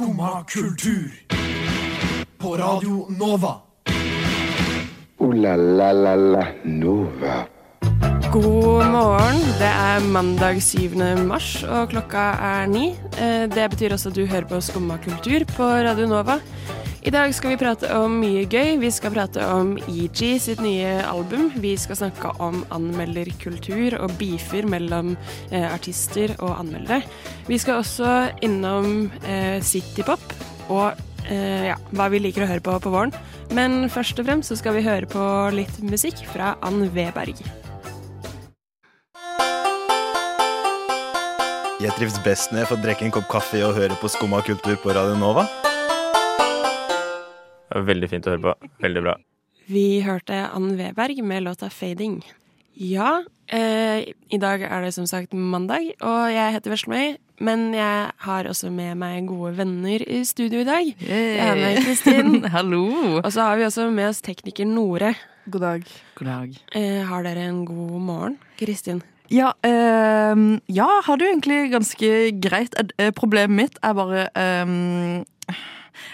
Skumma 0.00 0.44
kultur. 0.48 1.10
På 2.38 2.56
Radio 2.56 3.06
Nova. 3.18 3.54
O-la-la-la-la 5.18 6.46
Nova. 6.64 7.34
God 8.32 8.86
morgen. 8.86 9.42
Det 9.58 9.68
er 9.68 10.00
mandag 10.00 10.62
7. 10.62 10.96
mars, 11.28 11.64
og 11.64 11.90
klokka 11.92 12.24
er 12.40 12.66
ni. 12.66 12.96
Eh, 13.20 13.44
Det 13.54 13.70
betyr 13.70 13.92
også 13.92 14.08
at 14.08 14.14
du 14.14 14.26
hører 14.26 14.48
på 14.48 14.60
Skumma 14.60 14.96
kultur 15.04 15.44
på 15.56 15.68
Radio 15.68 16.06
Nova. 16.06 16.40
I 17.00 17.08
dag 17.08 17.32
skal 17.32 17.54
vi 17.54 17.56
prate 17.56 17.88
om 17.96 18.18
mye 18.20 18.42
gøy. 18.44 18.74
Vi 18.82 18.90
skal 18.92 19.14
prate 19.14 19.40
om 19.48 19.70
EG 19.88 20.20
sitt 20.42 20.58
nye 20.60 20.98
album. 21.08 21.46
Vi 21.56 21.72
skal 21.80 21.96
snakke 21.96 22.34
om 22.44 22.58
anmelderkultur 22.76 23.96
og 24.02 24.12
beefer 24.20 24.68
mellom 24.68 25.14
eh, 25.48 25.64
artister 25.64 26.34
og 26.44 26.58
anmeldere. 26.58 27.00
Vi 27.48 27.56
skal 27.62 27.80
også 27.80 28.10
innom 28.44 29.08
eh, 29.24 29.62
citypop 29.64 30.34
og 30.68 31.00
eh, 31.24 31.70
ja, 31.70 31.78
hva 31.96 32.10
vi 32.12 32.20
liker 32.20 32.44
å 32.44 32.50
høre 32.50 32.66
på 32.68 32.76
på 32.84 32.92
våren. 32.92 33.16
Men 33.56 33.88
først 33.88 34.20
og 34.20 34.28
fremst 34.28 34.52
så 34.52 34.60
skal 34.60 34.76
vi 34.76 34.84
høre 34.84 35.08
på 35.08 35.24
litt 35.56 35.80
musikk 35.80 36.20
fra 36.28 36.52
Ann 36.60 36.84
Weberg. 36.92 37.40
Jeg 41.80 41.96
trives 41.96 42.20
best 42.28 42.52
når 42.52 42.66
jeg 42.66 42.72
får 42.74 42.84
drikke 42.84 43.08
en 43.08 43.16
kopp 43.16 43.32
kaffe 43.32 43.64
og 43.64 43.72
høre 43.80 43.96
på 43.96 44.12
Skumma 44.12 44.44
kultur 44.44 44.76
på 44.84 44.92
Radio 44.92 45.16
Nova. 45.16 45.48
Veldig 47.70 48.08
fint 48.10 48.26
å 48.26 48.34
høre 48.34 48.42
på. 48.48 48.70
Veldig 48.82 49.02
bra. 49.06 49.16
Vi 49.70 50.00
hørte 50.02 50.48
Ann 50.50 50.72
Weberg 50.78 51.22
med 51.22 51.44
låta 51.46 51.68
'Fading'. 51.70 52.22
Ja, 52.80 53.22
eh, 53.46 54.06
i 54.30 54.38
dag 54.38 54.62
er 54.62 54.82
det 54.82 54.94
som 54.94 55.06
sagt 55.06 55.34
mandag, 55.34 55.92
og 56.00 56.30
jeg 56.32 56.54
heter 56.54 56.70
Veslemøy. 56.72 57.16
Men 57.40 57.72
jeg 57.74 58.10
har 58.18 58.44
også 58.44 58.70
med 58.70 58.96
meg 58.96 59.26
gode 59.28 59.56
venner 59.56 60.02
i 60.02 60.24
studio 60.24 60.60
i 60.60 60.64
dag. 60.64 60.94
Jeg 61.00 61.40
har 61.40 61.56
med 61.56 61.84
Kristin. 61.84 62.44
Hallo! 62.56 63.20
Og 63.24 63.32
så 63.32 63.40
har 63.48 63.56
vi 63.56 63.64
også 63.64 63.90
med 63.90 64.08
oss 64.10 64.20
tekniker 64.20 64.66
Nore. 64.66 65.14
God 65.50 65.60
dag. 65.60 65.84
God 66.16 66.26
dag. 66.26 66.56
Eh, 66.76 67.00
har 67.08 67.22
dere 67.22 67.48
en 67.48 67.64
god 67.64 68.00
morgen? 68.00 68.38
Kristin? 68.58 69.02
Ja, 69.30 69.52
eh, 69.62 70.36
ja, 70.68 70.88
har 71.06 71.16
du 71.16 71.24
egentlig 71.24 71.70
ganske 71.72 72.40
greit. 72.40 72.74
Eh, 72.98 73.10
Problemet 73.10 73.56
mitt 73.56 73.78
er 73.82 73.94
bare 73.94 74.28
ehm, 74.34 75.24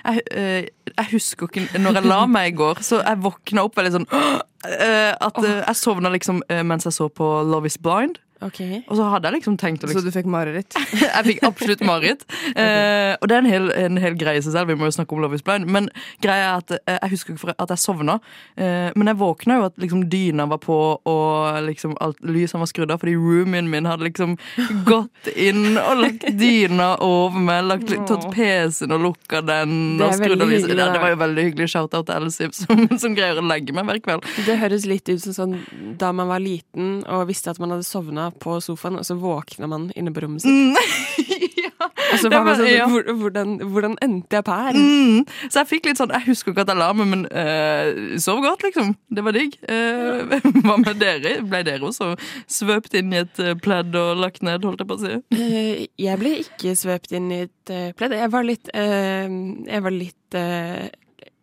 jeg, 0.05 0.23
eh, 0.31 0.69
jeg 0.93 1.09
husker 1.13 1.49
ikke 1.49 1.81
når 1.81 2.01
jeg 2.01 2.09
la 2.09 2.21
meg 2.31 2.53
i 2.53 2.57
går, 2.57 2.83
så 2.87 3.01
jeg 3.03 3.23
våkna 3.25 3.67
opp 3.67 3.79
veldig 3.79 3.95
sånn 3.99 4.09
eh, 4.17 5.13
At 5.13 5.41
eh, 5.43 5.63
jeg 5.63 5.81
sovna 5.81 6.13
liksom 6.15 6.43
mens 6.67 6.89
jeg 6.89 6.97
så 6.97 7.09
på 7.13 7.31
Love 7.47 7.71
Is 7.71 7.79
Blind. 7.79 8.21
Ok. 8.45 8.61
Og 8.85 8.99
så 8.99 9.07
hadde 9.09 9.31
jeg 9.31 9.39
liksom 9.39 9.55
tenkt 9.57 9.85
å 9.85 9.89
Så 9.89 9.95
liksom 9.95 10.11
du 10.11 10.13
fikk 10.13 10.27
mareritt? 10.29 10.77
Jeg 11.07 11.25
fikk 11.31 11.45
absolutt 11.49 11.85
mareritt. 11.87 12.27
Eh, 12.57 13.13
og 13.21 13.29
det 13.29 13.35
er 13.37 13.43
en 13.43 13.49
hel, 13.51 13.67
en 13.77 13.99
hel 14.01 14.15
greie 14.17 14.39
i 14.39 14.43
seg 14.45 14.55
selv. 14.55 14.71
Vi 14.71 14.77
må 14.79 14.87
jo 14.89 14.95
snakke 14.95 15.13
om 15.13 15.21
Love 15.21 15.37
is 15.37 15.43
blind. 15.45 15.67
Men 15.73 15.89
greia 16.25 16.47
er 16.47 16.61
at 16.63 16.73
eh, 16.77 16.97
jeg 17.03 17.13
husker 17.13 17.35
ikke 17.35 17.43
for 17.43 17.53
at 17.53 17.73
jeg 17.75 17.83
sovna. 17.83 18.15
Eh, 18.57 18.89
men 18.97 19.11
jeg 19.11 19.19
våkna 19.21 19.59
jo 19.59 19.67
at 19.69 19.77
liksom 19.83 20.05
dyna 20.13 20.47
var 20.49 20.61
på, 20.63 20.77
og 21.11 21.59
liksom 21.67 21.97
alt 22.03 22.23
lysene 22.25 22.63
var 22.63 22.71
skrudd 22.71 22.95
av, 22.95 23.03
fordi 23.03 23.17
roomien 23.19 23.69
min 23.71 23.89
hadde 23.89 24.07
liksom 24.09 24.37
gått 24.91 25.31
inn 25.35 25.77
og 25.77 26.01
lagt 26.01 26.25
dyna 26.39 26.89
over 27.05 27.45
meg. 27.49 27.67
Lagt, 27.69 27.93
tatt 28.09 28.29
PC-en 28.33 28.97
og 28.97 29.05
lukka 29.11 29.43
den. 29.47 29.77
Det 30.01 30.07
er 30.07 30.15
og 30.15 30.19
skrudd 30.21 30.37
av 30.39 30.47
veldig 30.47 30.51
lyset. 30.55 30.71
hyggelig, 30.71 30.85
Ja, 30.87 30.89
det 30.95 31.05
var 31.05 31.15
jo 31.15 31.21
veldig 31.25 31.47
hyggelig. 31.51 31.71
Shout-out 31.75 32.09
til 32.09 32.17
Else 32.23 32.51
som, 32.57 32.87
som 33.03 33.19
greier 33.19 33.43
å 33.43 33.47
legge 33.47 33.77
meg 33.77 33.91
hver 33.91 34.03
kveld. 34.07 34.31
Det 34.49 34.59
høres 34.63 34.89
litt 34.89 35.13
ut 35.13 35.23
som 35.27 35.37
sånn 35.37 35.59
da 36.01 36.13
man 36.17 36.31
var 36.33 36.43
liten 36.43 37.01
og 37.05 37.27
visste 37.29 37.53
at 37.53 37.61
man 37.63 37.75
hadde 37.75 37.87
sovna 37.87 38.26
på 38.35 38.59
sofaen, 38.65 38.99
og 39.01 39.07
så 39.07 39.17
våkna 39.21 39.69
man 39.71 39.91
inne 39.97 40.13
på 40.15 40.25
rommet 40.25 40.45
sitt. 40.45 40.79
ja. 41.65 41.73
Og 42.13 42.21
så 42.21 42.31
var 42.31 42.45
man 42.47 42.59
sånn, 42.59 42.71
ja. 42.71 42.87
hvordan, 42.89 43.55
hvordan 43.73 43.97
endte 44.05 44.39
jeg 44.39 44.47
på 44.47 44.57
her? 44.57 44.77
Mm. 44.79 45.23
Så 45.49 45.61
jeg 45.61 45.69
fikk 45.71 45.89
litt 45.89 46.01
sånn 46.01 46.13
Jeg 46.15 46.27
husker 46.29 46.53
ikke 46.53 46.65
at 46.67 46.73
jeg 46.73 46.81
la 46.81 46.91
meg, 46.97 47.11
men 47.13 47.25
uh, 47.31 48.17
sov 48.23 48.43
godt, 48.45 48.67
liksom. 48.67 48.95
Det 49.13 49.25
var 49.27 49.37
digg. 49.37 49.57
Eh, 49.69 50.37
hva 50.65 50.77
med 50.83 51.01
dere? 51.01 51.37
Ble 51.47 51.63
dere 51.67 51.89
også 51.89 52.13
svøpt 52.51 52.97
inn 52.99 53.15
i 53.15 53.23
et 53.25 53.43
eh, 53.43 53.57
pledd 53.59 53.97
og 53.99 54.23
lagt 54.23 54.45
ned, 54.47 54.65
holdt 54.67 54.85
jeg 54.85 54.91
på 54.91 54.99
å 54.99 55.03
si? 55.03 55.17
Uh, 55.37 55.87
jeg 56.07 56.23
ble 56.23 56.37
ikke 56.45 56.77
svøpt 56.79 57.17
inn 57.17 57.33
i 57.33 57.43
et 57.47 57.75
uh, 57.75 57.91
pledd. 57.97 58.17
Jeg 58.17 58.33
var 58.33 58.47
litt 58.47 58.71
Jeg 58.77 59.83
var 59.83 59.95
litt 59.95 60.37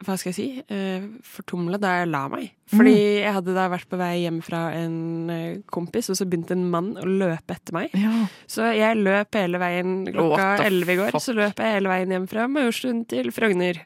Hva 0.03 0.18
skal 0.19 0.31
jeg 0.34 0.38
si? 0.38 0.50
Uh, 0.69 1.08
Fortumla 1.24 1.80
da 1.81 2.00
jeg 2.02 2.12
la 2.14 2.25
meg. 2.31 2.52
Fordi 2.74 2.94
jeg 3.22 3.30
hadde 3.36 3.53
da 3.53 3.68
vært 3.69 3.86
på 3.91 3.97
vei 4.00 4.24
hjem 4.24 4.40
fra 4.41 4.59
en 4.74 5.30
eh, 5.30 5.58
kompis, 5.69 6.08
og 6.09 6.16
så 6.18 6.25
begynte 6.25 6.56
en 6.56 6.64
mann 6.72 6.88
å 6.97 7.03
løpe 7.06 7.53
etter 7.53 7.75
meg. 7.75 7.91
Ja. 7.94 8.24
Så 8.50 8.66
jeg 8.74 8.97
løp 9.03 9.36
hele 9.38 9.59
veien 9.62 9.91
klokka 10.08 10.47
elleve 10.66 10.96
i 10.96 10.97
går. 10.97 11.12
fuck? 11.14 11.22
Så 11.22 11.36
løp 11.38 11.59
jeg 11.62 11.75
hele 11.75 11.91
veien 11.91 12.16
hjem 12.16 12.25
fra 12.31 12.47
Majorstuen 12.50 13.03
til 13.12 13.30
Frogner. 13.36 13.78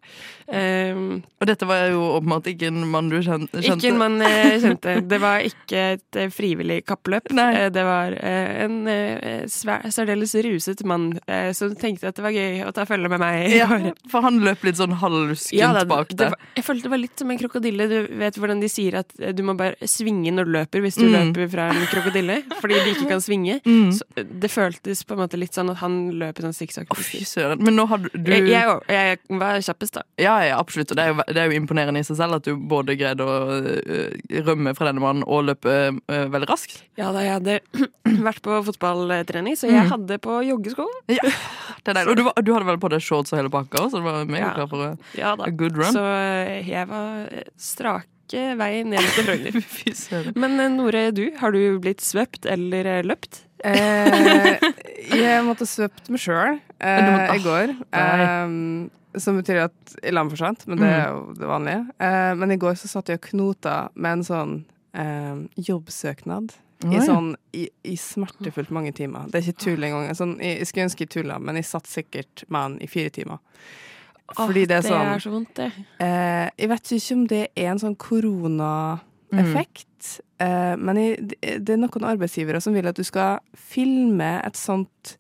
Um, 0.48 1.18
Og 1.42 1.50
dette 1.50 1.68
var 1.68 1.90
jo 1.92 2.00
åpenbart 2.16 2.48
ikke 2.54 2.70
en 2.72 2.86
mann 2.94 3.10
du 3.12 3.18
kjente. 3.26 3.60
Ikke 3.66 3.90
en 3.92 4.00
mann 4.00 4.22
jeg 4.24 4.62
kjente. 4.64 4.94
Det 5.10 5.20
var 5.26 5.44
ikke 5.50 5.84
et 5.98 6.20
eh, 6.22 6.30
frivillig 6.32 6.80
kappløp. 6.88 7.28
Nei. 7.36 7.50
Eh, 7.66 7.68
Det 7.76 7.84
var 7.90 8.16
eh, 8.16 8.64
en 8.64 8.78
eh, 8.88 9.44
særdeles 9.52 10.38
ruset 10.48 10.86
mann 10.88 11.10
eh, 11.28 11.50
som 11.58 11.76
tenkte 11.76 12.14
at 12.14 12.16
det 12.22 12.24
var 12.24 12.38
gøy 12.38 12.64
å 12.64 12.72
ta 12.78 12.88
følge 12.88 13.12
med 13.12 13.20
meg. 13.26 13.50
Ja, 13.58 13.68
for 14.14 14.24
han 14.24 14.40
løp 14.46 14.64
litt 14.70 14.80
sånn 14.80 14.96
halvskunt 15.02 15.58
Ja, 15.60 15.74
bak 15.90 16.07
det 16.16 16.30
var, 16.32 16.38
jeg 16.56 16.64
følte 16.64 16.84
det 16.88 16.92
var 16.94 17.02
litt 17.02 17.20
som 17.20 17.32
en 17.32 17.38
krokodille. 17.42 17.88
Du 17.92 17.96
vet 18.22 18.36
hvordan 18.40 18.62
de 18.62 18.70
sier 18.72 18.96
at 19.02 19.12
eh, 19.20 19.34
du 19.36 19.44
må 19.44 19.56
bare 19.58 19.76
svinge 19.90 20.32
når 20.32 20.46
du 20.46 20.52
løper 20.58 20.82
hvis 20.86 20.96
du 21.00 21.06
Mm. 21.08 21.14
løper 21.34 21.50
fra 21.52 21.66
en 21.74 21.86
krokodille. 21.92 22.38
Fordi 22.62 22.74
de 22.84 22.94
ikke 22.96 23.08
kan 23.10 23.22
svinge. 23.22 23.60
Mm. 23.68 23.92
Så 23.92 24.04
eh, 24.16 24.24
det 24.24 24.50
føltes 24.50 25.04
på 25.04 25.14
en 25.14 25.20
måte 25.22 25.38
litt 25.38 25.54
sånn 25.54 25.70
at 25.72 25.78
han 25.82 25.98
løp 26.18 26.40
i 26.40 26.44
sånn 26.46 26.54
sikksakk. 26.56 26.88
Oh, 26.94 26.98
fy 27.04 27.24
søren. 27.28 27.60
Men 27.62 27.76
nå 27.76 27.86
hadde 27.90 28.10
du 28.14 28.32
Jeg, 28.32 28.48
jeg, 28.48 28.80
jeg 28.88 29.20
var 29.42 29.60
kjappest, 29.62 29.94
da. 30.00 30.04
Ja, 30.22 30.38
ja, 30.46 30.58
absolutt. 30.60 30.92
Og 30.92 30.98
det 30.98 31.04
er, 31.04 31.12
jo, 31.12 31.26
det 31.28 31.42
er 31.44 31.52
jo 31.52 31.58
imponerende 31.60 32.00
i 32.00 32.08
seg 32.08 32.18
selv 32.18 32.38
at 32.40 32.48
du 32.48 32.56
både 32.56 32.96
greide 32.98 33.26
å 33.28 33.36
uh, 33.60 34.42
rømme 34.48 34.74
fra 34.78 34.88
denne 34.90 35.04
mannen 35.04 35.24
og 35.28 35.46
løpe 35.50 35.74
uh, 35.98 36.26
veldig 36.32 36.50
raskt. 36.50 36.80
Ja, 36.98 37.12
da 37.16 37.22
jeg 37.26 37.34
hadde 37.38 37.60
vært 38.28 38.42
på 38.46 38.62
fotballtrening, 38.72 39.58
så 39.60 39.68
jeg 39.70 39.78
Mm. 39.88 39.92
hadde 39.94 40.18
på 40.24 40.40
joggesko. 40.48 40.86
Det 41.08 41.20
er 41.22 41.94
deilig. 41.94 42.10
Og 42.12 42.16
du, 42.18 42.24
du 42.48 42.54
hadde 42.56 42.66
vel 42.68 42.80
på 42.82 42.90
deg 42.92 43.02
shorts 43.04 43.32
og 43.34 43.40
hele 43.40 43.52
pakka 43.54 43.86
så 43.92 44.00
du 44.02 44.06
var 44.08 44.24
meg 44.26 44.42
Ja. 44.42 44.54
klar 44.56 44.68
for 44.72 44.84
å- 44.84 44.98
Ja 45.18 45.36
a 45.38 45.50
good 45.52 45.78
run? 45.78 45.92
Så 45.98 46.06
eh, 46.06 46.70
jeg 46.70 46.90
var 46.92 47.26
eh, 47.34 47.50
strake 47.58 48.44
vei 48.60 48.72
ned 48.86 49.02
til 49.16 49.26
Frogner. 49.26 49.58
Men 50.42 50.60
eh, 50.62 50.72
Nore, 50.74 51.08
du, 51.16 51.26
har 51.40 51.56
du 51.56 51.62
blitt 51.82 52.04
svøpt 52.06 52.46
eller 52.50 53.02
løpt? 53.08 53.44
Eh, 53.66 54.62
jeg 55.18 55.42
måtte 55.48 55.66
svøpt 55.66 56.12
meg 56.14 56.22
sjøl 56.22 56.60
eh, 56.86 57.34
i 57.34 57.42
går. 57.42 57.74
Eh, 57.90 58.54
som 59.18 59.40
betyr 59.40 59.64
at 59.64 59.98
jeg 60.04 60.14
la 60.14 60.22
meg 60.22 60.36
for 60.36 60.44
sent, 60.44 60.68
men 60.70 60.84
det 60.84 60.92
er 60.94 61.08
jo 61.10 61.22
det 61.40 61.50
vanlige. 61.50 61.82
Eh, 62.06 62.32
men 62.38 62.54
i 62.54 62.60
går 62.62 62.78
så 62.78 62.92
satt 62.92 63.10
jeg 63.10 63.22
og 63.22 63.30
knota 63.32 63.78
med 63.98 64.20
en 64.20 64.26
sånn 64.28 64.56
eh, 64.94 65.44
jobbsøknad. 65.72 66.54
I, 66.86 67.00
sånn, 67.02 67.32
i, 67.58 67.64
I 67.90 67.96
smertefullt 67.98 68.70
mange 68.70 68.92
timer. 68.94 69.26
Det 69.32 69.40
er 69.40 69.48
ikke 69.50 69.64
tull 69.64 69.86
engang. 69.88 70.12
Sånn, 70.14 70.36
jeg, 70.38 70.60
jeg 70.62 70.70
skulle 70.70 70.86
ønske 70.86 71.08
jeg 71.08 71.14
tulla, 71.16 71.40
men 71.42 71.58
jeg 71.58 71.66
satt 71.66 71.90
sikkert 71.90 72.44
med 72.54 72.60
den 72.76 72.76
i 72.86 72.90
fire 72.92 73.10
timer. 73.16 73.42
Fordi 74.36 74.66
det 74.68 74.78
er 74.78 74.82
sånn 74.82 75.06
Det 75.06 75.16
er 75.16 75.20
så 75.24 75.32
vondt, 75.32 75.54
det. 75.56 75.72
Eh, 76.00 76.50
jeg 76.60 76.70
vet 76.70 76.84
ikke 76.92 77.14
om 77.16 77.28
det 77.28 77.48
er 77.56 77.68
en 77.72 77.80
sånn 77.80 77.96
koronaeffekt, 77.96 80.20
eh, 80.40 80.76
men 80.76 80.96
det- 80.96 81.64
det 81.66 81.70
er 81.70 81.78
noen 81.78 82.04
arbeidsgivere 82.18 82.62
som 82.62 82.74
vil 82.74 82.88
at 82.88 82.96
du 82.96 83.04
skal 83.04 83.40
filme 83.56 84.42
et 84.46 84.54
sånt 84.56 85.18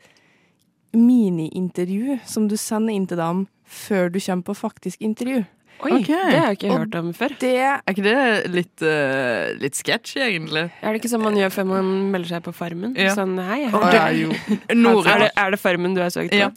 mini-intervju 0.93 2.19
som 2.25 2.47
du 2.47 2.55
sender 2.57 2.93
inn 2.93 3.07
til 3.07 3.17
dem 3.17 3.47
før 3.67 4.09
du 4.11 4.19
kommer 4.19 4.43
på 4.43 4.53
faktisk 4.55 4.97
intervju. 5.01 5.45
Oi, 5.85 5.91
okay. 5.99 6.07
det 6.31 6.37
har 6.39 6.47
jeg 6.51 6.57
ikke 6.57 6.71
hørt 6.73 6.95
om 6.97 7.09
før. 7.13 7.33
Det 7.39 7.51
Er 7.61 7.81
ikke 7.93 8.03
det 8.05 8.15
litt, 8.49 8.81
uh, 8.81 9.51
litt 9.61 9.77
sketchy, 9.77 10.19
egentlig? 10.25 10.63
Er 10.81 10.89
det 10.95 11.01
ikke 11.03 11.11
sånn 11.11 11.21
man 11.21 11.37
gjør 11.37 11.53
før 11.53 11.67
man 11.69 11.91
melder 12.15 12.31
seg 12.33 12.45
på 12.47 12.53
Farmen? 12.57 12.95
Ja. 12.97 13.13
Sånn 13.13 13.35
hei, 13.37 13.59
jeg 13.67 13.71
har- 13.75 13.93
ja, 13.93 14.07
jo. 14.17 14.31
Nore 14.81 15.13
er, 15.13 15.19
det, 15.27 15.31
er 15.37 15.53
det 15.53 15.59
Farmen 15.61 15.93
du 15.93 16.01
har 16.01 16.09
søkt 16.13 16.33
på? 16.33 16.39
Ja. 16.41 16.49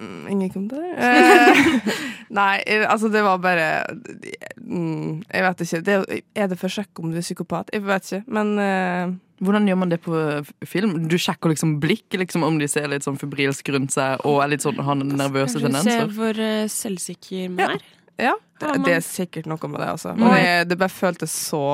Mm, 0.00 0.20
Ingen 0.36 0.50
kommentar? 0.56 0.86
Eh, 1.10 2.30
nei, 2.30 2.60
eh, 2.66 2.84
altså 2.88 3.08
det 3.10 3.20
var 3.26 3.40
bare 3.42 3.66
mm, 4.60 5.22
Jeg 5.32 5.42
vet 5.44 5.62
ikke. 5.64 5.80
Det, 5.86 5.96
er 6.38 6.46
det 6.50 6.58
for 6.60 6.70
å 6.70 6.74
sjekke 6.80 7.02
om 7.02 7.10
du 7.12 7.18
er 7.20 7.24
psykopat? 7.26 7.72
Jeg 7.74 7.82
vet 7.86 8.06
ikke, 8.08 8.22
men 8.36 8.52
uh, 8.60 9.12
Hvordan 9.40 9.64
gjør 9.70 9.78
man 9.80 9.88
det 9.92 9.98
på 10.04 10.14
film? 10.68 10.96
Du 11.08 11.16
sjekker 11.20 11.52
liksom 11.54 11.78
blikk, 11.80 12.12
liksom, 12.20 12.44
om 12.44 12.58
de 12.60 12.68
ser 12.68 12.88
litt 12.92 13.06
sånn 13.06 13.16
febrilsk 13.20 13.70
rundt 13.72 13.94
seg 13.94 14.20
og 14.28 14.42
er 14.44 14.50
litt 14.52 14.64
sånn, 14.66 14.76
har 14.84 14.98
nervøse 15.00 15.56
Kanskje 15.56 15.62
du 15.64 15.78
ser 15.80 15.80
tendenser. 15.80 16.12
hvor 16.18 16.42
uh, 16.44 16.68
selvsikker 16.68 17.48
man 17.54 17.64
Ja. 17.64 17.70
er? 17.78 17.88
Ja, 18.20 18.34
det, 18.60 18.74
det 18.86 18.98
er 18.98 19.06
sikkert 19.06 19.48
noe 19.50 19.70
med 19.72 19.80
det, 19.82 19.88
altså. 19.96 20.14
Mm. 20.14 20.24
Men 20.26 20.36
jeg, 20.38 20.68
det 20.70 20.78
bare 20.80 20.92
føltes 20.92 21.34
så 21.48 21.64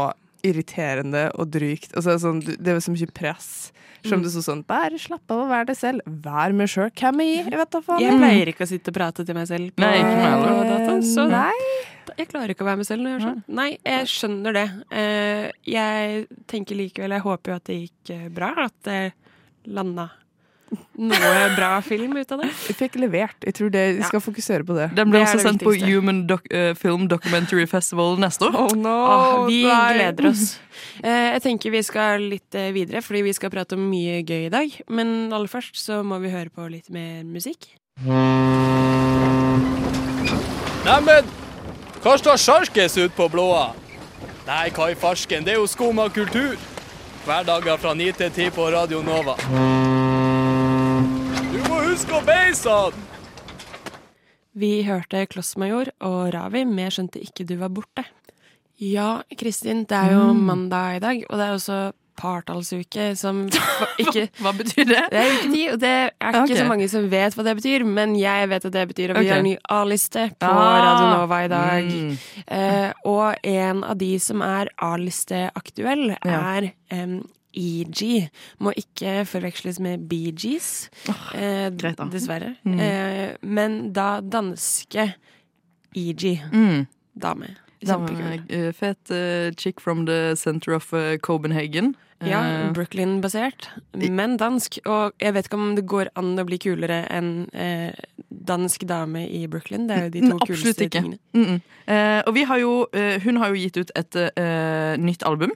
irriterende 0.47 1.27
og 1.35 1.51
drygt. 1.51 1.95
Altså, 1.97 2.17
sånn, 2.23 2.43
det 2.45 2.73
er 2.73 2.79
så 2.85 2.95
mye 2.95 3.11
press. 3.15 3.51
Som 4.07 4.23
du 4.23 4.29
så 4.31 4.39
er 4.39 4.45
sånn 4.47 4.63
Bare 4.69 4.99
slapp 5.03 5.33
av 5.35 5.41
å 5.43 5.49
være 5.51 5.71
deg 5.73 5.79
selv. 5.81 6.07
Vær 6.23 6.55
meg 6.55 6.71
sjøl. 6.71 6.93
Hvem 6.95 7.23
er 7.25 7.31
jeg? 7.31 7.45
Jeg 7.51 7.61
vet 7.63 7.73
da 7.75 7.81
faen. 7.83 8.03
Jeg 8.05 8.19
pleier 8.21 8.51
ikke 8.53 8.67
å 8.67 8.71
sitte 8.71 8.93
og 8.93 8.99
prate 8.99 9.27
til 9.27 9.39
meg 9.39 9.49
selv 9.51 9.73
på, 9.75 9.83
Nei, 9.83 9.95
ikke 9.99 10.13
meg 10.13 10.27
heller. 10.29 10.61
data, 10.71 10.97
så 11.09 11.25
Nei. 11.33 11.57
jeg 12.13 12.31
klarer 12.31 12.55
ikke 12.55 12.67
å 12.67 12.69
være 12.69 12.83
meg 12.83 12.89
selv 12.91 13.03
når 13.03 13.11
jeg 13.11 13.17
gjør 13.19 13.27
sånn. 13.27 13.43
Nei, 13.59 13.69
jeg 13.81 14.13
skjønner 14.13 14.59
det. 14.61 14.67
Eh, 15.03 15.49
jeg 15.73 16.23
tenker 16.53 16.79
likevel 16.79 17.17
Jeg 17.17 17.27
håper 17.27 17.53
jo 17.53 17.59
at 17.59 17.73
det 17.73 17.81
gikk 17.81 18.15
eh, 18.15 18.29
bra, 18.37 18.53
at 18.69 18.77
det 18.87 19.01
landa 19.67 20.11
noe 20.96 21.49
bra 21.56 21.70
film 21.84 22.17
ut 22.17 22.32
av 22.32 22.43
det? 22.43 22.50
Jeg 22.69 22.76
fikk 22.78 22.99
levert. 23.00 23.37
Jeg 23.44 23.56
tror 23.58 23.73
det, 23.75 23.82
jeg 23.99 24.08
skal 24.08 24.23
fokusere 24.25 24.67
på 24.67 24.76
det. 24.76 24.90
Den 24.96 25.11
ble 25.12 25.20
Det 25.20 25.28
også 25.28 25.44
sendt 25.44 25.64
på. 25.64 25.75
Human 25.82 26.25
Doc 26.31 26.46
eh, 26.50 26.73
Film 26.78 27.06
Documentary 27.11 27.67
Festival 27.70 28.19
neste 28.23 28.49
år. 28.49 28.56
Oh 28.64 28.76
no! 28.78 28.94
Åh, 28.94 29.46
vi 29.50 29.62
nei. 29.67 29.88
gleder 29.96 30.32
oss. 30.32 30.46
Eh, 30.76 31.32
jeg 31.32 31.40
tenker 31.44 31.73
vi 31.73 31.81
skal 31.84 32.20
litt 32.28 32.56
eh, 32.56 32.69
videre, 32.73 33.00
fordi 33.05 33.23
vi 33.25 33.32
skal 33.32 33.49
prate 33.52 33.76
om 33.78 33.82
mye 33.88 34.19
gøy 34.20 34.46
i 34.46 34.52
dag. 34.52 34.75
Men 34.93 35.32
aller 35.32 35.49
først 35.49 35.76
så 35.81 36.02
må 36.05 36.19
vi 36.20 36.28
høre 36.32 36.52
på 36.52 36.69
litt 36.73 36.90
mer 36.93 37.25
musikk. 37.25 37.69
Neimen, 40.84 41.28
hva 42.05 42.17
står 42.20 42.40
sjarkes 42.40 42.96
ut 43.00 43.17
på 43.17 43.28
blåa? 43.32 43.70
Nei, 44.46 44.69
hva 44.76 44.93
i 44.93 44.99
farsken, 45.00 45.44
det 45.44 45.56
er 45.56 45.61
jo 45.62 45.69
skum 45.70 45.99
av 45.99 46.12
kultur. 46.14 46.55
Hverdager 47.26 47.81
fra 47.82 47.94
9 47.99 48.12
til 48.20 48.31
10 48.31 48.52
på 48.55 48.69
Radio 48.70 49.02
Nova. 49.02 49.34
Du 51.56 51.62
må 51.73 51.76
huske 51.87 52.12
å 52.12 52.19
beise 52.20 52.69
han! 52.69 53.05
Vi 54.61 54.82
hørte 54.85 55.23
Klossmajor 55.32 55.88
og 56.05 56.35
Ravi 56.35 56.67
med 56.69 56.93
'Skjønte 56.93 57.20
ikke 57.25 57.47
du 57.49 57.55
var 57.56 57.70
borte'. 57.73 58.05
Ja, 58.76 59.23
Kristin, 59.41 59.87
det 59.88 59.97
er 59.97 60.12
jo 60.12 60.35
mandag 60.37 60.99
i 60.99 61.00
dag, 61.00 61.23
og 61.31 61.38
det 61.41 61.47
er 61.47 61.55
også 61.55 61.79
partallsuke, 62.20 63.06
som 63.17 63.47
ikke 64.05 64.26
Hva 64.37 64.53
betyr 64.56 64.85
det? 64.91 65.00
Det 65.14 65.23
er 65.23 65.32
uke 65.32 65.53
ti, 65.55 65.62
og 65.73 65.81
det 65.81 65.93
er 65.94 66.11
ikke 66.29 66.43
okay. 66.43 66.58
så 66.61 66.67
mange 66.69 66.88
som 66.93 67.06
vet 67.12 67.38
hva 67.38 67.47
det 67.49 67.55
betyr, 67.62 67.87
men 67.88 68.12
jeg 68.20 68.50
vet 68.52 68.69
at 68.69 68.75
det 68.76 68.85
betyr 68.93 69.14
at 69.14 69.17
vi 69.17 69.25
okay. 69.25 69.32
har 69.32 69.41
en 69.41 69.49
ny 69.49 69.56
A-liste 69.79 70.26
på 70.37 70.50
Ah. 70.50 70.76
Radio 70.85 71.06
Nova 71.14 71.38
i 71.44 71.49
dag. 71.55 71.88
Mm. 71.88 72.12
Eh, 72.59 72.93
og 73.09 73.49
en 73.56 73.81
av 73.85 73.97
de 74.05 74.12
som 74.20 74.44
er 74.44 74.69
A-listeaktuell, 74.76 76.19
Ja. 76.20 76.43
er 76.59 76.70
em, 76.93 77.23
EG. 77.56 78.29
Må 78.61 78.73
ikke 78.76 79.25
forveksles 79.26 79.81
med 79.81 80.06
Bee 80.11 80.32
Gees, 80.37 80.91
eh, 81.35 81.70
greit 81.73 81.97
da. 81.99 82.05
dessverre. 82.12 82.55
Mm. 82.64 82.79
Eh, 82.81 83.37
men 83.43 83.93
da 83.97 84.20
danske 84.20 85.14
EG. 85.97 86.41
Mm. 86.53 86.87
Dame. 87.19 87.55
Kjempekul. 87.87 88.41
eh, 88.49 88.73
fet 88.73 89.11
uh, 89.11 89.50
chick 89.56 89.81
from 89.81 90.06
the 90.06 90.35
center 90.37 90.73
of 90.75 90.93
uh, 90.93 91.17
Copenhagen. 91.19 91.94
Ja, 92.25 92.38
Eh, 92.41 92.70
Brooklyn-basert, 92.73 93.67
men 93.94 94.38
dansk. 94.41 94.79
Og 94.88 95.12
jeg 95.20 95.35
vet 95.37 95.44
ikke 95.50 95.59
om 95.59 95.75
det 95.76 95.85
går 95.87 96.09
an 96.17 96.31
å 96.41 96.47
bli 96.49 96.56
kulere 96.59 97.02
enn 97.12 97.44
eh, 97.52 97.93
dansk 98.31 98.87
dame 98.88 99.26
i 99.29 99.43
Brooklyn. 99.47 99.85
Det 99.87 99.97
er 99.99 100.06
jo 100.06 100.11
de 100.14 100.20
to 100.23 100.26
Mm, 100.32 100.38
absolutt 100.41 100.62
kuleste 100.62 100.85
ikke. 100.88 101.02
tingene. 101.02 101.19
mm, 101.35 101.44
mm. 101.44 101.61
Eh, 101.93 102.23
og 102.26 102.32
vi 102.35 102.44
har 102.49 102.59
jo, 102.59 102.87
eh, 102.97 103.20
hun 103.20 103.37
har 103.37 103.49
jo 103.52 103.61
gitt 103.61 103.76
ut 103.76 103.91
et 103.94 104.17
eh, 104.17 104.97
nytt 104.97 105.23
album. 105.29 105.52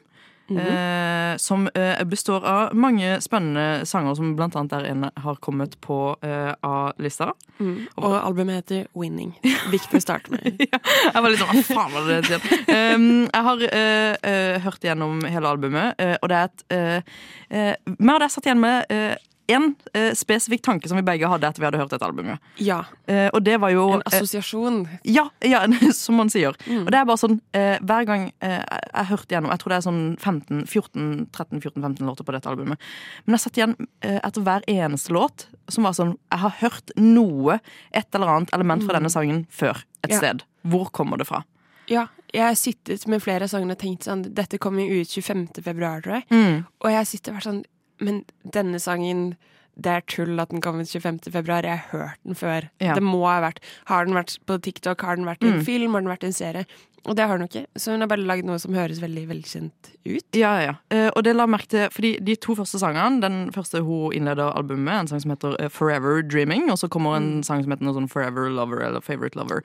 Eh, 0.59 1.37
som 1.37 1.69
eh, 1.75 2.05
består 2.05 2.47
av 2.47 2.75
mange 2.75 3.21
spennende 3.21 3.87
sanger, 3.87 4.15
som 4.15 4.35
blant 4.37 4.57
annet 4.57 4.73
der 4.73 4.89
inne 4.91 5.11
har 5.17 5.39
kommet 5.43 5.77
på 5.81 6.17
eh, 6.27 6.53
A-lista. 6.67 7.33
Mm. 7.61 7.87
Og 7.97 8.17
albumet 8.19 8.63
heter 8.63 8.87
Winning. 8.99 9.35
Viktig 9.71 10.01
å 10.01 10.03
starte 10.03 10.35
med. 10.35 10.61
Jeg 11.15 11.15
var 11.15 11.31
litt 11.31 11.43
sånn, 11.43 11.55
hva 11.55 11.65
faen 11.69 11.95
var 11.95 12.09
det 12.09 12.21
det 12.27 12.39
het? 12.41 12.71
Um, 12.71 13.09
jeg 13.31 13.45
har 13.47 13.63
eh, 13.67 14.15
eh, 14.27 14.61
hørt 14.65 14.85
gjennom 14.85 15.21
hele 15.27 15.51
albumet, 15.51 15.99
eh, 16.01 16.17
og 16.21 16.31
det 16.31 16.39
er 16.39 16.49
et 16.49 16.65
uh, 16.71 17.97
Vi 17.97 18.15
jeg 18.21 18.33
satt 18.35 18.47
igjen 18.47 18.63
med 18.63 19.19
én 19.51 19.75
spesifikk 20.17 20.63
tanke 20.67 20.89
som 20.91 20.97
vi 21.01 21.03
begge 21.07 21.29
hadde 21.29 21.49
etter 21.49 21.61
vi 21.63 21.67
hadde 21.69 21.81
hørt 21.81 21.91
dette 21.93 22.07
albumet. 22.07 22.39
Ja. 22.63 22.81
Eh, 23.11 23.29
og 23.35 23.43
det 23.47 23.59
var 23.61 23.73
jo 23.75 23.89
En 23.97 24.03
assosiasjon. 24.07 24.81
eh, 24.87 24.99
ja, 25.17 25.27
ja, 25.45 25.61
som 25.97 26.17
man 26.21 26.31
sier. 26.33 26.55
Mm. 26.67 26.85
Og 26.87 26.91
det 26.95 27.01
er 27.01 27.05
bare 27.09 27.21
sånn 27.21 27.39
eh, 27.57 27.79
Hver 27.83 28.07
gang 28.09 28.29
eh, 28.41 28.63
jeg 28.95 29.09
hørte 29.11 29.35
gjennom 29.35 29.51
Jeg 29.55 29.63
tror 29.63 29.75
det 29.75 29.79
er 29.81 29.87
sånn 29.89 30.01
15, 30.19 30.65
14, 30.67 31.29
13, 31.33 31.61
14, 31.61 31.83
15 31.83 32.07
låter 32.07 32.25
på 32.29 32.33
dette 32.37 32.49
albumet. 32.53 32.79
Men 33.27 33.37
jeg 33.37 33.45
satt 33.45 33.59
igjen 33.61 33.77
eh, 34.03 34.19
etter 34.23 34.47
hver 34.47 34.67
eneste 34.71 35.13
låt 35.17 35.49
som 35.71 35.85
var 35.87 35.95
sånn 35.99 36.17
Jeg 36.31 36.43
har 36.47 36.57
hørt 36.63 36.95
noe, 36.99 37.61
et 37.95 38.15
eller 38.15 38.35
annet 38.37 38.55
element 38.57 38.85
fra 38.87 38.97
denne 38.99 39.11
sangen 39.13 39.45
før 39.51 39.83
et 40.05 40.11
Mm. 40.11 40.15
Ja. 40.15 40.19
sted. 40.19 40.43
Hvor 40.65 40.89
kommer 40.97 41.19
det 41.21 41.27
fra? 41.29 41.43
Ja, 41.91 42.07
jeg 42.33 42.43
har 42.47 42.55
sittet 42.57 43.03
med 43.11 43.21
flere 43.21 43.49
sangene 43.51 43.75
og 43.75 43.81
tenkt 43.83 44.07
sånn 44.07 44.23
Dette 44.33 44.57
kommer 44.63 44.81
jo 44.87 45.03
ut 45.03 45.11
25. 45.13 45.61
februar, 45.65 46.01
tror 46.01 46.15
jeg. 46.21 46.25
Mm. 46.31 46.63
Og 46.81 46.91
jeg 46.95 47.07
sitter 47.11 47.33
og 47.33 47.37
vært 47.41 47.49
sånn 47.51 47.65
Men 48.01 48.25
denne 48.45 48.81
sangen 48.83 49.35
det 49.81 49.93
er 49.95 50.03
tull 50.11 50.37
at 50.43 50.51
den 50.53 50.61
kom 50.61 50.81
ut 50.83 50.91
25. 50.91 51.31
februar. 51.33 51.65
Jeg 51.65 51.79
har 51.79 51.99
hørt 52.09 52.19
den 52.27 52.35
før. 52.37 52.67
Ja. 52.83 52.95
Det 52.99 53.03
må 53.07 53.23
ha 53.25 53.39
vært 53.41 53.61
Har 53.89 54.05
den 54.05 54.15
vært 54.19 54.35
på 54.45 54.59
TikTok? 54.61 55.01
Har 55.07 55.17
den 55.17 55.25
vært 55.25 55.43
i 55.45 55.49
en 55.49 55.61
Mm. 55.61 55.65
film? 55.65 55.93
Har 55.95 56.01
den 56.03 56.11
vært 56.11 56.25
i 56.25 56.27
en 56.27 56.33
serie? 56.37 56.67
Og 57.07 57.17
det 57.17 57.25
har 57.27 57.39
den 57.39 57.47
ikke. 57.49 57.65
Så 57.79 57.93
hun 57.93 58.01
har 58.03 58.09
bare 58.09 58.27
lagd 58.27 58.45
noe 58.45 58.59
som 58.61 58.75
høres 58.75 59.01
veldig 59.01 59.23
velkjent 59.31 59.73
ut. 60.05 60.27
Ja, 60.37 60.51
ja. 60.61 60.75
Eh, 60.91 61.09
og 61.17 61.25
det 61.25 61.35
la 61.35 61.47
merke 61.47 61.69
til, 61.69 61.89
fordi 61.89 62.11
de 62.23 62.35
to 62.37 62.55
første 62.55 62.77
sangene 62.79 63.23
Den 63.23 63.51
første 63.53 63.81
hun 63.83 64.13
innleder 64.13 64.53
albumet 64.55 64.85
med, 64.85 64.95
en 65.01 65.07
sang 65.09 65.21
som 65.23 65.31
heter 65.31 65.57
eh, 65.59 65.69
Forever 65.69 66.21
Dreaming, 66.21 66.69
og 66.71 66.77
så 66.77 66.91
kommer 66.91 67.17
en 67.17 67.43
sang 67.43 67.63
som 67.63 67.73
heter 67.73 67.85
noe 67.89 67.95
sånn 67.95 68.11
Forever 68.11 68.51
Lover 68.51 68.83
eller 68.85 69.01
Favorite 69.01 69.35
Lover. 69.35 69.63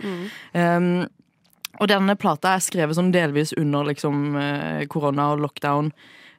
Um, 0.53 1.09
og 1.81 1.89
denne 1.89 2.15
plata 2.15 2.55
er 2.55 2.59
skrevet 2.63 2.95
sånn 2.95 3.11
delvis 3.11 3.51
under 3.59 3.83
liksom 3.83 4.38
eh, 4.39 4.85
korona 4.85 5.33
og 5.33 5.41
lockdown. 5.43 5.91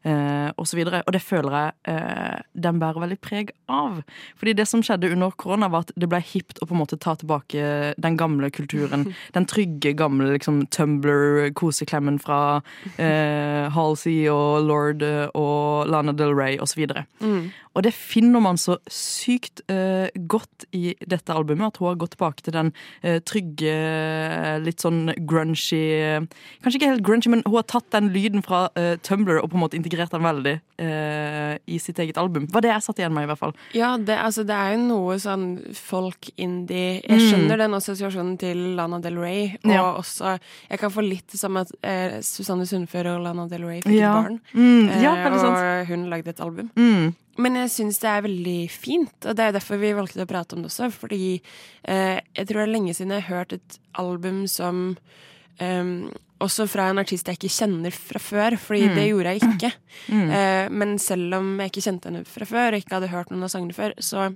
Uh, 0.06 0.52
og 0.56 0.66
så 0.68 0.78
videre. 0.78 1.02
Og 1.06 1.14
det 1.16 1.22
føler 1.24 1.54
jeg 1.56 1.72
eh, 1.90 2.42
den 2.54 2.78
bærer 2.80 3.02
veldig 3.02 3.18
preg 3.22 3.50
av. 3.72 4.00
Fordi 4.38 4.54
det 4.56 4.66
som 4.68 4.82
skjedde 4.84 5.10
under 5.14 5.34
korona, 5.38 5.68
var 5.72 5.86
at 5.86 5.92
det 5.98 6.08
ble 6.10 6.20
hipt 6.22 6.60
å 6.60 6.68
på 6.68 6.76
en 6.76 6.82
måte 6.82 6.98
ta 7.00 7.16
tilbake 7.18 7.94
den 7.98 8.18
gamle 8.18 8.50
kulturen. 8.54 9.08
Den 9.36 9.46
trygge, 9.48 9.92
gamle 9.98 10.30
liksom 10.32 10.62
Tumblr-koseklemmen 10.72 12.18
fra 12.22 12.60
eh, 12.96 13.66
Halsey 13.74 14.26
og 14.32 14.66
Lord 14.66 15.04
eh, 15.04 15.26
og 15.36 15.90
Lana 15.90 16.14
Del 16.16 16.34
Rey 16.36 16.60
osv. 16.62 16.86
Mm. 17.20 17.50
Og 17.76 17.84
det 17.84 17.92
finner 17.92 18.40
man 18.40 18.56
så 18.56 18.78
sykt 18.88 19.60
eh, 19.68 20.08
godt 20.28 20.64
i 20.76 20.94
dette 21.04 21.34
albumet, 21.34 21.74
at 21.74 21.80
hun 21.80 21.90
har 21.90 21.98
gått 22.00 22.14
tilbake 22.16 22.44
til 22.46 22.56
den 22.56 22.72
eh, 23.02 23.18
trygge, 23.20 23.74
litt 24.64 24.80
sånn 24.80 25.12
grungy 25.28 25.82
Kanskje 26.64 26.78
ikke 26.78 26.90
helt 26.94 27.04
grungy, 27.04 27.28
men 27.32 27.44
hun 27.44 27.58
har 27.58 27.66
tatt 27.68 27.90
den 27.92 28.08
lyden 28.14 28.44
fra 28.46 28.66
eh, 28.80 28.94
Tumblr 29.04 29.42
og 29.42 29.50
på 29.52 29.58
en 29.58 29.64
måte 29.66 29.78
integrert 29.86 30.10
den 30.10 30.22
veldig 30.26 30.54
eh, 30.82 31.58
i 31.70 31.78
sitt 31.78 31.98
eget 32.02 32.18
album. 32.18 32.48
Var 32.50 32.60
det 32.66 32.70
jeg 32.74 32.82
satt 32.82 32.98
igjen 32.98 33.14
med, 33.14 33.24
i 33.24 33.30
hvert 33.30 33.38
fall. 33.40 33.54
Ja, 33.72 33.94
det, 33.96 34.18
altså, 34.18 34.44
det 34.46 34.54
er 34.58 34.74
jo 34.74 34.82
noe 34.88 35.16
sånn 35.22 35.46
folk-indie 35.72 37.02
Jeg 37.06 37.16
Mm. 37.16 37.24
skjønner 37.30 37.58
den 37.58 37.74
assosiasjonen 37.78 38.38
til 38.38 38.58
Lana 38.76 38.98
Del 39.00 39.16
Rey, 39.18 39.54
og 39.64 39.70
Ja. 39.70 39.82
også 39.96 40.38
Jeg 40.70 40.78
kan 40.78 40.90
få 40.90 41.02
litt 41.08 41.26
det 41.30 41.40
samme 41.40 41.60
at 41.60 41.70
eh, 41.82 42.20
Susanne 42.20 42.66
Sundfør 42.66 43.16
og 43.16 43.22
Lana 43.24 43.46
Del 43.48 43.62
Rey 43.64 43.80
fikk 43.82 43.94
Ja. 43.98 44.18
et 44.18 44.24
barn. 44.24 44.40
Mm, 44.54 45.02
ja, 45.02 45.14
eh, 45.14 45.24
veldig 45.24 45.40
sant. 45.40 45.56
og 45.56 45.86
hun 45.86 46.10
lagde 46.10 46.28
et 46.28 46.40
album. 46.40 46.70
Mm. 46.76 47.14
Men 47.38 47.54
jeg 47.54 47.68
syns 47.70 47.98
det 48.00 48.08
er 48.08 48.22
veldig 48.22 48.70
fint, 48.70 49.26
og 49.26 49.36
det 49.36 49.44
er 49.44 49.52
derfor 49.52 49.76
vi 49.78 49.92
valgte 49.92 50.24
å 50.24 50.26
prate 50.26 50.54
om 50.56 50.62
det 50.62 50.70
også. 50.70 50.90
Fordi 50.90 51.40
eh, 51.84 52.20
jeg 52.34 52.46
tror 52.48 52.64
det 52.64 52.68
er 52.68 52.72
lenge 52.72 52.94
siden 52.96 53.12
jeg 53.12 53.22
har 53.24 53.36
hørt 53.44 53.52
et 53.52 53.78
album 53.94 54.46
som 54.46 54.96
ehm, 55.60 56.10
Også 56.44 56.66
fra 56.68 56.90
en 56.92 57.00
artist 57.00 57.28
jeg 57.30 57.38
ikke 57.38 57.52
kjenner 57.54 57.94
fra 57.96 58.20
før, 58.20 58.56
fordi 58.60 58.90
det 58.92 59.06
gjorde 59.08 59.34
jeg 59.34 59.52
ikke. 59.54 59.72
Mm. 60.06 60.28
Uh, 60.28 60.66
men 60.76 60.90
selv 61.00 61.32
om 61.38 61.46
jeg 61.58 61.70
ikke 61.70 61.82
kjente 61.86 62.10
henne 62.10 62.26
fra 62.28 62.46
før, 62.46 62.74
og 62.74 62.82
ikke 62.82 62.98
hadde 62.98 63.08
hørt 63.08 63.30
noen 63.32 63.46
av 63.46 63.50
sangene 63.50 63.74
før, 63.74 63.94
så 63.96 64.26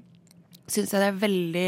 syns 0.72 0.94
jeg 0.94 1.02
det 1.02 1.10
er 1.10 1.18
veldig 1.20 1.66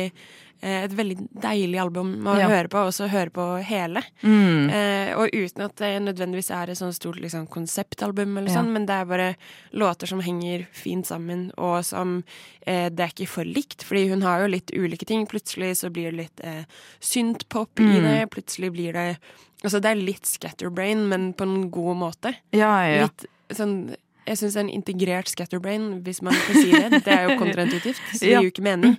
et 0.62 0.92
veldig 0.94 1.16
deilig 1.42 1.78
album 1.82 2.22
å 2.24 2.36
Ja. 2.38 2.48
høre 2.48 2.68
på, 2.68 2.78
og 2.86 2.92
så 2.94 3.08
høre 3.10 3.30
på 3.30 3.62
hele. 3.64 4.02
Mm. 4.22 4.70
Eh, 4.70 5.14
og 5.18 5.28
uten 5.32 5.64
at 5.64 5.74
det 5.76 6.02
nødvendigvis 6.02 6.50
er 6.54 6.70
et 6.70 6.78
sånt 6.78 6.94
stort 6.94 7.18
liksom, 7.20 7.48
konseptalbum, 7.48 8.36
eller 8.38 8.48
Ja. 8.48 8.60
sånn, 8.62 8.72
men 8.72 8.86
det 8.86 8.94
er 8.94 9.04
bare 9.04 9.36
låter 9.74 10.06
som 10.06 10.20
henger 10.20 10.66
fint 10.72 11.04
sammen, 11.06 11.50
og 11.58 11.84
som 11.84 12.22
eh, 12.66 12.88
det 12.90 13.00
er 13.00 13.08
ikke 13.12 13.28
for 13.28 13.44
likt, 13.44 13.82
fordi 13.82 14.08
hun 14.10 14.22
har 14.22 14.40
jo 14.42 14.46
litt 14.48 14.70
ulike 14.72 15.04
ting. 15.04 15.26
Plutselig 15.26 15.76
så 15.78 15.90
blir 15.90 16.10
det 16.12 16.16
litt 16.16 16.40
eh, 16.44 16.64
syntpop 17.00 17.80
i 17.80 17.82
Mm. 17.82 18.02
det, 18.02 18.30
plutselig 18.30 18.72
blir 18.72 18.92
det 18.92 19.16
Altså 19.64 19.80
det 19.80 19.90
er 19.92 19.94
litt 19.94 20.26
scatterbrain, 20.26 21.08
men 21.08 21.32
på 21.34 21.42
en 21.44 21.70
god 21.70 21.96
måte. 21.96 22.34
Ja, 22.52 22.82
ja. 22.84 23.02
Litt 23.06 23.26
sånn 23.56 23.94
jeg 24.26 24.38
syns 24.38 24.56
en 24.56 24.68
integrert 24.70 25.28
scatterbrain, 25.28 26.00
hvis 26.04 26.22
man 26.22 26.34
kan 26.34 26.54
si 26.54 26.70
det. 26.70 27.02
Det 27.04 27.12
er 27.12 27.28
jo 27.30 27.38
kontraintuitivt, 27.42 28.00
så 28.12 28.18
det 28.20 28.28
gir 28.32 28.42
jo 28.48 28.52
ikke 28.52 28.62
mening. 28.66 28.96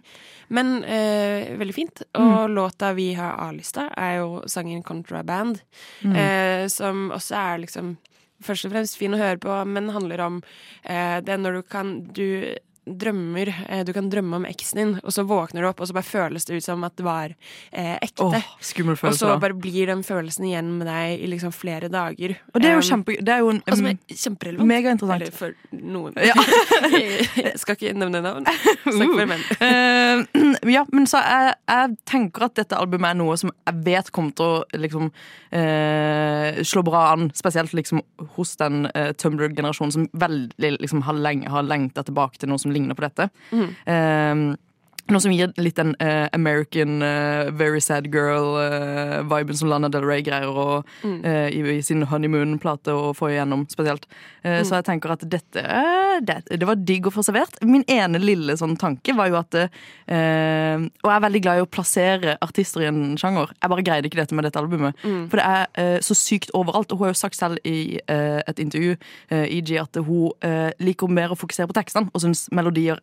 Men 0.53 0.83
eh, 0.83 1.53
veldig 1.57 1.73
fint. 1.75 2.01
Og 2.19 2.49
låta 2.51 2.93
vi 2.93 3.13
har 3.17 3.37
A-lista, 3.47 3.87
er 3.97 4.17
jo 4.21 4.41
sangen 4.47 4.83
'Contraband', 4.83 5.61
Mm. 6.03 6.15
eh, 6.15 6.67
som 6.67 7.09
også 7.11 7.35
er 7.35 7.57
liksom 7.63 7.97
først 8.43 8.65
og 8.65 8.71
fremst 8.73 8.97
fin 8.97 9.13
å 9.13 9.17
høre 9.17 9.37
på, 9.39 9.65
men 9.65 9.89
handler 9.89 10.19
om 10.19 10.41
eh, 10.83 11.21
det 11.21 11.39
når 11.39 11.53
du 11.53 11.61
kan 11.63 12.01
du 12.13 12.55
drømmer 12.85 13.49
eh, 13.69 13.83
Du 13.85 13.93
kan 13.95 14.09
drømme 14.11 14.41
om 14.41 14.45
eksen 14.47 14.79
din, 14.79 14.93
og 15.03 15.13
så 15.15 15.23
våkner 15.27 15.63
du 15.63 15.69
opp, 15.69 15.81
og 15.81 15.89
så 15.89 15.95
bare 15.95 16.07
føles 16.07 16.45
det 16.45 16.59
ut 16.59 16.65
som 16.65 16.83
at 16.83 16.95
det 16.99 17.05
var 17.05 17.33
eh, 17.71 17.95
ekte. 17.95 18.25
Oh, 18.25 18.49
skummel 18.63 18.97
og 18.99 19.15
så 19.17 19.35
bare 19.41 19.55
blir 19.57 19.87
den 19.91 20.03
følelsen 20.05 20.47
igjen 20.49 20.71
med 20.79 20.87
deg 20.89 21.23
i 21.23 21.29
liksom 21.31 21.53
flere 21.55 21.89
dager. 21.91 22.35
Og 22.53 22.63
det 22.63 22.71
er 22.71 22.77
jo 22.77 22.85
kjempe... 22.87 23.17
Det 23.23 23.35
er 23.35 23.43
jo 23.43 23.53
en 23.53 23.61
um, 23.63 23.85
um, 23.87 23.99
kjemperelevant. 24.09 24.69
megainteressant. 24.69 25.21
Eller 25.21 25.37
for 25.37 25.55
noen. 25.71 26.17
Ja. 26.19 26.35
jeg 27.45 27.55
skal 27.61 27.77
ikke 27.77 27.93
nevne 27.97 28.23
navn. 28.25 28.47
Snakk 28.83 29.15
for 29.15 29.31
menn. 29.31 29.45
uh, 29.63 30.71
ja, 30.73 30.83
men 30.91 31.07
så 31.09 31.23
jeg, 31.23 31.55
jeg 31.71 31.97
tenker 32.09 32.47
at 32.49 32.57
dette 32.59 32.79
albumet 32.79 33.13
er 33.13 33.19
noe 33.19 33.37
som 33.39 33.53
jeg 33.53 33.83
vet 33.87 34.11
kommer 34.13 34.35
til 34.37 34.49
å 34.49 34.83
liksom 34.83 35.09
uh, 35.09 36.61
slå 36.67 36.83
bra 36.85 37.05
an. 37.13 37.29
Spesielt 37.37 37.75
liksom 37.77 38.03
hos 38.35 38.55
den 38.59 38.87
uh, 38.91 39.11
Tumblr-generasjonen 39.15 39.95
som 39.95 40.07
veldig 40.11 40.75
liksom 40.81 41.03
har, 41.07 41.17
leng 41.17 41.45
har 41.49 41.65
lengta 41.67 42.03
tilbake 42.05 42.41
til 42.41 42.51
noe 42.51 42.61
som 42.61 42.72
ligner 42.73 42.97
på 42.97 43.05
dette. 43.05 43.29
Eh, 43.85 44.35
noe 45.11 45.19
som 45.23 45.33
gir 45.35 45.51
litt 45.59 45.75
den 45.79 45.95
uh, 45.99 46.27
American 46.35 47.01
uh, 47.03 47.51
very 47.51 47.81
sad 47.83 48.07
girl-viben 48.13 49.57
som 49.59 49.71
Lana 49.71 49.89
Del 49.91 50.05
Rey 50.07 50.23
greier 50.23 50.47
å, 50.47 50.83
eh, 51.03 51.49
i, 51.51 51.63
i 51.75 51.81
sin 51.83 52.05
honeymoon-plate 52.07 52.93
å 52.93 53.11
få 53.17 53.33
igjennom 53.33 53.65
spesielt. 53.71 54.07
Mm. 54.43 54.61
Så 54.67 54.77
jeg 54.77 54.87
tenker 54.87 55.13
at 55.13 55.25
dette 55.29 55.63
det, 56.21 56.35
det 56.59 56.67
var 56.67 56.79
digg 56.79 57.07
å 57.07 57.13
få 57.13 57.23
servert. 57.25 57.57
Min 57.65 57.83
ene 57.91 58.21
lille 58.21 58.55
sånn 58.59 58.75
tanke 58.79 59.15
var 59.17 59.31
jo 59.31 59.37
at 59.39 59.57
eh, 59.57 60.77
Og 60.77 61.09
jeg 61.09 61.15
er 61.15 61.25
veldig 61.25 61.41
glad 61.45 61.59
i 61.59 61.63
å 61.65 61.69
plassere 61.69 62.37
artister 62.43 62.83
i 62.83 62.89
en 62.89 63.17
sjanger. 63.19 63.53
Jeg 63.59 63.73
bare 63.73 63.85
greide 63.85 64.09
ikke 64.09 64.21
dette 64.21 64.37
med 64.37 64.47
dette 64.47 64.61
albumet. 64.61 64.99
For 65.03 65.39
det 65.39 65.47
er 65.47 65.67
eh, 65.81 65.99
så 66.05 66.17
sykt 66.17 66.53
overalt. 66.57 66.91
Og 66.91 67.01
hun 67.01 67.09
har 67.09 67.15
jo 67.15 67.21
sagt 67.23 67.39
selv 67.39 67.61
i 67.67 67.99
eh, 68.01 68.39
et 68.47 68.59
intervju 68.61 68.95
uh, 68.95 69.45
EG, 69.45 69.75
at 69.81 70.01
hun 70.03 70.31
eh, 70.45 70.71
liker 70.83 71.11
mer 71.11 71.33
å 71.33 71.39
fokusere 71.39 71.69
på 71.69 71.77
tekstene 71.77 72.11
og 72.13 72.23
syns 72.23 72.47
melodier 72.53 73.01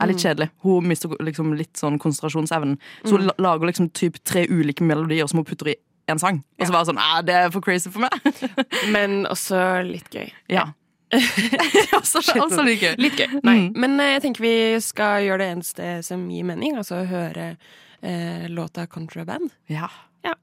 er 0.00 0.10
litt 0.10 0.22
kjedelig. 0.24 0.48
Hun 0.64 0.88
mister 0.88 1.12
liksom 1.20 1.52
litt 1.58 1.76
sånn 1.80 1.98
konsentrasjonsevnen. 2.00 2.78
Så 3.04 3.16
hun 3.16 3.26
la- 3.28 3.36
lager 3.38 3.66
liksom 3.70 3.90
typ 3.96 4.18
tre 4.24 4.46
ulike 4.48 4.84
melodier 4.86 5.28
som 5.30 5.38
hun 5.42 5.48
putter 5.48 5.72
i 5.72 5.76
en 6.10 6.18
sang. 6.18 6.42
Og 6.58 6.66
så 6.66 6.72
var 6.72 6.84
det 6.84 6.92
sånn 6.92 7.26
det 7.26 7.34
er 7.34 7.50
for 7.54 7.60
crazy 7.64 7.90
for 7.90 8.00
meg. 8.00 8.12
Men 8.94 9.26
også 9.30 9.82
litt 9.86 10.10
gøy. 10.14 10.30
Ja. 10.48 10.68
også, 11.98 12.22
også 12.38 12.62
litt 12.66 12.82
gøy. 12.84 12.94
Litt 13.02 13.18
gøy. 13.18 13.40
Nei. 13.46 13.58
Men 13.74 13.98
eh, 14.00 14.14
jeg 14.16 14.24
tenker 14.28 14.46
vi 14.46 14.54
skal 14.84 15.24
gjøre 15.26 15.42
det 15.42 15.50
eneste 15.56 15.90
som 16.06 16.22
gir 16.30 16.46
mening, 16.46 16.76
altså 16.78 17.02
høre 17.10 17.56
eh, 18.02 18.46
låta 18.48 18.86
'Contraband'. 18.86 19.50
Ja. 19.68 19.90
Ja. 20.24 20.34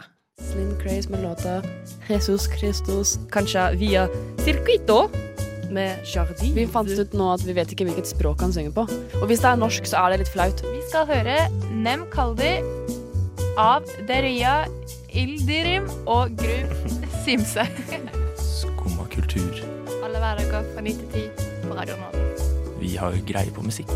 Slim 0.41 0.75
Craze 0.77 1.09
med 1.09 1.23
låta 1.23 1.61
Jesus 2.09 2.45
Christus, 2.59 3.17
kanskje 3.31 3.71
via 3.79 4.07
Circuito 4.45 5.07
med 5.73 6.05
Jardin. 6.07 6.53
Vi 6.55 6.65
fant 6.71 6.89
ut 6.89 7.15
nå 7.17 7.29
at 7.33 7.43
vi 7.47 7.55
vet 7.57 7.71
ikke 7.73 7.87
hvilket 7.89 8.09
språk 8.09 8.43
han 8.43 8.53
synger 8.55 8.73
på. 8.75 8.85
Og 9.21 9.25
hvis 9.29 9.43
det 9.43 9.49
er 9.51 9.61
norsk, 9.61 9.87
så 9.89 10.03
er 10.03 10.13
det 10.13 10.21
litt 10.23 10.33
flaut. 10.33 10.63
Vi 10.65 10.83
skal 10.89 11.07
høre 11.09 11.37
Nem 11.73 12.05
Kaldi 12.13 12.53
av 13.57 13.87
Deria 14.09 14.59
Ildirim 15.09 15.89
og 16.05 16.37
Gru 16.37 16.87
Simse. 17.25 17.65
Skumma 18.41 19.07
kultur. 19.13 19.63
Alle 20.05 20.21
hverdager 20.23 20.67
fra 20.73 20.85
9 20.85 20.95
til 21.01 21.27
10 21.33 21.67
på 21.67 21.75
Radio 21.77 21.99
Nå. 21.99 22.13
Vi 22.77 22.95
har 22.95 23.17
greie 23.27 23.51
på 23.51 23.65
musikk. 23.65 23.91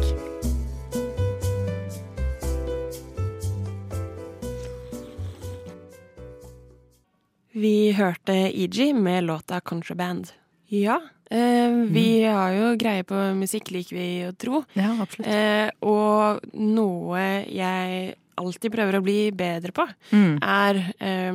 Vi 7.54 7.92
hørte 7.92 8.34
EG 8.34 8.94
med 8.96 9.24
låta 9.24 9.60
'Contraband'. 9.60 10.32
Ja, 10.68 11.00
vi 11.32 12.24
har 12.28 12.52
jo 12.58 12.72
greie 12.78 13.04
på 13.08 13.16
musikk, 13.40 13.72
liker 13.72 13.96
vi 13.96 14.08
å 14.28 14.34
tro. 14.38 14.64
ja, 14.76 14.92
absolutt. 15.00 15.28
Eh, 15.32 15.70
og 15.88 16.42
noe 16.54 17.24
jeg 17.48 18.16
alltid 18.42 18.72
prøver 18.74 19.00
å 19.00 19.04
bli 19.06 19.32
bedre 19.32 19.72
på, 19.72 19.88
Mm. 20.12 20.38
er 20.42 20.94
eh, 21.00 21.34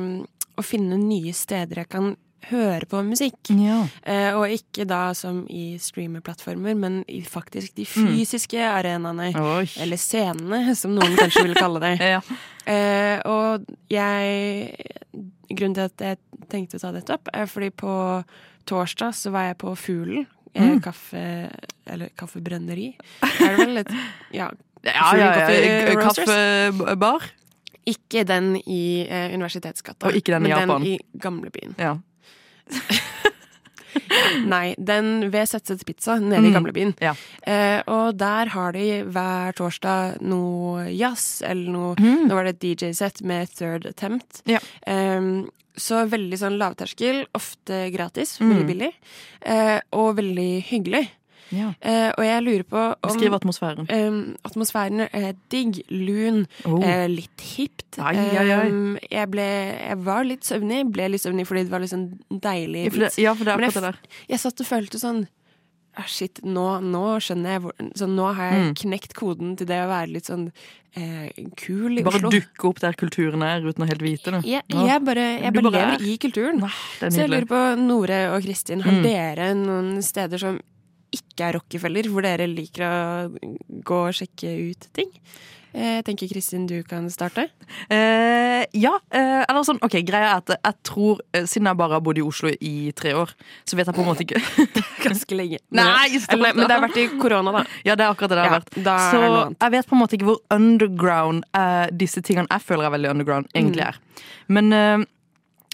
å 0.57 0.63
finne 0.65 0.97
nye 0.97 1.33
steder 1.33 1.83
jeg 1.83 1.89
kan 1.89 2.15
høre 2.47 2.85
på 2.87 3.01
musikk. 3.03 3.49
Ja. 3.49 3.81
Eh, 4.05 4.31
og 4.37 4.47
ikke 4.53 4.85
da 4.87 5.11
som 5.13 5.41
i 5.49 5.77
streamerplattformer, 5.81 6.75
men 6.77 7.03
i 7.09 7.21
faktisk 7.21 7.73
de 7.75 7.83
Mm. 7.83 8.07
fysiske 8.13 8.57
arenaene. 8.61 9.33
Oi. 9.35 9.65
Eller 9.81 9.97
scenene, 9.97 10.75
som 10.75 10.93
noen 10.95 11.17
kanskje 11.17 11.43
vil 11.43 11.55
kalle 11.55 11.79
det. 11.81 11.99
Ja. 12.13 12.21
Eh, 12.67 13.19
og 13.25 13.65
jeg 13.89 14.77
Grunnen 15.49 15.75
til 15.75 15.83
at 15.87 15.97
jeg 15.97 16.17
tenkte 16.51 16.75
å 16.75 16.81
ta 16.81 16.91
dette 16.91 17.13
opp, 17.15 17.29
er 17.33 17.45
fordi 17.47 17.69
på 17.71 18.23
torsdag 18.67 19.15
så 19.15 19.31
var 19.33 19.47
jeg 19.49 19.57
på 19.63 19.73
Fuglen. 19.79 20.27
Eh, 20.53 20.63
Mm. 20.67 20.79
kaffe 20.81 21.49
Eller 21.87 22.09
kaffebrenneri. 22.17 22.95
Er 23.21 23.55
det 23.55 23.65
vel 23.67 23.77
et 23.83 23.91
Ja. 24.33 24.49
Ja, 24.83 25.11
ja, 25.17 25.27
ja. 25.49 25.95
Kaffebar? 26.01 27.23
Ikke 27.87 28.23
den 28.27 28.55
i 28.67 29.05
eh, 29.07 29.33
Universitetsgata, 29.33 30.07
Og 30.07 30.13
ikke 30.15 30.33
den 30.33 30.45
i 30.45 30.49
men 30.49 30.51
Japan. 30.59 30.81
den 30.81 30.87
i 30.87 30.99
gamlebyen. 31.23 31.75
Ja. 31.79 31.95
Nei, 34.45 34.75
den 34.77 35.29
ved 35.31 35.47
Setsets 35.49 35.83
Pizza 35.87 36.17
nede 36.19 36.43
i 36.45 36.51
Mm. 36.51 36.53
gamlebyen. 36.57 36.93
Ja. 37.01 37.13
Eh, 37.43 37.81
og 37.87 38.17
der 38.17 38.47
har 38.53 38.71
de 38.73 39.03
hver 39.03 39.53
torsdag 39.57 40.21
noe 40.21 40.87
jazz, 40.91 41.41
eller 41.45 41.71
noe 41.71 41.95
Mm. 41.97 42.27
Nå 42.27 42.33
var 42.35 42.43
det 42.43 42.55
et 42.57 42.77
DJ-sett 42.77 43.21
med 43.21 43.49
Third 43.55 43.85
Attempt. 43.85 44.41
Ja. 44.45 44.59
Eh, 44.85 45.43
så 45.77 46.07
veldig 46.09 46.37
sånn 46.41 46.57
lavterskel, 46.57 47.25
ofte 47.37 47.91
gratis, 47.93 48.39
Mm. 48.39 48.49
veldig 48.49 48.67
billig. 48.67 48.93
Eh, 49.43 49.79
og 49.93 50.15
veldig 50.17 50.63
hyggelig. 50.65 51.07
Ja. 51.51 51.73
Eh, 51.81 52.11
og 52.17 52.23
jeg 52.25 52.43
lurer 52.43 52.63
på 52.63 52.81
om 53.03 53.09
Beskriv 53.11 53.33
atmosfæren. 53.37 53.87
Eh, 53.89 54.35
atmosfæren 54.45 55.07
er 55.13 55.33
digg, 55.49 55.81
lun, 55.89 56.47
Oh. 56.65 56.81
eh, 56.83 57.07
litt 57.07 57.39
hipt. 57.55 57.99
Ai, 57.99 58.15
ai, 58.17 58.51
ai. 58.51 58.99
Jeg, 59.11 59.29
ble, 59.31 59.47
jeg 59.87 59.97
var 60.03 60.23
litt 60.23 60.41
søvnig, 60.43 60.83
ble 60.91 61.09
litt 61.09 61.21
søvnig 61.21 61.47
fordi 61.47 61.63
det 61.63 61.71
var 61.71 61.79
litt 61.79 61.93
sånn 61.93 62.19
deilig 62.29 62.85
Ja, 62.85 62.91
for 62.91 62.99
det, 62.99 63.17
ja, 63.17 63.33
for 63.33 63.43
det 63.45 63.53
er 63.53 63.57
akkurat 63.57 63.73
det 63.73 63.83
der. 63.83 63.97
Jeg 64.29 64.39
satt 64.39 64.59
og 64.61 64.67
følte 64.67 64.99
sånn 65.01 65.27
ah, 65.97 66.05
Shit, 66.05 66.41
nå, 66.45 66.65
nå 66.85 67.05
skjønner 67.23 67.55
jeg 67.55 67.61
hvor 67.63 67.73
så 67.97 68.05
Nå 68.07 68.27
har 68.37 68.51
jeg 68.53 68.65
Mm. 68.67 68.73
knekt 68.83 69.13
koden 69.17 69.55
til 69.57 69.65
det 69.65 69.79
å 69.81 69.87
være 69.89 70.11
litt 70.13 70.25
sånn 70.29 70.51
eh, 70.95 71.29
kul 71.57 71.97
i 71.99 72.03
Bare 72.03 72.17
Oslo. 72.21 72.29
dukke 72.29 72.69
opp 72.69 72.79
der 72.79 72.93
kulturen 72.93 73.41
er, 73.45 73.61
uten 73.65 73.83
å 73.85 73.87
helt 73.89 74.01
vite 74.01 74.31
det. 74.31 74.43
Jeg, 74.45 74.63
jeg 74.69 75.03
bare, 75.05 75.25
jeg 75.41 75.53
bare 75.53 75.71
bare 75.71 75.81
lever 75.97 76.05
i 76.09 76.17
kulturen. 76.17 76.59
Nei, 76.59 76.69
Så 77.01 77.17
jeg 77.21 77.29
lurer 77.29 77.45
på, 77.49 77.59
Nore 77.81 78.21
og 78.35 78.41
Kristin, 78.43 78.81
har 78.81 78.93
Mm. 78.93 79.03
dere 79.03 79.53
noen 79.55 80.01
steder 80.03 80.37
som 80.41 80.59
ikke 81.13 81.45
er 81.49 81.53
Rockefeller, 81.59 82.09
hvor 82.11 82.21
dere 82.25 82.47
liker 82.49 82.83
å 82.83 82.95
gå 83.85 84.01
og 84.07 84.13
sjekke 84.17 84.49
ut 84.71 84.89
ting? 84.93 85.11
Eh, 85.77 85.97
Jeg 85.99 86.05
tenker 86.07 86.29
Kristin, 86.31 86.65
du 86.65 86.81
kan 86.87 87.05
starte. 87.13 87.49
Eh, 87.91 88.63
ja, 88.73 88.93
eh, 89.13 89.43
eller 89.45 89.63
sånn, 89.67 89.77
ok, 89.83 89.99
greia 90.07 90.31
er 90.31 90.37
at 90.41 90.49
jeg 90.55 90.73
tror, 90.87 91.19
eh, 91.35 91.43
siden 91.45 91.67
jeg 91.69 91.77
bare 91.77 91.97
har 91.99 92.01
bodd 92.01 92.17
i 92.17 92.23
Oslo 92.25 92.49
i 92.49 92.91
tre 92.97 93.11
år, 93.13 93.29
så 93.67 93.77
vet 93.77 93.85
jeg 93.85 93.95
på 93.95 94.01
en 94.01 94.07
måte 94.09 94.25
ikke 94.25 94.41
Ganske 95.05 95.37
lenge. 95.37 95.59
Nei, 95.71 96.07
Eller, 96.33 96.55
men 96.57 96.65
det 96.67 96.73
har 96.73 96.81
vært 96.87 96.97
i 96.97 97.07
korona, 97.21 97.51
da. 97.59 97.65
Ja, 97.85 97.95
det 97.95 98.07
er 98.07 98.13
akkurat 98.15 98.31
det 98.33 98.39
det 98.39 98.45
har 98.45 98.49
Ja, 98.49 98.59
vært. 98.59 98.73
er 98.79 99.11
Så 99.11 99.21
jeg 99.61 99.71
vet 99.75 99.87
på 99.91 99.95
en 99.95 100.01
måte 100.01 100.17
ikke 100.17 100.29
hvor 100.31 100.41
underground 100.55 101.43
eh, 101.53 101.85
disse 101.93 102.23
tingene 102.25 102.47
jeg 102.49 102.65
føler 102.65 102.87
er 102.89 102.95
veldig 102.97 103.13
underground, 103.13 103.51
egentlig 103.53 103.83
Mm. 103.83 103.87
er. 103.87 103.99
Men 104.49 104.73
eh, 104.73 105.05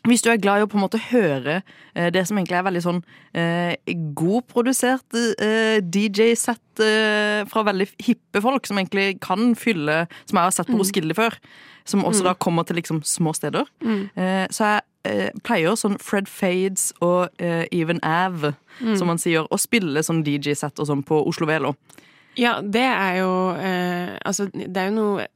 hvis 0.08 0.22
du 0.26 0.30
er 0.32 0.38
glad 0.42 0.60
i 0.60 0.66
å 0.66 0.68
på 0.72 0.76
en 0.78 0.84
måte 0.84 1.00
høre 1.12 1.62
eh, 1.96 2.10
det 2.12 2.26
som 2.28 2.38
egentlig 2.38 2.58
er 2.60 2.66
veldig 2.68 2.82
sånn 2.84 3.02
eh, 3.34 3.76
godprodusert 4.18 5.16
eh, 5.40 5.80
DJ-sett 5.84 6.82
eh, 6.84 7.44
fra 7.52 7.64
veldig 7.68 7.88
hippe 8.04 8.42
folk, 8.44 8.68
som 8.68 8.80
egentlig 8.82 9.20
kan 9.24 9.54
fylle 9.56 10.04
Som 10.26 10.38
jeg 10.40 10.44
har 10.44 10.52
sett 10.58 10.68
på 10.68 10.74
Mm. 10.74 10.82
Roskilde 10.82 11.16
før. 11.16 11.38
Som 11.86 12.04
også 12.08 12.24
da 12.24 12.34
kommer 12.34 12.64
til 12.64 12.78
liksom 12.80 13.02
små 13.04 13.34
steder. 13.36 13.66
Mm. 13.84 14.10
Eh, 14.16 14.48
så 14.52 14.64
jeg 14.70 14.82
eh, 15.06 15.30
pleier 15.44 15.76
sånn 15.76 15.98
Fred 16.00 16.28
Fades 16.32 16.94
og 17.04 17.30
eh, 17.40 17.66
Even 17.72 18.00
Av, 18.04 18.54
Mm. 18.82 18.96
som 18.98 19.06
man 19.08 19.20
sier, 19.22 19.46
å 19.54 19.58
spille 19.62 20.02
sånn 20.02 20.24
DJ-sett 20.26 20.80
og 20.82 20.88
sånn 20.90 21.04
på 21.06 21.20
Oslo 21.28 21.46
Velo. 21.46 21.76
Ja, 22.36 22.56
det 22.66 22.82
er 22.82 23.20
jo 23.20 23.34
eh, 23.54 24.18
Altså, 24.26 24.48
det 24.52 24.76
er 24.76 24.88
jo 24.90 24.96
noe 24.96 25.28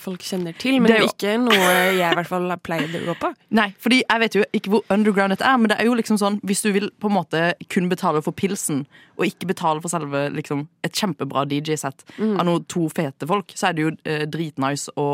folk 0.00 0.24
kjenner 0.26 0.56
til, 0.58 0.80
men 0.80 0.90
Det 0.90 0.96
er 0.96 1.04
jo- 1.04 1.10
ikke 1.12 1.34
noe 1.44 1.68
jeg 1.94 2.12
i 2.12 2.14
hvert 2.18 2.26
fall 2.30 2.48
har 2.50 2.58
pleid 2.64 2.94
å 2.96 3.04
gå 3.06 3.14
på. 3.20 3.30
Nei, 3.60 3.68
fordi 3.78 4.00
jeg 4.02 4.20
vet 4.24 4.38
jo 4.40 4.44
ikke 4.56 4.70
hvor 4.74 4.82
underground 4.90 5.34
dette 5.36 5.46
er, 5.46 5.56
men 5.60 5.68
det 5.72 5.78
er 5.80 5.84
jo 5.90 5.94
liksom 5.98 6.18
sånn 6.18 6.40
hvis 6.42 6.62
du 6.64 6.72
vil 6.72 6.90
på 7.00 7.10
en 7.10 7.16
måte 7.18 7.42
kun 7.68 7.88
betale 7.92 8.22
for 8.24 8.32
pilsen, 8.32 8.86
og 9.20 9.26
ikke 9.28 9.46
betale 9.52 9.82
for 9.84 9.92
selve 9.92 10.30
liksom 10.32 10.66
et 10.82 10.92
kjempebra 10.96 11.44
DJ-sett 11.46 12.04
av 12.18 12.46
noen 12.48 12.64
to 12.66 12.86
fete 12.88 13.26
folk, 13.28 13.52
så 13.54 13.68
er 13.68 13.72
det 13.76 13.82
jo 13.84 13.90
eh, 14.08 14.24
dritnice 14.26 14.88
å 14.96 15.08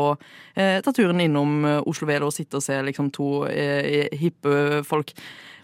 eh, 0.55 0.79
ta 0.81 0.93
turen 0.95 1.19
innom 1.19 1.65
eh, 1.67 1.81
Oslo 1.85 2.07
Velo 2.07 2.29
og 2.31 2.33
sitte 2.33 2.55
og 2.61 2.63
se 2.63 2.79
liksom 2.87 3.11
to 3.11 3.45
eh, 3.51 4.07
hippe 4.15 4.83
folk 4.87 5.11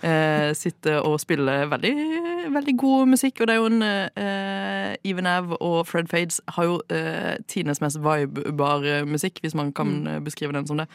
eh, 0.04 0.52
sitte 0.58 0.98
og 1.02 1.20
spille 1.22 1.56
veldig, 1.72 1.94
veldig 2.54 2.76
god 2.80 3.12
musikk. 3.14 3.42
Og 3.42 3.48
det 3.48 3.56
er 3.56 3.62
jo 3.62 3.70
en 3.70 3.84
eh, 3.84 4.96
Even 5.10 5.30
Av 5.30 5.54
og 5.60 5.80
Fred 5.88 6.10
Fades 6.12 6.42
har 6.58 6.70
jo 6.70 6.80
eh, 6.94 7.36
tidenes 7.48 7.82
mest 7.84 8.02
vibebar 8.04 9.06
musikk, 9.10 9.42
hvis 9.44 9.56
man 9.58 9.72
kan 9.76 9.96
eh, 10.08 10.20
beskrive 10.24 10.56
den 10.56 10.68
som 10.68 10.82
det. 10.82 10.90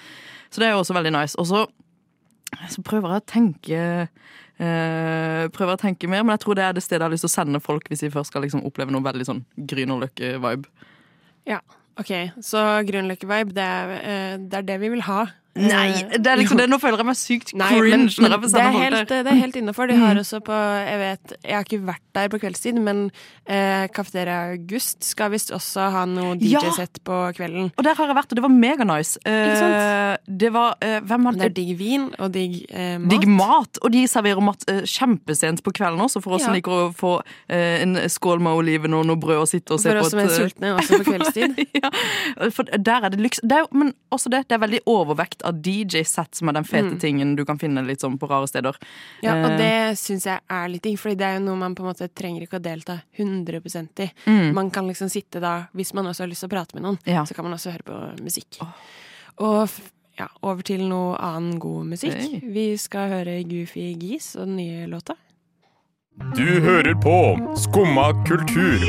Så 0.51 0.61
det 0.61 0.69
er 0.69 0.77
jo 0.77 0.85
også 0.85 0.97
veldig 0.99 1.15
nice. 1.17 1.39
Og 1.39 1.49
så, 1.49 1.65
så 2.69 2.85
prøver 2.85 3.17
jeg 3.17 3.25
å 3.25 3.31
tenke 3.33 3.81
eh, 4.59 5.49
Prøver 5.55 5.75
å 5.75 5.81
tenke 5.81 6.11
mer, 6.11 6.25
men 6.25 6.37
jeg 6.37 6.45
tror 6.45 6.59
det 6.59 6.69
er 6.69 6.77
det 6.77 6.85
stedet 6.85 7.03
jeg 7.03 7.09
har 7.09 7.17
lyst 7.17 7.27
til 7.27 7.33
å 7.33 7.37
sende 7.39 7.65
folk 7.65 7.89
hvis 7.89 8.05
de 8.05 8.13
først 8.15 8.33
skal 8.33 8.43
liksom 8.45 8.65
oppleve 8.69 8.95
noe 8.95 9.05
veldig 9.05 9.27
sånn 9.29 9.45
Grünerløkke-vibe. 9.71 10.89
Ja, 11.49 11.61
ok. 12.01 12.15
Så 12.45 12.65
Grünerløkke-vibe, 12.89 13.55
det, 13.57 13.69
eh, 14.03 14.35
det 14.43 14.63
er 14.63 14.73
det 14.73 14.81
vi 14.83 14.91
vil 14.97 15.07
ha. 15.09 15.29
Nei, 15.59 16.19
det 16.19 16.27
er 16.33 16.39
liksom 16.41 16.59
det, 16.61 16.69
nå 16.71 16.79
føler 16.83 17.03
jeg 17.03 17.09
meg 17.09 17.19
sykt 17.19 17.53
Nei, 17.59 17.69
cringe 17.73 17.91
men, 17.91 18.07
når 18.09 18.29
men 18.29 18.47
jeg 18.49 18.53
det, 18.53 18.63
er 18.63 18.77
helt, 18.79 19.09
det 19.13 19.33
er 19.33 19.39
helt 19.43 19.57
innafor. 19.63 19.89
De 19.91 19.97
har 19.99 20.15
Mm. 20.15 20.21
også 20.23 20.41
på 20.47 20.53
Jeg 20.89 20.99
vet, 21.03 21.33
jeg 21.45 21.55
har 21.59 21.65
ikke 21.67 21.81
vært 21.87 22.05
der 22.15 22.29
på 22.33 22.39
kveldstid, 22.43 22.79
men 22.83 23.11
eh, 23.47 23.87
Cafeteria 23.95 24.53
August 24.55 25.05
skal 25.05 25.31
visst 25.31 25.51
også 25.55 25.89
ha 25.93 26.05
noe 26.09 26.37
DJ-sett 26.41 27.01
på 27.07 27.19
kvelden. 27.37 27.71
Og 27.77 27.85
der 27.85 27.95
har 27.99 28.07
jeg 28.11 28.17
vært, 28.17 28.33
og 28.33 28.37
det 28.41 28.45
var 28.47 28.55
meganice. 28.55 29.19
Eh. 29.27 30.17
Det 30.29 30.51
var 30.55 30.77
eh, 30.83 31.01
Hvem 31.01 31.29
Det 31.39 31.45
er 31.51 31.55
digg 31.57 31.73
vin 31.79 32.09
og 32.19 32.33
digg 32.35 32.57
eh, 32.71 32.99
mat. 32.99 33.11
Digg 33.13 33.29
mat, 33.29 33.79
og 33.83 33.93
de 33.95 34.05
serverer 34.11 34.43
mat 34.45 34.65
eh, 34.71 34.83
kjempesent 34.89 35.63
på 35.67 35.73
kvelden 35.77 36.01
også, 36.05 36.23
for 36.25 36.37
oss 36.39 36.43
som 36.47 36.55
Ja. 36.55 36.59
liker 36.59 36.73
å 36.73 36.93
få 36.97 37.13
eh, 37.49 37.83
en 37.83 37.97
skål 38.09 38.41
med 38.41 38.53
oliven 38.63 38.95
og 38.95 39.07
noe 39.07 39.17
brød 39.21 39.43
og 39.45 39.49
sitte 39.51 39.75
og 39.77 39.81
se 39.83 39.91
For 39.93 40.01
på 40.01 40.07
oss 40.07 40.11
som 40.15 40.23
er 40.23 40.31
eh, 40.31 40.37
sultne 40.39 40.73
også 40.79 40.99
på 41.03 41.09
kveldstid. 41.13 41.59
ja, 41.83 41.91
for 42.55 42.65
der 42.79 43.05
er 43.09 43.11
det 43.15 43.21
lyks. 43.21 43.41
Det 43.45 43.59
er, 43.63 43.69
men 43.73 43.93
også 44.15 44.31
det, 44.33 44.45
det 44.49 44.57
er 44.59 44.63
veldig 44.65 44.81
overvekt 44.89 45.45
av 45.49 45.59
DJ-sett, 45.65 46.35
som 46.39 46.49
er 46.49 46.53
den 46.59 46.65
fete 46.69 46.93
Mm. 46.95 46.99
tingen 47.01 47.35
du 47.37 47.45
kan 47.45 47.59
finne 47.59 47.85
litt 47.87 48.01
sånn 48.01 48.19
på 48.19 48.29
rare 48.31 48.47
steder. 48.49 48.77
Ja, 49.23 49.35
og 49.45 49.51
Eh, 49.53 49.57
det 49.59 49.99
syns 49.99 50.25
jeg 50.25 50.41
er 50.49 50.69
litt 50.69 50.83
digg, 50.83 50.99
Fordi 50.99 51.17
det 51.17 51.27
er 51.27 51.39
jo 51.39 51.45
noe 51.47 51.57
man 51.57 51.75
på 51.75 51.81
en 51.85 51.93
måte 51.93 52.09
trenger 52.15 52.43
ikke 52.47 52.59
å 52.61 52.63
delta 52.63 53.01
100 53.19 53.99
i. 54.01 54.11
Mm. 54.27 54.53
Man 54.55 54.71
kan 54.71 54.87
liksom 54.87 55.09
sitte 55.11 55.41
da, 55.41 55.67
hvis 55.75 55.93
man 55.95 56.07
også 56.07 56.21
har 56.25 56.29
lyst 56.29 56.41
til 56.41 56.49
å 56.49 56.55
prate 56.57 56.75
med 56.75 56.83
noen, 56.85 56.99
Ja. 57.07 57.25
så 57.25 57.35
kan 57.35 57.45
man 57.45 57.55
også 57.55 57.73
høre 57.73 57.85
på 57.85 58.23
musikk. 58.23 58.59
Og 59.39 59.69
ja, 60.19 60.27
over 60.43 60.63
til 60.63 60.81
noe 60.89 61.17
annen 61.17 61.59
god 61.61 61.87
musikk. 61.87 62.13
Hey. 62.15 62.41
Vi 62.43 62.77
skal 62.77 63.09
høre 63.09 63.45
Goofy 63.47 63.95
Geese 63.97 64.37
og 64.41 64.47
den 64.47 64.57
nye 64.57 64.87
låta. 64.89 65.15
Du 66.19 66.61
hører 66.61 66.95
på 67.03 67.17
Skumma 67.57 68.11
kultur. 68.27 68.83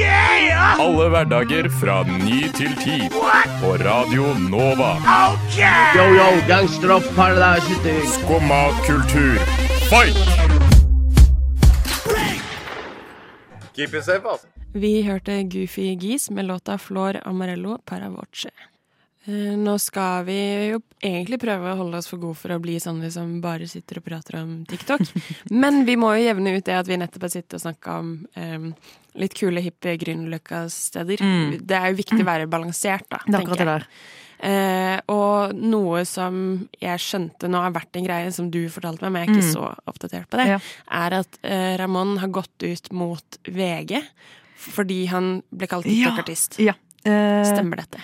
Alle 0.81 1.09
hverdager 1.13 1.69
fra 1.79 2.01
ny 2.09 2.39
til 2.57 2.73
ti. 2.81 2.97
På 3.61 3.73
Radio 3.81 4.31
Nova. 4.49 4.95
Yo, 5.95 6.05
yo, 6.17 6.27
gangsteropp, 6.49 7.05
paradise. 7.15 7.93
Skumma 8.17 8.61
kultur, 8.87 9.37
fight! 9.91 10.17
Keep 13.75 13.93
it 13.93 14.03
safe, 14.03 14.25
altså. 14.25 14.47
Vi 14.73 15.01
hørte 15.01 15.43
Goofy 15.43 15.95
Geese 16.01 16.33
med 16.33 16.45
låta 16.45 16.77
Flor 16.77 17.21
Amarello 17.25 17.77
Paravoce. 17.85 18.49
Eh, 19.27 19.55
Nå 19.59 19.73
skal 19.83 20.23
vi 20.29 20.37
jo 20.71 20.79
egentlig 21.03 21.39
prøve 21.41 21.73
å 21.73 21.77
holde 21.81 21.99
oss 21.99 22.07
for 22.07 22.21
gode 22.21 22.37
for 22.39 22.53
å 22.55 22.59
bli 22.63 22.77
sånne 22.79 23.09
som 23.11 23.41
bare 23.43 23.67
sitter 23.69 23.99
og 23.99 24.05
prater 24.07 24.39
om 24.41 24.53
TikTok. 24.69 25.03
Men 25.63 25.83
vi 25.85 25.97
må 25.99 26.13
jo 26.17 26.23
jevne 26.29 26.55
ut 26.57 26.65
det 26.65 26.77
at 26.79 26.87
vi 26.89 26.97
nettopp 27.01 27.27
har 27.27 27.33
sittet 27.35 27.57
og 27.59 27.65
snakka 27.65 27.97
om 27.99 28.13
um, 28.39 28.69
litt 29.19 29.35
kule, 29.35 29.61
hippe 29.65 29.97
Grünerløkka-steder. 29.99 31.19
Mm. 31.19 31.59
Det 31.67 31.75
er 31.77 31.91
jo 31.91 31.99
viktig 31.99 32.21
å 32.23 32.29
være 32.31 32.47
balansert, 32.51 33.05
da. 33.11 33.19
Det 33.27 33.35
er 33.35 33.41
akkurat 33.43 33.59
det 33.63 33.69
der. 33.73 33.87
Eh, 34.39 34.97
og 35.11 35.51
noe 35.59 36.05
som 36.07 36.35
jeg 36.79 37.01
skjønte 37.03 37.49
nå 37.51 37.59
har 37.59 37.73
vært 37.75 37.97
en 37.99 38.05
greie 38.07 38.29
som 38.31 38.47
du 38.53 38.61
fortalte 38.71 39.03
meg, 39.03 39.11
men 39.11 39.25
jeg 39.25 39.27
er 39.27 39.33
ikke 39.35 39.49
Mm. 39.49 39.55
så 39.57 39.91
oppdatert 39.91 40.29
på 40.31 40.39
det, 40.39 40.45
Ja. 40.53 40.59
er 40.95 41.13
at 41.19 41.39
eh, 41.43 41.75
Ramón 41.81 42.17
har 42.23 42.29
gått 42.31 42.63
ut 42.63 42.87
mot 42.95 43.37
VG 43.43 43.99
fordi 44.59 45.05
han 45.11 45.41
ble 45.51 45.67
kalt 45.67 45.83
TikTok-artist. 45.85 46.55
Ja. 46.63 46.71
Eh, 46.71 46.88
Stemmer 47.03 47.79
dette? 47.83 47.99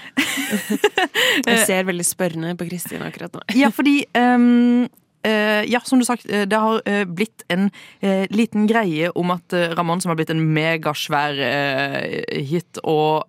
jeg 1.50 1.64
ser 1.68 1.88
veldig 1.90 2.06
spørrende 2.08 2.54
på 2.60 2.68
Kristin 2.70 3.04
akkurat 3.06 3.34
nå. 3.36 3.42
Ja, 3.58 3.72
fordi 3.74 4.06
um, 4.18 4.86
uh, 5.26 5.64
Ja, 5.68 5.80
som 5.84 6.00
du 6.00 6.06
sagt, 6.06 6.28
eh, 6.30 6.44
det 6.48 6.58
har 6.62 6.82
uh, 6.86 7.02
blitt 7.10 7.44
en 7.52 7.68
uh, 8.04 8.26
liten 8.32 8.68
greie 8.70 9.10
om 9.18 9.32
at 9.34 9.54
eh, 9.58 9.72
Ramón, 9.78 10.02
som 10.04 10.12
har 10.12 10.20
blitt 10.20 10.30
en 10.34 10.44
megasvær 10.54 11.40
eh, 11.42 12.42
hit 12.46 12.80
og 12.84 13.26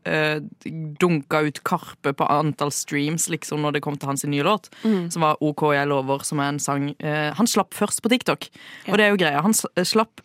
dunka 1.00 1.40
ut 1.48 1.60
Karpe 1.66 2.12
på 2.16 2.28
antall 2.30 2.70
streams 2.74 3.28
liksom 3.32 3.62
når 3.64 3.76
det 3.78 3.82
kom 3.86 3.96
til 3.98 4.10
hans 4.12 4.24
nye 4.28 4.44
låt, 4.46 4.68
Mm. 4.84 5.08
som 5.10 5.24
var 5.24 5.40
OK 5.42 5.62
jeg 5.74 5.88
lover, 5.88 6.22
som 6.24 6.38
er 6.42 6.52
en 6.52 6.60
sang 6.62 6.90
eh, 7.00 7.32
Han 7.38 7.48
slapp 7.48 7.74
først 7.74 8.02
på 8.04 8.10
TikTok, 8.12 8.46
og 8.90 8.98
det 8.98 9.06
er 9.06 9.10
jo 9.14 9.18
greia. 9.20 9.42
Han 9.42 9.54
slapp 9.56 10.20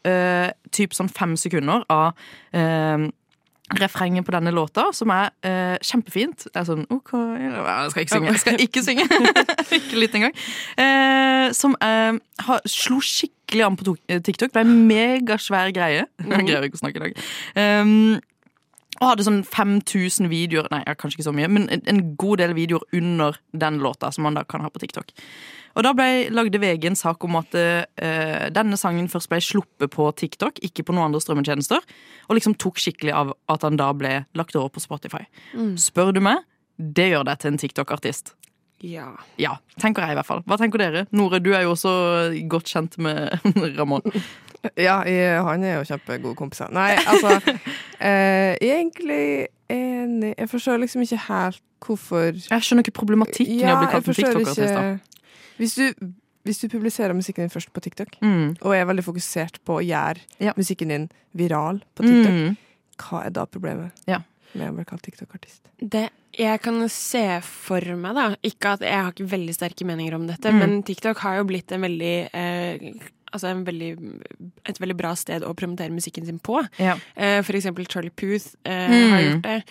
typ 0.72 0.94
sånn 0.96 1.10
fem 1.12 1.34
sekunder 1.40 1.84
av 1.92 2.12
eh, 2.54 3.08
refrenget 3.80 4.26
på 4.26 4.34
denne 4.36 4.52
låta, 4.52 4.88
som 4.94 5.12
er 5.14 5.30
eh, 5.48 5.78
kjempefint. 5.86 6.48
Det 6.50 6.60
er 6.60 6.66
sånn 6.68 6.84
OK 6.92 7.14
Jeg 7.16 7.92
skal 7.94 8.06
ikke 8.06 8.16
synge. 8.16 8.32
Jeg 8.32 8.42
skal 8.44 8.66
ikke 8.66 8.84
synge. 8.86 9.06
ikke 9.80 10.02
litt 10.02 10.18
engang. 10.18 10.36
Eh, 10.80 11.48
som 11.58 11.78
eh, 11.84 12.18
har, 12.48 12.66
slo 12.70 13.00
skikkelig 13.06 13.68
an 13.68 13.80
på 13.80 13.96
eh, 14.08 14.20
TikTok. 14.24 14.54
Ble 14.56 14.66
en 14.66 14.76
megasvær 14.90 15.72
greie. 15.76 16.08
Jeg 16.34 16.50
greier 16.50 16.68
ikke 16.68 16.82
å 16.82 16.84
snakke 16.84 17.02
i 17.02 17.08
dag. 17.08 17.24
Um, 17.56 18.20
og 19.02 19.08
hadde 19.08 19.26
sånn 19.26 19.40
5000 19.48 20.28
videoer 20.30 20.68
Nei, 20.70 20.84
kanskje 21.00 21.20
ikke 21.20 21.30
så 21.32 21.34
mye, 21.34 21.48
men 21.50 21.66
en, 21.74 21.82
en 21.90 22.02
god 22.22 22.44
del 22.44 22.54
videoer 22.54 22.84
under 22.98 23.40
den 23.58 23.80
låta, 23.82 24.12
som 24.14 24.28
man 24.28 24.38
da 24.38 24.44
kan 24.46 24.62
ha 24.62 24.70
på 24.70 24.84
TikTok. 24.84 25.16
Og 25.76 25.86
da 25.86 25.94
ble, 25.96 26.10
lagde 26.34 26.60
VG 26.62 26.90
en 26.90 27.00
sak 27.00 27.24
om 27.28 27.38
at 27.40 27.56
eh, 27.58 28.48
denne 28.54 28.80
sangen 28.80 29.10
først 29.12 29.32
ble 29.32 29.40
sluppet 29.44 29.94
på 29.94 30.10
TikTok, 30.20 30.60
ikke 30.68 30.86
på 30.88 30.96
noen 30.96 31.10
andre 31.10 31.22
strømmetjenester, 31.24 31.86
og 32.28 32.38
liksom 32.38 32.58
tok 32.60 32.82
skikkelig 32.82 33.16
av 33.16 33.34
at 33.52 33.66
han 33.68 33.80
da 33.80 33.92
ble 33.96 34.22
lagt 34.38 34.58
over 34.60 34.74
på 34.76 34.84
Spotify. 34.84 35.24
Mm. 35.56 35.76
Spør 35.82 36.14
du 36.16 36.22
meg, 36.24 36.44
det 36.76 37.12
gjør 37.12 37.28
deg 37.30 37.42
til 37.42 37.54
en 37.54 37.62
TikTok-artist. 37.62 38.36
Ja. 38.82 39.12
Ja, 39.38 39.58
tenker 39.80 40.06
jeg 40.06 40.16
i 40.16 40.18
hvert 40.18 40.28
fall. 40.28 40.42
Hva 40.50 40.58
tenker 40.58 40.82
dere? 40.82 41.06
Nore, 41.14 41.40
du 41.44 41.52
er 41.54 41.68
jo 41.68 41.76
også 41.76 41.92
godt 42.50 42.72
kjent 42.72 42.98
med 43.02 43.30
Ramón. 43.80 44.06
Ja, 44.78 45.00
jeg, 45.10 45.40
han 45.42 45.64
er 45.66 45.80
jo 45.80 45.86
kjempegode 45.90 46.36
kompiser. 46.38 46.68
Nei, 46.70 46.92
altså 46.94 47.32
eh, 48.10 48.54
Egentlig 48.62 49.48
enig 49.74 50.36
Jeg 50.38 50.50
forstår 50.52 50.84
liksom 50.84 51.02
ikke 51.02 51.18
helt 51.26 51.64
hvorfor 51.82 52.28
Jeg 52.30 52.68
skjønner 52.68 52.86
ikke 52.86 52.94
problematikken 53.00 53.58
i 53.58 53.66
å 53.66 53.80
bli 53.80 53.90
kalt 53.90 54.12
en 54.12 54.20
TikTok-artist. 54.20 55.10
Hvis 55.62 55.76
du, 55.78 56.12
hvis 56.48 56.60
du 56.64 56.68
publiserer 56.74 57.14
musikken 57.14 57.46
din 57.46 57.54
først 57.54 57.70
på 57.74 57.82
TikTok, 57.86 58.18
Mm. 58.22 58.58
og 58.62 58.74
er 58.76 58.86
veldig 58.90 59.06
fokusert 59.06 59.60
på 59.64 59.78
å 59.80 59.86
gjøre 59.86 60.18
Ja. 60.40 60.54
musikken 60.58 60.90
din 60.90 61.10
viral 61.38 61.82
på 61.96 62.04
TikTok, 62.04 62.34
Mm. 62.34 62.58
hva 62.98 63.26
er 63.26 63.30
da 63.30 63.46
problemet 63.46 63.92
Ja. 64.08 64.22
med 64.56 64.72
å 64.72 64.76
bli 64.76 64.86
kalt 64.86 65.04
TikTok-artist? 65.04 65.62
Det 65.80 66.10
jeg 66.38 66.62
kan 66.62 66.88
se 66.90 67.42
for 67.42 67.82
meg, 67.96 68.16
da 68.16 68.36
Ikke 68.44 68.74
at 68.74 68.80
jeg 68.82 68.94
har 68.94 69.12
ikke 69.12 69.28
veldig 69.30 69.54
sterke 69.54 69.86
meninger 69.86 70.14
om 70.16 70.28
dette, 70.28 70.50
Mm. 70.52 70.60
men 70.60 70.84
TikTok 70.84 71.18
har 71.18 71.38
jo 71.38 71.44
blitt 71.46 71.72
en 71.72 71.82
veldig 71.82 72.30
eh, 72.34 72.94
Altså 73.34 73.48
en 73.48 73.64
veldig, 73.64 73.96
et 74.66 74.78
veldig 74.78 74.98
bra 74.98 75.14
sted 75.16 75.42
å 75.42 75.56
promotere 75.56 75.90
musikken 75.90 76.26
sin 76.26 76.38
på. 76.38 76.68
Ja. 76.78 76.98
Eh, 77.16 77.42
for 77.42 77.54
eksempel 77.54 77.88
Charlie 77.88 78.10
Puth 78.10 78.56
eh, 78.66 78.90
Mm. 78.90 79.10
har 79.10 79.22
gjort 79.22 79.42
det. 79.44 79.64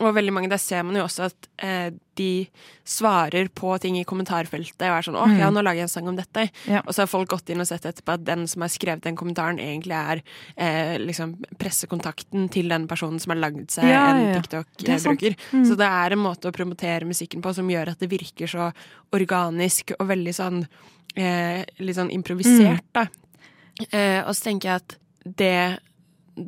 Og 0.00 0.14
veldig 0.16 0.32
mange, 0.32 0.48
der 0.48 0.56
ser 0.58 0.82
man 0.82 0.96
jo 0.96 1.02
også 1.04 1.26
at 1.28 1.48
eh, 1.62 1.90
de 2.16 2.46
svarer 2.84 3.48
på 3.54 3.74
ting 3.78 3.98
i 4.00 4.04
kommentarfeltet 4.08 4.80
og 4.88 4.96
er 4.96 5.02
sånn 5.04 5.14
'Å, 5.20 5.26
Mm. 5.28 5.38
ja, 5.38 5.50
nå 5.50 5.62
lager 5.62 5.76
jeg 5.76 5.82
en 5.82 5.88
sang 5.88 6.08
om 6.08 6.16
dette'. 6.16 6.50
Ja. 6.66 6.80
Og 6.86 6.94
så 6.94 7.02
har 7.02 7.06
folk 7.06 7.28
gått 7.28 7.50
inn 7.50 7.60
og 7.60 7.66
sett 7.68 7.82
etterpå 7.84 8.14
at 8.14 8.24
den 8.24 8.46
som 8.48 8.62
har 8.62 8.68
skrevet 8.68 9.02
den 9.02 9.16
kommentaren, 9.16 9.58
egentlig 9.60 9.92
er 9.92 10.22
eh, 10.56 10.98
liksom 10.98 11.36
pressekontakten 11.58 12.50
til 12.50 12.68
den 12.68 12.88
personen 12.88 13.20
som 13.20 13.30
har 13.36 13.50
lagd 13.50 13.68
seg 13.70 13.84
Ja, 13.84 14.10
en 14.14 14.26
er. 14.34 14.40
TikTok-bruker. 14.40 15.36
Mm. 15.52 15.64
Så 15.66 15.76
det 15.76 15.86
er 15.86 16.12
en 16.12 16.18
måte 16.24 16.48
å 16.48 16.52
promotere 16.52 17.04
musikken 17.04 17.42
på 17.42 17.54
som 17.54 17.68
gjør 17.68 17.88
at 17.90 17.98
det 17.98 18.08
virker 18.10 18.46
så 18.48 18.72
organisk 19.12 19.92
og 20.00 20.08
veldig 20.08 20.34
sånn 20.34 20.66
eh, 21.16 21.64
litt 21.78 21.96
sånn 21.96 22.10
improvisert, 22.10 22.80
Mm. 22.80 22.92
da. 22.94 23.06
Eh, 23.92 24.22
og 24.26 24.34
så 24.34 24.44
tenker 24.44 24.62
jeg 24.62 24.76
at 24.76 24.96
det 25.36 25.78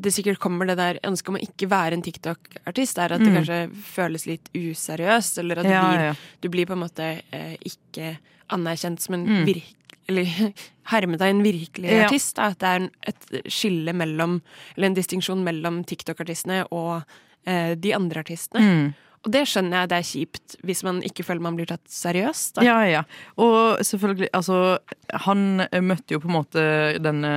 det 0.00 0.12
sikkert 0.14 0.38
kommer 0.38 0.66
det 0.66 0.76
der 0.78 0.98
ønsket 1.04 1.28
om 1.28 1.36
å 1.36 1.42
ikke 1.42 1.68
være 1.68 1.92
en 1.98 2.02
TikTok-artist, 2.02 2.98
er 2.98 3.12
at 3.12 3.20
det 3.20 3.28
Mm. 3.32 3.36
kanskje 3.38 3.58
føles 3.94 4.26
litt 4.26 4.48
useriøst, 4.54 5.38
eller 5.38 5.58
at 5.58 5.66
Ja, 5.66 5.80
du, 5.82 5.88
blir, 5.88 6.04
ja. 6.04 6.14
du 6.40 6.48
blir 6.48 6.66
på 6.66 6.72
en 6.72 6.82
måte 6.84 7.22
eh, 7.32 7.56
ikke 7.64 8.16
anerkjent 8.50 9.00
som 9.00 9.14
en 9.14 9.26
Mm. 9.26 9.44
virk... 9.46 9.74
Eller 10.06 10.24
hermetegn 10.92 11.42
virkelig 11.42 11.88
Ja. 11.90 12.04
artist. 12.06 12.36
Da. 12.36 12.50
At 12.52 12.58
det 12.58 12.68
er 12.68 12.90
et 13.08 13.44
skille 13.50 13.92
mellom 13.94 14.42
Eller 14.76 14.86
en 14.90 14.94
distinksjon 14.94 15.42
mellom 15.42 15.82
TikTok-artistene 15.84 16.66
og 16.70 17.02
eh, 17.46 17.74
de 17.74 17.92
andre 17.94 18.20
artistene. 18.20 18.60
Mm. 18.60 18.94
Og 19.24 19.30
det 19.32 19.42
skjønner 19.48 19.82
jeg 19.84 19.88
det 19.88 19.96
er 19.98 20.06
kjipt 20.08 20.56
hvis 20.68 20.82
man 20.84 20.98
ikke 21.02 21.24
føler 21.24 21.40
man 21.40 21.56
blir 21.56 21.66
tatt 21.70 21.80
seriøst. 21.88 22.56
Da. 22.58 22.64
Ja, 22.66 22.78
ja. 22.84 23.02
Og 23.40 23.80
selvfølgelig, 23.84 24.28
altså 24.36 24.78
Han 25.24 25.60
eh, 25.70 25.80
møtte 25.80 26.12
jo 26.16 26.20
på 26.20 26.28
en 26.28 26.36
måte 26.36 26.64
denne 27.00 27.30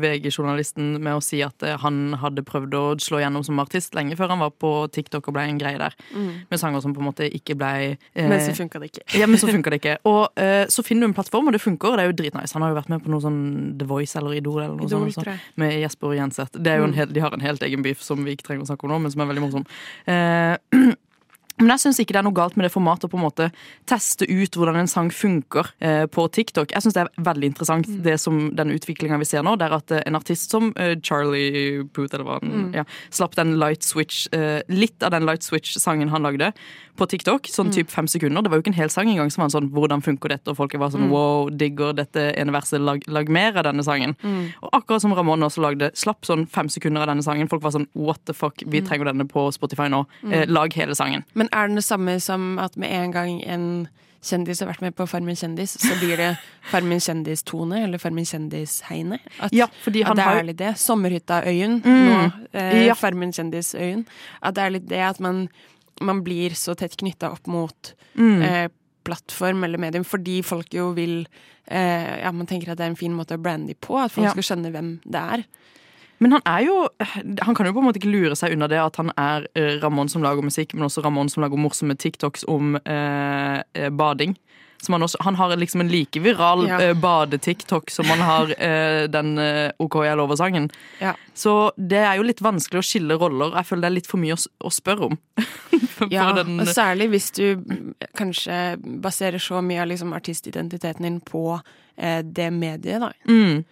VG-journalisten 0.00 0.94
med 1.02 1.16
å 1.18 1.22
si 1.24 1.40
at 1.44 1.62
eh, 1.66 1.76
han 1.82 2.14
hadde 2.22 2.44
prøvd 2.46 2.74
å 2.78 2.82
slå 3.02 3.20
gjennom 3.22 3.44
som 3.46 3.58
artist 3.62 3.94
lenge 3.96 4.16
før 4.18 4.32
han 4.34 4.42
var 4.44 4.52
på 4.60 4.70
TikTok 4.94 5.28
og 5.28 5.36
ble 5.36 5.44
en 5.50 5.58
greie 5.60 5.78
der. 5.80 5.96
Mm. 6.14 6.30
Med 6.50 6.60
sanger 6.62 6.80
som 6.84 6.94
på 6.96 7.02
en 7.02 7.08
måte 7.10 7.28
ikke 7.28 7.56
ble 7.60 7.72
eh, 7.94 8.28
Men 8.30 8.40
så 8.44 8.54
funka 8.56 8.80
det 8.82 8.92
ikke. 8.92 9.04
Ja, 9.20 9.28
men 9.30 9.38
så 9.40 9.48
funka 9.50 9.72
det 9.74 9.80
ikke. 9.82 9.96
Og 10.10 10.40
eh, 10.40 10.64
så 10.72 10.84
finner 10.86 11.06
du 11.06 11.12
en 11.12 11.16
plattform, 11.16 11.48
og 11.50 11.56
det 11.56 11.62
funker, 11.64 11.92
og 11.94 11.98
det 12.00 12.06
er 12.06 12.12
jo 12.12 12.18
dritnice. 12.22 12.54
Han 12.56 12.64
har 12.66 12.72
jo 12.74 12.78
vært 12.80 12.92
med 12.94 13.04
på 13.04 13.12
noe 13.12 13.24
sånn 13.24 13.40
The 13.80 13.88
Voice 13.90 14.16
eller 14.20 14.36
Idol 14.40 14.62
eller 14.62 14.76
noe 14.78 14.88
Idol, 14.88 15.08
sånt. 15.12 15.26
også. 15.28 15.54
Med 15.60 15.76
Jesper 15.82 16.16
Jenseth. 16.18 16.56
Det 16.60 16.72
er 16.74 16.80
jo 16.82 16.88
en 16.88 16.94
Mm. 16.94 16.98
hel, 17.00 17.12
de 17.16 17.20
har 17.24 17.32
en 17.34 17.40
helt 17.42 17.62
egen 17.66 17.82
beef 17.82 18.02
som 18.06 18.20
vi 18.24 18.36
ikke 18.36 18.46
trenger 18.46 18.62
å 18.62 18.68
snakke 18.70 18.86
om 18.86 18.92
nå, 18.94 18.98
men 19.02 19.10
som 19.10 19.22
er 19.24 19.30
veldig 19.32 19.42
morsom. 19.42 19.64
Eh, 20.06 20.92
Men 21.58 21.68
jeg 21.68 21.78
syns 21.84 22.00
ikke 22.00 22.12
det 22.14 22.16
er 22.16 22.26
noe 22.26 22.34
galt 22.34 22.56
med 22.56 22.64
det 22.66 22.72
formatet 22.74 23.04
å 23.04 23.10
på 23.12 23.16
en 23.18 23.22
måte 23.30 23.52
teste 23.86 24.26
ut 24.26 24.56
hvordan 24.58 24.76
en 24.76 24.88
sang 24.90 25.10
funker 25.14 25.68
eh, 25.80 26.06
på 26.10 26.26
TikTok. 26.34 26.72
Jeg 26.74 26.82
syns 26.82 26.94
det 26.94 27.04
er 27.04 27.10
veldig 27.22 27.44
interessant, 27.52 27.86
det 28.02 28.18
som 28.20 28.50
den 28.56 28.72
utviklinga 28.74 29.18
vi 29.18 29.24
ser 29.24 29.42
nå. 29.46 29.54
Det 29.56 29.68
er 29.68 29.76
at 29.76 29.90
eh, 29.92 30.02
en 30.06 30.16
artist 30.18 30.50
som 30.50 30.72
eh, 30.76 30.96
Charlie 31.00 31.84
Puth, 31.94 32.14
eller 32.14 32.24
hva 32.24 32.40
han 32.40 32.50
Mm. 32.54 32.74
ja, 32.74 32.84
slapp 33.10 33.34
den 33.36 33.56
Light 33.58 33.82
Switch, 33.82 34.26
eh, 34.32 34.62
litt 34.68 35.02
av 35.02 35.10
den 35.10 35.24
Light 35.26 35.42
Switch-sangen 35.42 36.08
han 36.10 36.22
lagde 36.22 36.52
på 36.96 37.06
TikTok, 37.10 37.46
sånn 37.50 37.66
Mm. 37.70 37.72
typ 37.74 37.90
fem 37.90 38.06
sekunder. 38.06 38.42
Det 38.42 38.50
var 38.50 38.58
jo 38.58 38.62
ikke 38.62 38.74
en 38.74 38.80
hel 38.82 38.88
sang 38.90 39.08
engang 39.08 39.30
som 39.32 39.42
var 39.42 39.48
sånn 39.50 39.70
'hvordan 39.70 40.02
funker 40.02 40.28
dette?' 40.28 40.48
og 40.50 40.56
folk 40.56 40.72
var 40.78 40.90
sånn 40.90 41.08
Mm. 41.08 41.10
'wow, 41.10 41.50
digger 41.56 41.92
dette 41.94 42.34
ene 42.36 42.52
verset, 42.52 42.80
lag, 42.80 43.02
lag 43.08 43.28
mer 43.28 43.56
av 43.56 43.64
denne 43.64 43.82
sangen'. 43.82 44.14
Mm. 44.22 44.52
Og 44.62 44.70
akkurat 44.72 45.00
som 45.00 45.12
Ramón 45.12 45.42
også 45.42 45.60
lagde, 45.62 45.90
slapp 45.94 46.22
sånn 46.22 46.46
fem 46.48 46.68
sekunder 46.68 47.00
av 47.02 47.08
denne 47.08 47.22
sangen. 47.22 47.48
Folk 47.48 47.62
var 47.62 47.70
sånn 47.72 47.86
'what 47.96 48.18
the 48.26 48.32
fuck, 48.32 48.62
vi 48.66 48.80
Mm. 48.80 48.86
trenger 48.88 49.04
denne 49.12 49.24
på 49.28 49.50
Spotify 49.52 49.88
nå'. 49.88 50.06
Mm. 50.22 50.32
Eh, 50.32 50.46
lag 50.46 50.72
hele 50.72 50.94
sangen. 50.94 51.24
Men 51.34 51.43
er 51.52 51.66
den 51.68 51.76
det 51.76 51.84
samme 51.84 52.20
som 52.20 52.58
at 52.58 52.76
med 52.76 52.90
en 52.90 53.10
gang 53.12 53.42
en 53.46 53.88
kjendis 54.24 54.60
har 54.60 54.68
vært 54.72 54.80
med 54.80 54.94
på 54.96 55.04
Farmen 55.06 55.36
kjendis, 55.36 55.76
så 55.78 55.98
blir 56.00 56.16
det 56.16 56.38
Farmen 56.70 56.98
kjendis-tone, 56.98 57.82
eller 57.84 57.98
Farmen 57.98 58.24
kjendis-heine? 58.24 59.18
At, 59.40 59.52
Ja, 59.52 59.66
at 59.66 59.92
det 59.92 60.04
har- 60.06 60.38
er 60.38 60.42
litt 60.44 60.56
det. 60.56 60.74
Sommerhytta-øyen, 60.80 61.82
Mm. 61.82 62.06
nå 62.08 62.32
eh, 62.54 62.86
Ja. 62.86 62.94
Farmen 62.94 63.32
kjendis-øyen. 63.32 64.06
At 64.42 64.54
det 64.54 64.62
er 64.64 64.70
litt 64.70 64.88
det 64.88 64.98
at 65.00 65.20
man, 65.20 65.48
man 66.00 66.22
blir 66.24 66.50
så 66.50 66.74
tett 66.74 66.96
knytta 66.96 67.30
opp 67.32 67.46
mot 67.46 67.92
Mm. 68.16 68.42
eh, 68.42 68.68
plattform 69.04 69.62
eller 69.64 69.76
medium, 69.78 70.04
fordi 70.04 70.42
folk 70.42 70.72
jo 70.72 70.92
vil 70.92 71.26
eh, 71.68 72.20
Ja, 72.22 72.30
man 72.32 72.46
tenker 72.46 72.70
at 72.72 72.78
det 72.78 72.84
er 72.84 72.90
en 72.90 72.96
fin 72.96 73.12
måte 73.16 73.36
å 73.36 73.42
brande 73.42 73.68
de 73.68 73.74
på, 73.74 73.96
at 74.02 74.10
folk 74.10 74.24
Ja. 74.26 74.30
skal 74.32 74.42
skjønne 74.56 74.70
hvem 74.72 75.00
det 75.04 75.14
er. 75.20 75.44
Men 76.22 76.32
han 76.36 76.42
er 76.46 76.60
jo 76.66 76.74
Han 77.42 77.54
kan 77.54 77.66
jo 77.66 77.72
på 77.74 77.80
en 77.82 77.88
måte 77.88 77.98
ikke 78.00 78.12
lure 78.12 78.36
seg 78.38 78.52
unna 78.54 78.68
det 78.70 78.78
at 78.80 78.96
han 79.00 79.10
er 79.18 79.48
eh, 79.58 79.78
Ramón 79.82 80.08
som 80.12 80.22
lager 80.22 80.42
musikk, 80.46 80.74
men 80.74 80.86
også 80.86 81.02
Ramón 81.04 81.28
som 81.32 81.42
lager 81.42 81.58
morsomme 81.60 81.96
TikToks 81.98 82.44
om 82.48 82.76
eh, 82.84 83.62
eh, 83.74 83.90
bading. 83.90 84.36
Som 84.84 84.92
han, 84.98 85.02
også, 85.06 85.16
han 85.24 85.34
har 85.38 85.54
liksom 85.56 85.80
en 85.80 85.88
like 85.88 86.20
viral 86.20 86.66
Ja. 86.68 86.78
eh, 86.82 86.94
bade-TikTok 86.94 87.90
som 87.90 88.04
han 88.12 88.20
har 88.20 88.50
eh, 88.58 89.06
den 89.08 89.38
eh, 89.38 89.70
OK 89.80 89.94
jeg 90.04 90.16
lover-sangen. 90.20 90.66
Ja. 91.00 91.14
Så 91.34 91.72
det 91.76 92.02
er 92.04 92.18
jo 92.18 92.26
litt 92.28 92.42
vanskelig 92.44 92.82
å 92.82 92.84
skille 92.84 93.16
roller. 93.18 93.54
Jeg 93.56 93.64
føler 93.70 93.86
det 93.86 93.90
er 93.90 93.96
litt 93.98 94.10
for 94.10 94.20
mye 94.20 94.36
å, 94.36 94.42
å 94.68 94.72
spørre 94.74 95.10
om. 95.10 95.18
Ja, 96.10 96.32
den- 96.36 96.58
og 96.60 96.66
særlig 96.68 97.06
hvis 97.14 97.30
du 97.36 97.44
kanskje 98.18 98.76
baserer 99.00 99.38
så 99.40 99.60
mye 99.64 99.80
av 99.84 99.88
liksom 99.88 100.10
artistidentiteten 100.12 101.06
din 101.06 101.20
på 101.24 101.54
eh, 101.96 102.20
det 102.26 102.50
mediet, 102.52 103.00
da. 103.00 103.12
Mm. 103.30 103.62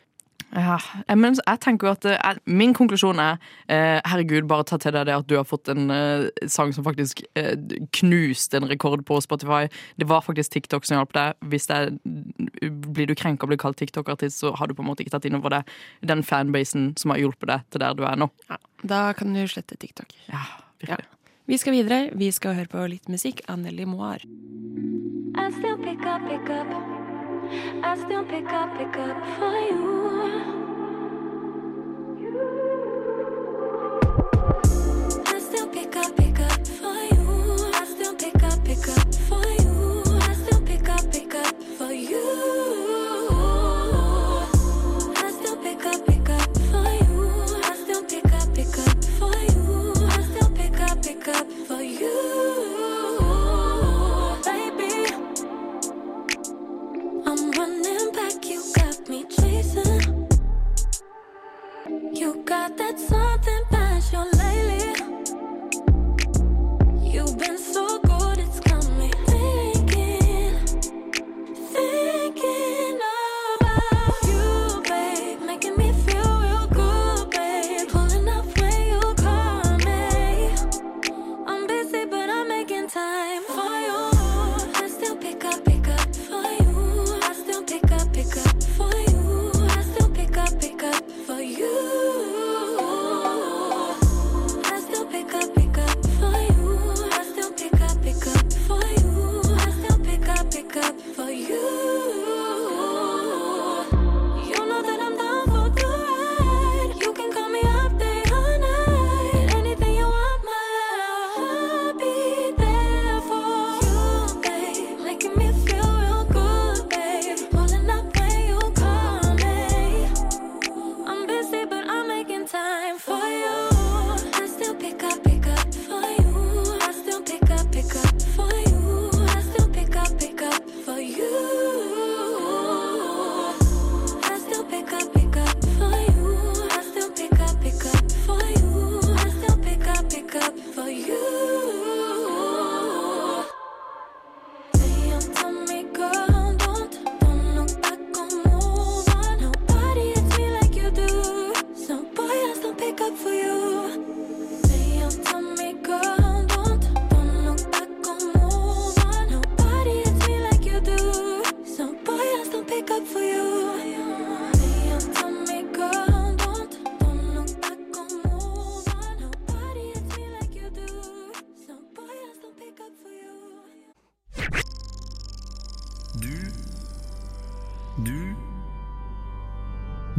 Ja, 0.53 0.75
men 1.17 1.33
jeg 1.39 1.61
tenker 1.65 1.87
jo 1.87 1.93
at 1.95 2.05
eh, 2.05 2.19
jeg- 2.21 2.41
Min 2.45 2.75
konklusjon 2.77 3.19
er 3.19 3.39
eh, 3.73 4.01
herregud, 4.05 4.47
bare 4.51 4.65
ta 4.69 4.77
til 4.77 4.93
deg 4.93 5.07
det 5.09 5.15
at 5.17 5.27
du 5.27 5.37
har 5.39 5.45
fått 5.49 5.71
en 5.73 5.91
eh, 5.91 6.27
sang 6.47 6.73
som 6.77 6.85
faktisk 6.85 7.23
eh, 7.41 7.55
knuste 7.97 8.59
en 8.61 8.69
rekord 8.69 9.05
på 9.09 9.17
Spotify. 9.25 9.69
Det 9.97 10.07
var 10.11 10.21
faktisk 10.21 10.53
TikTok 10.53 10.85
som 10.85 10.99
hjalp 10.99 11.13
deg. 11.17 11.35
Hvis 11.49 11.67
det 11.71 11.79
er, 11.79 11.91
blir 12.69 13.09
du 13.09 13.15
krenka 13.17 13.45
og 13.47 13.49
blir 13.55 13.63
kalt 13.65 13.81
TikTok-artist, 13.81 14.43
så 14.45 14.53
har 14.59 14.69
du 14.69 14.75
på 14.77 14.85
en 14.85 14.91
måte 14.91 15.01
ikke 15.07 15.15
tatt 15.17 15.25
inn 15.31 15.39
over 15.41 15.49
deg 15.57 15.73
den 16.05 16.23
fanbasen 16.23 16.93
som 17.01 17.11
har 17.15 17.23
hjulpet 17.25 17.49
deg 17.49 17.65
til 17.73 17.81
der 17.87 17.95
du 17.97 18.05
er 18.05 18.21
nå. 18.21 18.29
Da 18.85 19.13
kan 19.17 19.33
du 19.33 19.41
slette 19.49 19.79
TikTok. 19.81 20.13
Ja, 20.29 20.45
virkelig. 20.85 21.09
Vi 21.49 21.57
skal 21.59 21.73
videre. 21.75 22.11
Vi 22.15 22.29
skal 22.31 22.55
høre 22.61 22.69
på 22.71 22.85
litt 22.93 23.09
musikk 23.09 23.41
av 23.49 23.59
Nelly 23.65 23.85
Moir. 23.89 24.21
I 25.35 25.49
still 25.57 25.79
pick 25.81 26.05
up, 26.05 26.21
pick 26.29 26.51
up. 26.53 27.02
I 27.83 27.97
still 27.97 28.25
pick 28.25 28.51
up, 28.51 28.79
pick 28.79 28.97
up 28.97 29.27
for 29.37 29.59
you. 29.69 30.72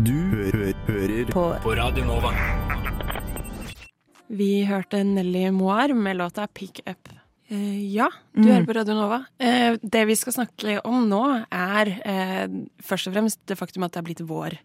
Du 0.04 0.14
hø 0.14 0.72
hører 0.88 1.26
På- 1.32 1.56
på 1.64 1.76
Radio 1.78 2.04
Nova. 2.06 2.32
Vi 4.30 4.64
hørte 4.66 5.04
Nelly 5.04 5.50
Moir 5.52 5.94
med 5.94 6.18
låta 6.18 6.48
Pick 6.48 6.80
Up. 6.88 7.10
Eh, 7.50 7.94
ja, 7.94 8.08
du 8.34 8.42
Mm. 8.42 8.48
hører 8.48 8.66
på 8.66 8.74
Radio 8.76 8.94
Nova. 8.96 9.26
Eh, 9.40 9.78
det 9.84 10.08
vi 10.08 10.16
skal 10.16 10.34
snakke 10.34 10.80
om 10.86 11.08
nå, 11.10 11.46
er 11.52 11.88
eh, 12.06 12.48
først 12.82 13.08
og 13.08 13.14
fremst 13.14 13.38
det 13.46 13.58
faktum 13.58 13.84
at 13.84 13.92
det 13.92 14.00
er 14.00 14.04
blitt 14.04 14.22
vår. 14.28 14.58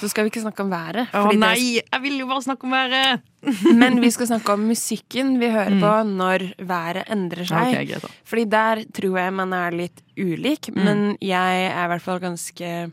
Så 0.00 0.08
skal 0.10 0.24
vi 0.24 0.30
ikke 0.30 0.42
snakke 0.42 0.60
om 0.60 0.70
været. 0.70 1.08
Å 1.12 1.32
nei, 1.38 1.80
jeg 1.92 2.02
vil 2.02 2.18
jo 2.18 2.26
bare 2.26 2.42
snakke 2.42 2.64
om 2.64 2.70
været! 2.72 3.20
Men 3.76 4.00
vi 4.00 4.10
skal 4.10 4.26
snakke 4.26 4.48
om 4.52 4.66
musikken 4.66 5.38
vi 5.38 5.46
hører 5.50 5.70
Mm. 5.70 5.80
på 5.80 6.16
når 6.16 6.54
været 6.66 7.04
endrer 7.08 7.44
seg. 7.46 7.74
Okay, 7.74 7.86
greit. 7.86 8.10
Fordi 8.24 8.44
der 8.48 8.84
tror 8.92 9.18
jeg 9.18 9.32
man 9.32 9.52
er 9.52 9.70
litt 9.70 10.02
ulik, 10.18 10.68
Mm. 10.74 10.84
men 10.84 11.16
jeg 11.20 11.70
er 11.70 11.84
i 11.84 11.88
hvert 11.88 12.02
fall 12.02 12.18
ganske 12.18 12.90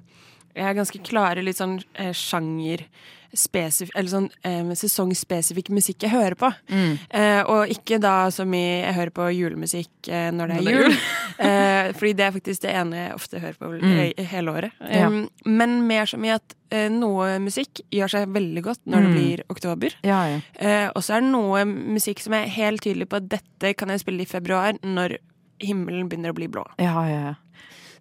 Jeg 0.55 0.65
har 0.65 0.73
ganske 0.77 0.99
klare 1.05 1.43
litt 1.45 1.57
sånn 1.59 1.79
eh, 1.95 2.12
sjanger 2.13 2.85
eller 3.29 4.07
sånn 4.09 4.29
eh, 4.41 4.69
sesongspesifikk 4.73 5.67
musikk 5.69 6.01
jeg 6.01 6.09
hører 6.09 6.33
på. 6.39 6.47
Mm. 6.73 6.95
Eh, 7.13 7.41
og 7.45 7.69
ikke 7.69 7.99
da 8.01 8.31
som 8.33 8.49
i 8.57 8.81
jeg 8.81 8.95
hører 8.97 9.12
på 9.13 9.27
julemusikk 9.38 10.09
eh, 10.09 10.31
når 10.33 10.47
det 10.49 10.55
er 10.55 10.63
det 10.65 10.73
jul. 10.73 10.95
eh, 11.45 11.91
fordi 11.93 12.13
det 12.17 12.25
er 12.25 12.33
faktisk 12.33 12.63
det 12.65 12.73
ene 12.73 13.03
jeg 13.03 13.13
ofte 13.19 13.39
hører 13.43 13.59
på 13.59 13.69
Mm. 13.69 13.91
eh, 14.17 14.25
hele 14.31 14.51
året. 14.57 14.71
Ja. 14.81 15.05
Um, 15.07 15.29
men 15.45 15.77
mer 15.88 16.09
som 16.09 16.25
i 16.25 16.31
at 16.33 16.55
eh, 16.73 16.89
noe 16.89 17.38
musikk 17.39 17.83
gjør 17.93 18.09
seg 18.15 18.33
veldig 18.33 18.63
godt 18.65 18.81
når 18.89 19.05
det 19.05 19.09
Mm. 19.12 19.17
blir 19.19 19.43
oktober. 19.53 19.93
Ja, 20.03 20.23
ja. 20.33 20.39
Eh, 20.57 20.88
og 20.95 21.03
så 21.05 21.15
er 21.17 21.21
det 21.21 21.29
noe 21.31 21.62
musikk 21.69 22.19
som 22.25 22.33
er 22.33 22.49
helt 22.49 22.81
tydelig 22.81 23.07
på 23.13 23.17
at 23.21 23.29
dette 23.29 23.75
kan 23.77 23.89
jeg 23.93 24.01
spille 24.01 24.25
i 24.25 24.25
februar, 24.25 24.73
når 24.83 25.19
himmelen 25.62 26.09
begynner 26.09 26.33
å 26.33 26.38
bli 26.41 26.47
blå. 26.49 26.65
Ja, 26.81 26.97
ja, 27.05 27.21
ja. 27.29 27.35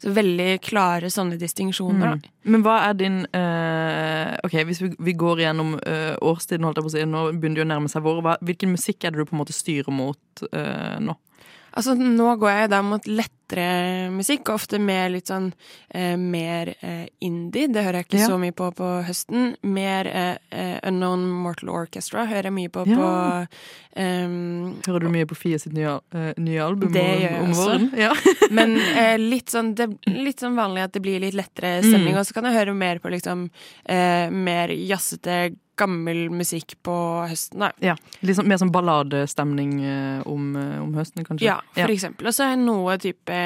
Så 0.02 0.12
veldig 0.14 0.48
klare 0.62 1.10
sånne 1.10 1.38
distinksjoner. 1.40 2.16
Mm. 2.18 2.26
Men 2.54 2.64
hva 2.64 2.76
er 2.86 2.98
din 2.98 3.16
uh, 3.34 4.34
Ok, 4.46 4.54
Hvis 4.68 4.82
vi, 4.84 4.92
vi 5.10 5.14
går 5.18 5.42
gjennom 5.42 5.74
uh, 5.78 6.14
årstiden, 6.24 6.66
holdt 6.66 6.80
jeg 6.80 6.86
på 6.86 6.92
å 6.92 6.96
si, 6.96 7.06
nå 7.08 7.24
begynner 7.34 7.62
det 7.62 7.66
å 7.66 7.70
nærme 7.72 7.90
seg 7.92 8.04
vår. 8.06 8.20
Hva, 8.24 8.36
hvilken 8.46 8.74
musikk 8.74 9.04
er 9.04 9.14
det 9.14 9.22
du 9.22 9.28
på 9.28 9.36
en 9.36 9.42
måte 9.42 9.56
styrer 9.56 9.94
mot 9.94 10.44
uh, 10.52 10.96
nå? 11.02 11.16
Altså, 11.78 11.94
nå 11.94 12.32
går 12.42 12.50
jeg 12.50 12.70
da 12.72 12.80
mot 12.82 13.04
lettere 13.06 14.08
musikk, 14.12 14.50
ofte 14.52 14.80
med 14.82 15.12
litt 15.14 15.30
sånn 15.30 15.52
eh, 15.94 16.16
mer 16.18 16.72
eh, 16.82 17.04
indie. 17.24 17.68
Det 17.72 17.84
hører 17.86 18.00
jeg 18.02 18.08
ikke 18.08 18.18
Ja. 18.24 18.26
så 18.32 18.38
mye 18.42 18.52
på 18.58 18.68
på 18.76 18.88
høsten. 19.06 19.52
Mer 19.62 20.10
eh, 20.10 20.34
eh, 20.50 20.74
Unknown 20.90 21.22
Mortal 21.44 21.70
Orchestra 21.70 22.26
hører 22.26 22.50
jeg 22.50 22.56
mye 22.58 22.72
på 22.74 22.82
Ja. 22.90 22.98
på 22.98 23.12
ehm, 24.02 24.74
Hører 24.86 25.06
du 25.06 25.08
mye 25.12 25.28
på 25.30 25.36
Fie 25.38 25.58
sitt 25.62 25.72
nye, 25.76 25.94
eh, 26.14 26.32
nye 26.38 26.60
album 26.64 26.92
Det 26.92 27.00
om, 27.04 27.20
gjør 27.22 27.30
jeg 27.30 27.42
om 27.46 27.54
våren? 27.60 27.86
Ja. 27.98 28.12
Men 28.58 28.76
eh, 28.78 29.16
litt, 29.22 29.48
sånn, 29.54 29.72
det, 29.78 29.88
litt 30.10 30.42
sånn 30.44 30.58
vanlig 30.58 30.84
at 30.88 30.92
det 30.98 31.02
blir 31.04 31.22
litt 31.22 31.38
lettere 31.38 31.78
stemning. 31.86 32.14
Mm. 32.16 32.20
Og 32.20 32.26
så 32.28 32.36
kan 32.36 32.44
jeg 32.50 32.58
høre 32.58 32.74
mer 32.74 33.00
på 33.02 33.12
liksom 33.14 33.48
eh, 33.86 34.28
mer 34.34 34.68
jazzete, 34.74 35.54
gammel 35.78 36.26
musikk 36.34 36.74
på 36.84 36.94
høsten. 37.30 37.62
Nei. 37.64 37.70
ja. 37.84 37.94
Sånn, 38.26 38.48
mer 38.50 38.58
sånn 38.60 38.72
balladestemning 38.74 39.78
eh, 39.84 40.20
om, 40.28 40.50
eh, 40.58 40.76
om 40.82 40.92
høsten, 40.98 41.24
kanskje? 41.26 41.46
Ja, 41.48 41.60
for 41.76 41.94
eksempel. 41.94 42.28
Og 42.30 42.34
så 42.36 42.50
er 42.52 42.60
noe 42.60 42.96
type 43.02 43.38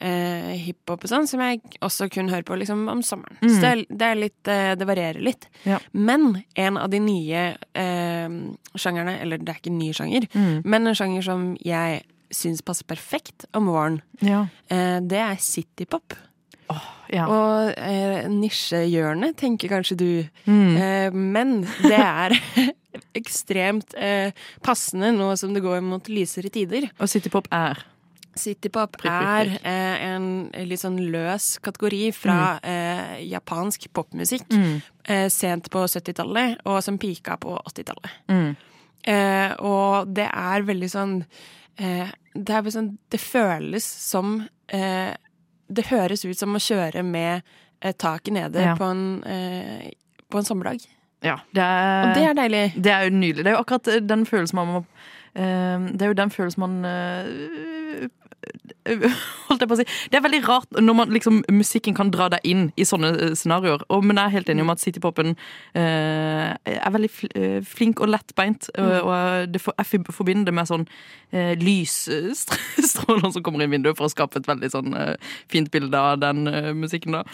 eh, 0.00 0.52
hiphop 0.62 1.04
og 1.04 1.10
sånn 1.10 1.26
som 1.30 1.42
jeg 1.42 1.60
også 1.84 2.08
kun 2.14 2.30
hører 2.30 2.46
på 2.46 2.58
liksom 2.60 2.84
om 2.92 3.02
sommeren. 3.02 3.38
Mm. 3.42 3.48
Så 3.50 3.62
det 3.62 3.98
det 3.98 4.10
litt 4.18 4.50
eh, 4.52 4.74
Det 4.78 4.86
varierer 4.88 5.20
litt. 5.24 5.48
Ja. 5.66 5.80
Men 5.92 6.44
en 6.54 6.78
av 6.78 6.90
de 6.92 7.00
nye 7.02 7.42
eh, 7.74 8.28
sjangerne, 8.78 9.18
eller 9.22 9.38
det 9.42 9.54
er 9.56 9.58
ikke 9.62 9.72
en 9.74 9.82
ny 9.82 9.90
sjanger, 9.96 10.28
Mm. 10.34 10.62
men 10.64 10.86
en 10.86 10.94
sjanger 10.94 11.22
som 11.26 11.56
jeg 11.64 12.02
syns 12.30 12.60
passer 12.62 12.84
perfekt 12.84 13.46
om 13.56 13.66
våren, 13.72 14.02
Ja. 14.20 14.46
eh, 14.68 15.00
det 15.00 15.18
er 15.18 15.36
citypop. 15.40 16.14
Ja. 17.12 17.26
Og 17.26 17.72
eh, 17.80 18.26
nisjehjørnet, 18.32 19.36
tenker 19.40 19.72
kanskje 19.72 19.98
du. 19.98 20.10
Mm. 20.48 20.74
Eh, 20.76 21.14
men 21.14 21.54
det 21.84 21.98
er 21.98 22.34
ekstremt 23.20 23.94
eh, 23.96 24.34
passende 24.64 25.12
nå 25.16 25.30
som 25.40 25.54
det 25.56 25.64
går 25.64 25.80
mot 25.84 26.10
lysere 26.12 26.52
tider. 26.52 26.90
Og 26.98 27.10
citypop 27.10 27.48
er? 27.54 27.80
Citypop 28.38 29.00
er 29.08 29.50
eh, 29.66 30.06
en 30.12 30.28
litt 30.68 30.82
sånn 30.82 31.00
løs 31.10 31.56
kategori 31.64 32.02
fra 32.14 32.38
eh, 32.62 33.18
japansk 33.26 33.88
popmusikk. 33.96 34.46
Mm. 34.52 34.78
Eh, 35.08 35.26
sent 35.32 35.70
på 35.74 35.84
70-tallet, 35.88 36.60
og 36.68 36.82
som 36.84 37.00
pika 37.00 37.38
på 37.40 37.56
80-tallet. 37.72 38.18
Mm. 38.30 38.50
Eh, 39.08 39.52
og 39.64 40.10
det 40.14 40.26
er 40.28 40.66
veldig 40.66 40.88
sånn 40.90 41.12
eh, 41.78 42.10
Det 42.34 42.72
sånn 42.74 42.88
Det 43.06 43.20
føles 43.22 43.84
som 43.86 44.40
eh, 44.74 45.14
Det 45.68 45.86
høres 45.90 46.24
ut 46.24 46.38
som 46.38 46.54
å 46.56 46.60
kjøre 46.62 47.02
med 47.04 47.42
eh, 47.82 47.92
taket 47.92 48.32
nede 48.34 48.62
Ja. 48.64 48.74
på, 48.76 48.84
en, 48.84 49.22
eh, 49.24 49.90
på 50.30 50.38
en 50.40 50.44
sommerdag. 50.48 50.80
Ja, 51.22 51.36
det 51.52 51.62
er, 51.62 52.08
Og 52.08 52.14
det 52.14 52.24
er 52.28 52.34
deilig. 52.38 52.64
Det 52.82 52.92
er 52.94 53.04
jo 53.08 53.10
nydelig. 53.16 53.44
Det 53.44 53.50
er 53.52 53.56
jo 53.56 53.62
akkurat 53.64 53.88
den 54.08 54.24
følelsen 54.26 54.54
man 54.60 54.68
må 54.68 54.80
eh, 55.34 55.88
Det 55.92 56.02
er 56.02 56.12
jo 56.12 56.18
den 56.20 56.30
følelsen 56.30 56.60
man 56.60 56.84
eh, 56.84 58.08
Holdt 59.48 59.62
jeg 59.64 59.68
på 59.70 59.76
å 59.76 59.80
si. 59.80 59.86
Det 60.12 60.18
er 60.18 60.24
veldig 60.24 60.40
rart 60.48 60.78
når 60.80 60.94
man, 60.98 61.12
liksom, 61.14 61.42
musikken 61.52 61.94
kan 61.96 62.10
dra 62.12 62.28
deg 62.34 62.40
inn 62.44 62.66
i 62.76 62.84
sånne 62.88 63.10
eh, 63.16 63.34
scenarioer. 63.38 63.84
Og, 63.88 64.04
men 64.04 64.16
jeg 64.20 64.24
er 64.30 64.36
helt 64.38 64.48
enig 64.52 64.64
om 64.66 64.70
at 64.74 64.82
citypopen 64.82 65.34
eh, 65.74 66.50
er 66.74 66.92
veldig 66.94 67.10
eh, 67.34 67.58
flink 67.64 68.00
og 68.04 68.12
lettbeint. 68.14 68.70
Og, 68.76 68.88
Mm. 68.88 69.04
og 69.08 69.52
det 69.52 69.60
for, 69.60 69.74
jeg 69.78 70.04
forbinder 70.14 70.48
det 70.48 70.54
med 70.56 70.68
sånn 70.68 70.84
eh, 71.32 71.54
lysstråler 71.60 73.30
som 73.34 73.42
kommer 73.44 73.64
inn 73.64 73.72
vinduet 73.72 73.96
for 73.98 74.08
å 74.08 74.12
skape 74.12 74.40
et 74.40 74.48
veldig 74.48 74.70
sånn 74.72 74.94
eh, 74.96 75.14
fint 75.52 75.70
bilde 75.74 75.98
av 75.98 76.18
den 76.22 76.46
eh, 76.48 76.70
musikken. 76.76 77.16
da. 77.18 77.24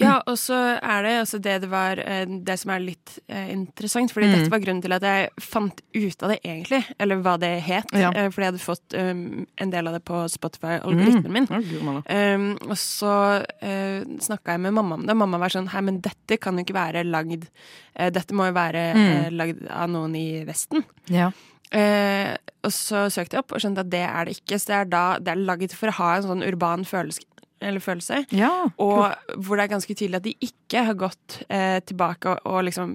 Ja, 0.00 0.16
og 0.26 0.38
så 0.40 0.56
er 0.80 1.04
det 1.06 1.14
også 1.22 1.38
det 1.44 1.58
det 1.62 1.68
var 1.70 2.00
eh, 2.02 2.24
Det 2.26 2.56
som 2.58 2.72
er 2.74 2.82
litt 2.82 3.18
eh, 3.28 3.50
interessant, 3.54 4.12
fordi 4.12 4.24
Mm. 4.24 4.38
dette 4.38 4.50
var 4.54 4.62
grunnen 4.62 4.80
til 4.82 4.92
at 4.96 5.02
jeg 5.04 5.28
fant 5.44 5.80
ut 5.94 6.22
av 6.24 6.30
det 6.32 6.38
egentlig, 6.48 6.80
eller 6.98 7.16
hva 7.20 7.34
det 7.38 7.50
het. 7.66 7.90
Ja. 7.92 8.08
eh, 8.16 8.30
fordi 8.32 8.46
jeg 8.46 8.52
hadde 8.54 8.62
fått 8.64 8.94
um, 8.96 9.44
en 9.60 9.70
del 9.70 9.86
av 9.90 9.92
det 9.98 10.00
på 10.08 10.22
Spotify-algoritmen 10.32 10.93
min. 10.93 10.93
Ja, 11.50 11.60
gud, 11.60 11.82
malla. 11.82 12.02
Um, 12.08 12.46
og 12.68 12.76
så 12.78 13.12
uh, 13.42 14.18
snakka 14.20 14.54
jeg 14.56 14.60
med 14.60 14.72
mamma 14.76 14.94
om 14.98 15.02
det, 15.06 15.10
og 15.16 15.20
mamma 15.24 15.38
var 15.42 15.48
sånn 15.54 15.68
Hei, 15.72 15.82
men 15.82 16.00
dette 16.04 16.38
kan 16.38 16.56
jo 16.58 16.64
ikke 16.64 16.76
være 16.76 17.04
lagd 17.08 17.46
uh, 17.48 18.10
Dette 18.14 18.34
må 18.36 18.46
jo 18.50 18.56
være 18.56 18.84
Mm. 18.94 19.10
uh, 19.10 19.28
lagd 19.34 19.66
av 19.70 19.90
noen 19.90 20.14
i 20.16 20.26
Vesten. 20.48 20.84
Ja. 21.10 21.30
Uh, 21.74 22.34
og 22.62 22.70
så 22.72 23.06
søkte 23.10 23.34
jeg 23.38 23.42
opp 23.44 23.52
og 23.56 23.60
skjønte 23.64 23.82
at 23.82 23.90
det 23.90 24.04
er 24.06 24.24
det 24.28 24.36
ikke. 24.38 24.58
Så 24.60 24.70
det 24.70 24.76
er 24.80 24.90
da 24.92 25.04
det 25.18 25.32
er 25.34 25.44
laget 25.48 25.74
for 25.74 25.90
å 25.90 25.96
ha 25.98 26.10
en 26.16 26.26
sånn 26.28 26.44
urban 26.46 26.84
følelse. 26.86 27.24
Eller 27.64 27.80
følelse. 27.80 28.26
Ja, 28.36 28.50
og 28.82 29.14
hvor 29.40 29.56
det 29.56 29.64
er 29.64 29.70
ganske 29.72 29.94
tydelig 29.96 30.18
at 30.18 30.26
de 30.26 30.34
ikke 30.44 30.82
har 30.84 30.96
gått 31.00 31.38
eh, 31.48 31.78
tilbake 31.86 32.28
og, 32.34 32.42
og 32.50 32.64
liksom 32.66 32.90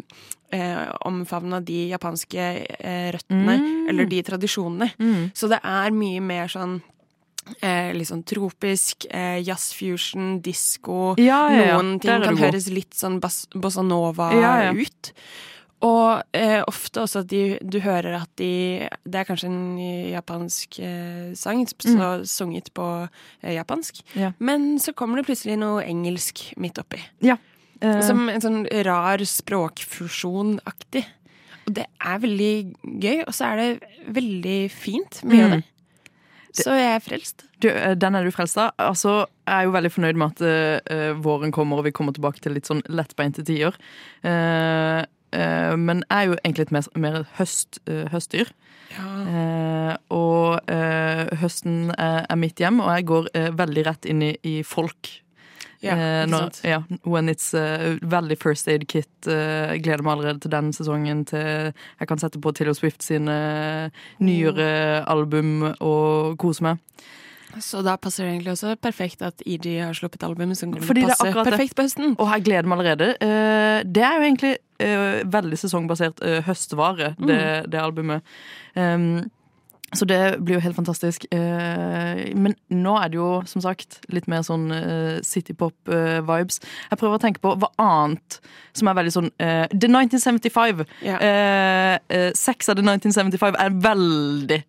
eh, 0.53 0.83
omfavna 1.09 1.57
de 1.65 1.88
japanske 1.89 2.43
eh, 2.77 3.07
røttene, 3.15 3.55
Mm. 3.57 3.88
eller 3.89 4.05
de 4.12 4.19
tradisjonene. 4.27 4.91
Mm. 4.99 5.31
Så 5.33 5.49
det 5.49 5.57
er 5.65 5.89
mye 5.95 6.21
mer 6.21 6.51
sånn 6.53 6.81
Eh, 7.62 7.91
litt 7.93 8.07
sånn 8.09 8.23
tropisk, 8.25 9.05
eh, 9.12 9.39
jazzfusion, 9.43 10.41
disko. 10.41 11.15
Ja, 11.17 11.49
ja, 11.51 11.62
ja. 11.65 11.77
Noen 11.77 11.99
ting 11.99 12.23
kan 12.23 12.38
høres 12.38 12.69
litt 12.69 12.93
sånn 12.93 13.19
bossanova 13.19 13.62
bossa 13.62 13.83
nova 13.83 14.73
ut. 14.73 15.13
Og 15.81 16.23
eh, 16.35 16.62
ofte 16.67 16.99
også 16.99 17.21
at 17.23 17.27
de, 17.31 17.57
du 17.63 17.79
hører 17.79 18.17
at 18.17 18.29
de 18.35 18.83
Det 19.07 19.15
er 19.15 19.23
kanskje 19.23 19.47
en 19.47 19.77
japansk 20.12 20.79
eh, 20.83 21.29
sang, 21.39 21.62
så 21.65 22.25
sunget 22.27 22.73
på 22.75 22.88
eh, 23.43 23.53
japansk. 23.55 24.01
Mm. 24.13 24.19
Ja. 24.21 24.31
Men 24.39 24.77
så 24.83 24.91
kommer 24.93 25.17
det 25.21 25.27
plutselig 25.29 25.55
noe 25.57 25.85
engelsk 25.88 26.49
midt 26.57 26.77
oppi. 26.83 26.99
Ja. 27.23 27.38
Eh, 27.79 28.01
Som 28.03 28.27
en 28.27 28.41
sånn 28.43 28.65
rar 28.83 29.23
språkfusjon-aktig. 29.23 31.05
Og 31.67 31.73
det 31.77 31.85
er 32.01 32.19
veldig 32.23 32.53
gøy, 32.99 33.19
og 33.27 33.33
så 33.35 33.51
er 33.53 33.55
det 33.62 33.89
veldig 34.15 34.59
fint, 34.73 35.21
mye 35.23 35.43
av 35.45 35.49
Mm. 35.51 35.55
det. 35.62 35.63
Så 36.55 36.73
jeg 36.77 36.95
er 36.95 37.03
frelst. 37.03 37.45
Du, 37.62 37.69
eh, 37.69 37.93
den 37.99 38.15
er 38.15 38.25
du 38.25 38.31
frelst 38.33 38.57
av. 38.57 38.73
Altså, 38.81 39.25
jeg 39.45 39.55
er 39.55 39.67
jo 39.67 39.75
veldig 39.75 39.91
fornøyd 39.93 40.19
med 40.19 40.41
at 40.41 40.89
uh, 40.89 41.21
våren 41.21 41.53
kommer, 41.55 41.79
og 41.79 41.88
vi 41.88 41.93
kommer 41.95 42.15
tilbake 42.15 42.41
til 42.43 42.55
litt 42.57 42.69
sånn 42.69 42.83
lettbeinte 42.89 43.45
tider. 43.45 43.77
Uh, 44.23 45.05
uh, 45.35 45.75
men 45.77 46.03
jeg 46.07 46.17
er 46.17 46.29
jo 46.29 46.39
egentlig 46.41 46.67
et 46.67 46.75
mer, 46.79 46.89
mer 46.97 47.21
høst, 47.38 47.81
høstdyr. 47.88 48.53
Eh, 48.89 49.95
og 50.09 50.71
høsten 51.38 51.91
er, 51.93 52.23
er 52.25 52.38
mitt 52.41 52.57
hjem, 52.57 52.79
og 52.81 52.89
jeg 52.89 53.05
går 53.12 53.27
veldig 53.59 53.83
rett 53.85 54.07
inn 54.09 54.23
i, 54.25 54.31
i 54.41 54.55
folk. 54.65 55.12
Ja, 55.79 55.95
Eh, 55.95 56.23
ikke 56.25 56.31
når, 56.31 56.59
ja, 56.67 56.79
when 57.07 57.29
it's 57.31 57.53
uh, 57.55 57.95
veldig 58.01 58.37
First 58.41 58.67
Aid 58.67 58.87
Kit. 58.87 59.09
Uh, 59.27 59.75
jeg 59.75 59.83
gleder 59.83 60.03
meg 60.03 60.17
allerede 60.17 60.43
til 60.43 60.51
den 60.51 60.73
sesongen. 60.75 61.25
Til 61.25 61.71
jeg 61.71 62.07
kan 62.07 62.19
sette 62.19 62.41
på 62.41 62.51
Taylor 62.51 62.75
Swift 62.75 63.03
sine 63.03 63.91
nyere 64.19 64.69
album 65.07 65.69
og 65.79 66.37
kose 66.37 66.63
meg. 66.63 66.83
Så 67.57 67.81
da 67.81 67.95
passer 67.97 68.25
det 68.25 68.33
egentlig 68.35 68.53
også 68.53 68.75
perfekt 68.81 69.23
at 69.25 69.41
EG 69.47 69.65
har 69.81 69.95
sluppet 69.97 70.23
album 70.23 70.53
som 70.55 70.73
Fordi 70.75 71.01
det 71.01 71.09
passer 71.15 71.33
passe 71.33 71.49
perfekt 71.49 71.75
på 71.75 71.85
høsten. 71.87 72.13
Og 72.19 72.29
jeg 72.35 72.45
gleder 72.45 72.69
meg 72.69 72.77
allerede. 72.77 73.09
Eh, 73.25 73.79
det 73.89 74.03
er 74.05 74.19
jo 74.19 74.27
egentlig 74.27 74.53
eh, 74.85 75.23
veldig 75.25 75.57
sesongbasert 75.57 76.21
eh, 76.25 76.39
høstvare, 76.45 77.15
det, 77.17 77.41
det 77.73 77.81
albumet. 77.81 78.37
Um, 78.75 79.25
så 79.95 80.06
det 80.06 80.19
blir 80.45 80.58
jo 80.58 80.62
helt 80.63 80.75
fantastisk. 80.78 81.25
Eh, 81.34 82.34
men 82.38 82.54
nå 82.69 82.93
er 83.02 83.10
det 83.10 83.17
jo 83.19 83.30
som 83.49 83.62
sagt 83.63 83.99
litt 84.13 84.28
mer 84.30 84.43
sånn 84.45 84.67
uh, 84.71 85.17
citypop-vibes. 85.25 86.60
Jeg 86.91 86.99
prøver 87.02 87.17
å 87.17 87.21
tenke 87.23 87.41
på 87.43 87.56
hva 87.60 87.69
annet 87.82 88.39
som 88.78 88.88
er 88.91 88.97
veldig 88.99 89.13
sånn 89.15 89.30
eh, 89.41 89.65
The 89.73 89.89
1975. 89.89 90.84
Ja. 91.08 91.17
Eh, 91.19 91.95
eh, 92.15 92.30
Sex 92.38 92.69
av 92.71 92.78
the 92.80 92.86
1975 92.86 93.58
er 93.60 93.78
veldig 93.84 94.60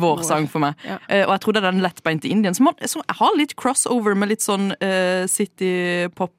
vår 0.00 0.22
sang 0.24 0.46
for 0.48 0.62
meg. 0.64 0.78
Eh, 1.08 1.24
og 1.26 1.34
jeg 1.34 1.42
tror 1.44 1.52
det 1.56 1.60
er 1.60 1.66
den 1.70 1.82
lettbeinte 1.84 2.30
indien 2.32 2.54
som, 2.56 2.70
har- 2.72 3.36
litt 3.36 3.52
crossover 3.60 4.16
med 4.16 4.30
litt 4.32 4.40
sånn 4.44 4.70
citypop. 5.28 6.32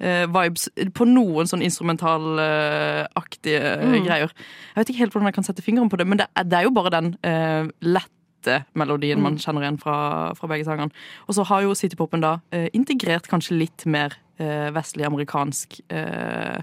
Eh, 0.00 0.22
eh, 0.22 0.26
vibes 0.26 0.68
på 0.96 1.04
noen 1.06 1.46
sånn 1.46 1.62
instrumentalaktige 1.62 3.60
Mm. 3.80 4.04
greier. 4.06 4.30
Jeg 4.74 4.76
vet 4.76 4.88
ikke 4.90 4.98
helt 4.98 5.12
hvordan 5.12 5.26
jeg 5.30 5.34
kan 5.34 5.44
sette 5.44 5.62
fingeren 5.62 5.90
på 5.90 5.96
det, 5.98 6.06
men 6.06 6.18
det 6.18 6.26
er, 6.36 6.42
det 6.44 6.58
er 6.58 6.62
jo 6.64 6.70
bare 6.70 6.90
den 6.90 7.16
uh, 7.24 7.68
lette 7.80 8.64
melodien 8.74 9.20
man 9.20 9.34
Mm. 9.34 9.38
kjenner 9.38 9.62
igjen 9.62 9.78
fra, 9.80 10.32
fra 10.34 10.48
begge 10.48 10.64
sangene. 10.64 10.90
Og 11.28 11.34
så 11.34 11.44
har 11.44 11.62
jo 11.62 11.74
citypopen 11.74 12.20
da 12.22 12.40
eh, 12.52 12.68
integrert 12.72 13.28
kanskje 13.28 13.58
litt 13.58 13.84
mer 13.86 14.14
eh, 14.38 14.70
vestlig 14.72 15.04
amerikansk 15.04 15.80
eh, 15.90 16.60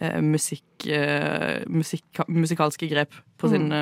eh, 0.00 0.20
musikk, 0.20 0.86
eh, 0.88 1.62
musikk, 1.68 2.04
musikalske 2.28 2.88
grep 2.90 3.12
på, 3.38 3.46
Mm. 3.48 3.50
sin, 3.50 3.72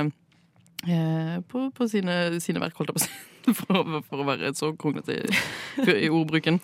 eh, 0.88 1.40
på, 1.48 1.70
på 1.72 1.88
sine, 1.88 2.38
sine 2.40 2.60
verk, 2.60 2.74
holdt 2.76 2.90
jeg 2.90 2.96
på 2.96 3.00
å 3.00 3.06
si. 3.06 3.10
For, 3.56 4.02
for 4.04 4.20
å 4.20 4.26
være 4.28 4.52
så 4.54 4.76
kronglete 4.76 5.16
i, 5.16 6.04
i 6.04 6.08
ordbruken. 6.12 6.60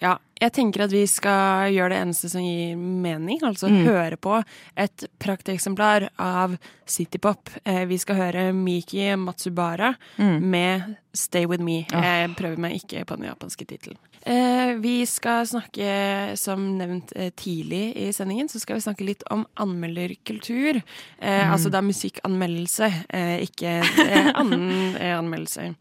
Ja, 0.00 0.18
jeg 0.42 0.52
tenker 0.56 0.84
at 0.84 0.92
vi 0.94 1.04
skal 1.06 1.70
gjøre 1.72 1.94
det 1.94 2.00
eneste 2.02 2.28
som 2.32 2.42
gir 2.44 2.76
mening, 2.76 3.40
altså 3.46 3.70
Mm. 3.70 3.84
høre 3.86 4.16
på 4.18 4.40
et 4.76 5.04
prakteksemplar 5.22 6.08
av 6.18 6.58
citypop. 6.86 7.48
Eh, 7.64 7.84
vi 7.86 7.96
skal 8.02 8.16
høre 8.18 8.52
Miki 8.52 9.06
Matsubara 9.16 9.94
Mm. 10.18 10.40
med 10.50 10.96
Stay 11.14 11.44
With 11.46 11.62
Me. 11.62 11.86
Oh. 11.92 12.00
Jeg 12.02 12.34
prøver 12.36 12.58
meg 12.58 12.74
ikke 12.82 13.04
på 13.06 13.16
den 13.18 13.28
japanske 13.30 13.66
tittelen. 13.68 13.98
Eh, 14.24 14.76
vi 14.78 15.04
skal 15.04 15.44
snakke, 15.46 16.36
som 16.38 16.78
nevnt 16.78 17.12
eh, 17.16 17.30
tidlig 17.36 17.96
i 17.96 18.12
sendingen, 18.14 18.48
så 18.48 18.60
skal 18.62 18.76
vi 18.78 18.84
snakke 18.84 19.04
litt 19.04 19.22
om 19.30 19.46
anmelderkultur. 19.56 20.76
Eh, 21.20 21.42
Mm. 21.42 21.52
Altså 21.52 21.70
da 21.70 21.80
musikkanmeldelse, 21.82 22.88
eh, 23.10 23.40
ikke 23.42 23.82
eh, 23.82 24.32
annen 24.40 24.96
eh, 24.96 25.18
anmeldelse. 25.18 25.74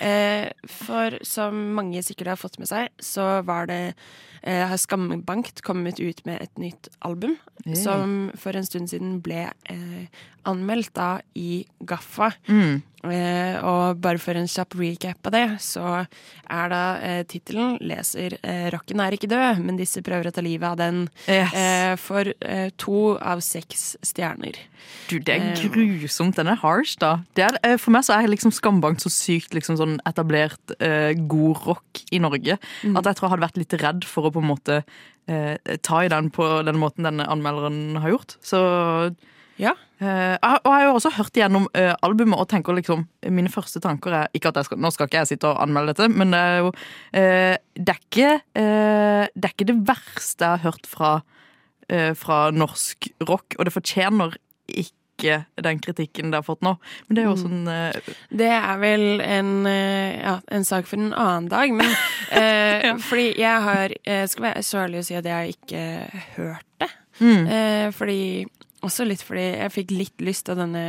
Eh, 0.00 0.50
for 0.68 1.18
som 1.26 1.74
mange 1.74 2.02
sikkert 2.02 2.28
har 2.34 2.36
fått 2.40 2.58
med 2.58 2.68
seg, 2.68 2.88
så 3.00 3.42
var 3.44 3.66
det 3.66 3.94
eh, 4.42 4.66
har 4.68 4.80
Skambankt 4.80 5.62
kommet 5.66 6.00
ut 6.00 6.24
med 6.28 6.42
et 6.42 6.58
nytt 6.58 6.90
album, 7.06 7.36
yeah. 7.64 7.78
som 7.78 8.30
for 8.40 8.56
en 8.56 8.66
stund 8.66 8.92
siden 8.92 9.18
ble 9.24 9.48
eh, 9.70 10.22
anmeldt 10.48 10.94
da 10.96 11.10
i 11.38 11.64
Gaffa. 11.86 12.32
Mm. 12.48 12.82
Eh, 13.02 13.56
og 13.64 13.96
bare 14.04 14.18
for 14.20 14.36
en 14.36 14.44
kjapp 14.50 14.74
recap 14.76 15.24
av 15.30 15.32
det, 15.32 15.44
så 15.64 16.06
er 16.52 16.66
da 16.68 16.80
eh, 17.00 17.22
tittelen 17.24 17.78
leser 17.80 18.34
eh, 18.42 18.66
'Rocken 18.70 19.00
er 19.00 19.16
ikke 19.16 19.30
død, 19.30 19.62
men 19.64 19.78
disse 19.78 20.02
prøver 20.04 20.28
å 20.28 20.32
ta 20.36 20.42
livet 20.44 20.68
av 20.68 20.76
den' 20.76 21.08
Yes. 21.26 21.54
eh, 21.54 21.94
for 21.96 22.28
eh, 22.42 22.68
to 22.76 23.16
av 23.16 23.40
seks 23.40 23.96
stjerner. 24.04 24.52
Du, 25.08 25.18
det 25.18 25.32
er 25.32 25.40
Eh, 25.56 25.70
grusomt. 25.72 26.36
Den 26.36 26.48
er 26.52 26.56
harsh, 26.60 26.96
da. 27.00 27.22
Det 27.34 27.44
er, 27.48 27.56
eh, 27.64 27.76
for 27.78 27.90
meg 27.90 28.04
så 28.04 28.20
er 28.20 28.28
liksom 28.28 28.52
skambankt 28.52 29.00
så 29.00 29.08
sykt 29.08 29.54
liksom 29.56 29.76
sånn 29.80 29.98
etablert 30.04 30.60
eh, 30.80 31.14
god 31.26 31.56
rock 31.66 32.04
i 32.12 32.18
Norge 32.18 32.58
Mm. 32.84 32.96
at 32.98 33.04
jeg 33.04 33.16
tror 33.16 33.28
jeg 33.28 33.30
hadde 33.30 33.48
vært 33.48 33.56
litt 33.56 33.80
redd 33.82 34.04
for 34.04 34.28
å 34.28 34.32
på 34.32 34.40
en 34.42 34.48
måte 34.52 34.84
eh, 35.26 35.56
ta 35.82 36.04
i 36.04 36.08
den 36.08 36.28
på 36.30 36.62
den 36.66 36.76
måten 36.76 37.04
denne 37.04 37.24
anmelderen 37.26 37.96
har 37.96 38.10
gjort. 38.10 38.36
Så 38.42 39.14
Ja. 39.56 39.72
Har- 40.00 40.62
og 40.64 40.70
jeg 40.70 40.80
har 40.80 40.86
jo 40.86 40.94
også 40.96 41.10
hørt 41.12 41.36
gjennom 41.36 41.66
uh, 41.76 41.92
albumet 42.06 42.40
og 42.40 42.48
tenker 42.48 42.76
liksom 42.76 43.02
Mine 43.28 43.52
første 43.52 43.82
tanker 43.84 44.14
er 44.16 44.30
Ikke 44.36 44.48
at 44.48 44.60
jeg 44.60 44.70
skal, 44.70 44.80
Nå 44.80 44.90
skal 44.94 45.10
ikke 45.10 45.20
jeg 45.20 45.32
sitte 45.34 45.50
og 45.50 45.60
anmelde 45.60 45.92
dette, 45.92 46.08
men 46.08 46.32
det 46.32 46.40
er 46.40 46.62
jo 46.62 46.70
uh, 46.70 47.56
Det 47.76 47.92
er 47.92 48.00
ikke 48.00 48.30
Det 48.54 49.44
er 49.44 49.52
ikke 49.52 49.68
det 49.68 49.76
verste 49.88 50.46
jeg 50.46 50.56
har 50.56 50.64
hørt 50.64 50.88
fra, 50.88 51.10
fra 52.16 52.38
norsk 52.54 53.08
rock, 53.28 53.56
og 53.58 53.66
det 53.66 53.72
fortjener 53.74 54.34
ikke 54.70 55.40
den 55.60 55.80
kritikken 55.82 56.30
det 56.32 56.40
har 56.40 56.46
fått 56.46 56.62
nå. 56.64 56.74
Men 57.06 57.16
det 57.16 57.22
er 57.22 57.26
jo 57.28 57.32
også 57.34 57.48
sånn 57.48 57.68
uh... 57.68 58.12
Det 58.40 58.50
er 58.56 58.80
vel 58.80 59.04
en, 59.24 59.50
uh, 59.66 60.12
ja, 60.16 60.36
en 60.56 60.64
sak 60.66 60.88
for 60.88 61.00
en 61.00 61.12
annen 61.12 61.50
dag, 61.52 61.74
men 61.76 61.90
eh, 62.40 62.88
fordi 63.04 63.34
jeg 63.40 63.66
har 63.66 63.96
skal 64.32 64.46
være 64.48 64.64
så 64.66 64.84
ærlig 64.86 65.02
å 65.02 65.08
si 65.10 65.18
at 65.18 65.28
jeg 65.28 65.36
har 65.36 65.52
ikke 65.52 65.84
hørt 66.38 66.68
det. 66.80 66.90
Mm. 67.20 67.50
Fordi 67.92 68.20
Også 68.82 69.04
litt 69.04 69.22
fordi 69.22 69.46
jeg 69.58 69.72
fikk 69.74 69.90
litt 69.92 70.20
lyst 70.24 70.48
av 70.48 70.56
denne 70.56 70.84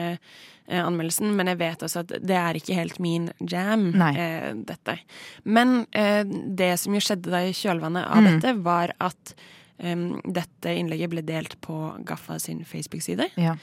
eh, 0.68 0.82
anmeldelsen, 0.86 1.34
men 1.36 1.48
jeg 1.52 1.58
vet 1.60 1.84
også 1.84 2.04
at 2.06 2.14
det 2.24 2.38
er 2.38 2.56
ikke 2.56 2.78
helt 2.78 3.00
min 3.04 3.30
jam, 3.40 3.90
eh, 4.02 4.54
dette. 4.56 5.00
Men 5.44 5.86
eh, 5.92 6.24
det 6.24 6.74
som 6.80 6.94
jo 6.96 7.02
skjedde 7.04 7.32
da 7.34 7.44
i 7.48 7.52
kjølvannet 7.54 8.06
av 8.08 8.22
Mm. 8.22 8.30
dette, 8.32 8.54
var 8.64 8.94
at 9.00 9.36
dette 9.82 10.70
innlegget 10.78 11.10
ble 11.10 11.22
delt 11.26 11.56
på 11.66 11.74
Gaffa 12.06 12.36
sin 12.40 12.60
Facebook-side. 12.70 13.32
Ja. 13.42 13.56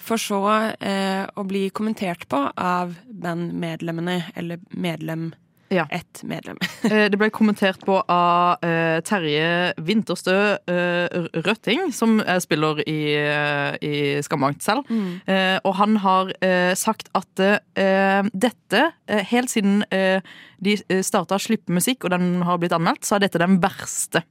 For 0.00 0.16
så 0.16 0.38
eh, 0.80 1.26
å 1.36 1.44
bli 1.44 1.66
kommentert 1.68 2.24
på 2.32 2.38
av 2.56 2.94
bandmedlemmene, 3.12 4.32
eller 4.40 4.58
medlem 4.70 5.34
Ja. 5.68 5.86
Ett 5.90 6.22
medlem. 6.22 6.58
Eh, 6.86 7.08
Det 7.10 7.18
ble 7.18 7.30
kommentert 7.34 7.82
på 7.86 7.96
av 7.98 8.62
uh, 8.62 9.00
Terje 9.06 9.72
Vinterstø 9.82 10.36
uh, 10.70 11.26
Røtting, 11.46 11.88
som 11.92 12.20
spiller 12.42 12.82
i, 12.86 13.16
uh, 13.18 13.74
i 13.82 14.22
Skambankt 14.22 14.62
selv. 14.62 14.86
Mm. 14.86 15.18
Og 15.66 15.72
han 15.80 15.96
har 16.02 16.30
sagt 16.78 17.08
at 17.16 17.28
dette, 17.36 18.82
helt 19.30 19.50
siden 19.50 19.82
de 19.90 20.76
starta 21.04 21.36
å 21.36 21.42
slippe 21.42 21.74
musikk, 21.74 22.06
og 22.06 22.14
den 22.14 22.42
har 22.46 22.60
blitt 22.62 22.74
anmeldt, 22.76 23.06
så 23.06 23.16
er 23.16 23.26
dette 23.26 23.42
den 23.42 23.58
verste 23.62 24.22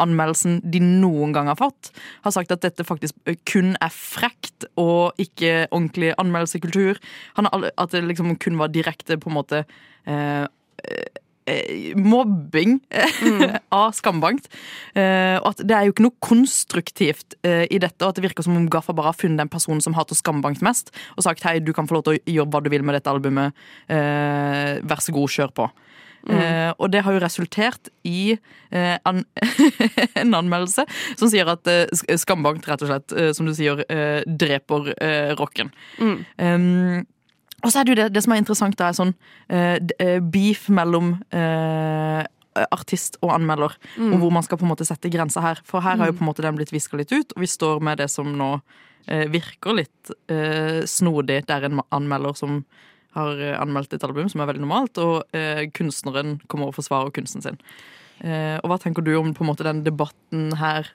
anmeldelsen 0.00 0.58
de 0.64 0.80
noen 0.82 1.34
gang 1.34 1.48
har 1.50 1.58
fått. 1.58 1.92
Har 2.24 2.34
sagt 2.34 2.52
at 2.54 2.64
dette 2.64 2.86
faktisk 2.86 3.16
kun 3.48 3.74
er 3.82 3.94
frekt 3.94 4.66
og 4.80 5.14
ikke 5.22 5.66
ordentlig 5.70 6.14
anmeldelsekultur. 6.20 7.00
At 7.38 7.94
det 7.94 8.04
liksom 8.08 8.34
kun 8.42 8.60
var 8.60 8.72
direkte 8.74 9.18
på 9.20 9.30
en 9.30 9.38
måte 9.38 9.64
eh, 10.06 10.44
mobbing 11.96 12.78
mm. 13.20 13.56
av 13.68 13.92
Skambankt. 13.92 14.48
Eh, 14.96 15.36
og 15.42 15.50
at 15.52 15.62
det 15.66 15.76
er 15.76 15.86
jo 15.86 15.94
ikke 15.94 16.06
noe 16.06 16.24
konstruktivt 16.24 17.36
eh, 17.44 17.66
i 17.68 17.80
dette, 17.82 18.00
og 18.02 18.12
at 18.12 18.18
det 18.18 18.24
virker 18.24 18.46
som 18.46 18.56
om 18.56 18.68
Gaffa 18.72 18.96
bare 18.96 19.12
har 19.12 19.18
funnet 19.18 19.42
den 19.42 19.52
personen 19.52 19.84
som 19.84 19.96
hater 19.98 20.16
Skambankt 20.18 20.64
mest, 20.64 20.94
og 21.18 21.26
sagt 21.26 21.44
hei, 21.44 21.58
du 21.60 21.74
kan 21.76 21.88
få 21.90 21.98
lov 21.98 22.06
til 22.06 22.16
å 22.16 22.36
gjøre 22.38 22.52
hva 22.52 22.64
du 22.64 22.70
vil 22.72 22.86
med 22.86 22.96
dette 22.98 23.12
albumet, 23.12 23.56
eh, 23.92 24.80
vær 24.84 25.04
så 25.04 25.14
god, 25.14 25.34
kjør 25.36 25.56
på. 25.60 25.70
Mm. 26.24 26.36
Eh, 26.40 26.70
og 26.80 26.88
det 26.88 27.02
har 27.04 27.12
jo 27.12 27.20
resultert 27.20 27.90
i 28.08 28.32
eh, 28.72 28.94
an 29.04 29.26
en 30.22 30.36
anmeldelse 30.38 30.86
som 31.20 31.28
sier 31.28 31.50
at 31.52 31.68
eh, 31.68 32.16
Skambankt 32.16 32.64
rett 32.70 32.84
og 32.86 32.88
slett, 32.88 33.12
eh, 33.12 33.32
som 33.36 33.44
du 33.44 33.52
sier, 33.56 33.84
eh, 33.92 34.22
dreper 34.24 34.94
eh, 34.96 35.34
rocken. 35.36 35.74
Mm. 36.00 36.16
Um, 36.40 37.04
og 37.64 37.72
så 37.72 37.80
er 37.80 37.84
det 37.88 37.92
jo 37.94 37.98
det, 38.02 38.06
det 38.14 38.22
som 38.24 38.32
er 38.34 38.40
interessant, 38.42 38.76
da, 38.78 38.88
er 38.92 38.98
sånn 38.98 39.14
uh, 39.50 40.20
beef 40.30 40.68
mellom 40.68 41.14
uh, 41.34 42.22
artist 42.70 43.16
og 43.22 43.32
anmelder, 43.34 43.74
Mm. 43.96 44.12
og 44.14 44.18
hvor 44.22 44.32
man 44.36 44.44
skal 44.46 44.58
på 44.60 44.66
en 44.66 44.70
måte 44.70 44.86
sette 44.86 45.10
grensa 45.10 45.40
her. 45.42 45.60
For 45.66 45.80
her 45.82 45.96
har 45.96 46.06
jo 46.06 46.12
Mm. 46.12 46.18
på 46.18 46.22
en 46.22 46.28
måte 46.30 46.42
den 46.42 46.56
blitt 46.56 46.70
viska 46.72 46.96
litt 46.96 47.10
ut, 47.12 47.32
og 47.34 47.40
vi 47.42 47.46
står 47.50 47.80
med 47.82 47.98
det 47.98 48.10
som 48.10 48.30
nå 48.36 48.60
uh, 49.10 49.24
virker 49.32 49.74
litt 49.74 50.12
snodig. 50.88 51.46
Det 51.46 51.50
er 51.50 51.64
en 51.64 51.80
anmelder 51.90 52.36
som 52.36 52.64
har 53.14 53.38
anmeldt 53.62 53.92
et 53.94 54.04
album, 54.04 54.28
som 54.28 54.40
er 54.42 54.46
veldig 54.52 54.60
normalt, 54.64 54.98
og 54.98 55.22
kunstneren 55.72 56.40
kommer 56.48 56.66
og 56.66 56.74
forsvarer 56.74 57.12
kunsten 57.14 57.42
sin. 57.42 57.58
Eh, 58.22 58.58
og 58.62 58.70
hva 58.70 58.78
tenker 58.80 59.02
du 59.04 59.10
om 59.18 59.32
på 59.34 59.42
en 59.44 59.48
måte 59.50 59.64
den 59.66 59.82
debatten 59.84 60.52
her? 60.56 60.86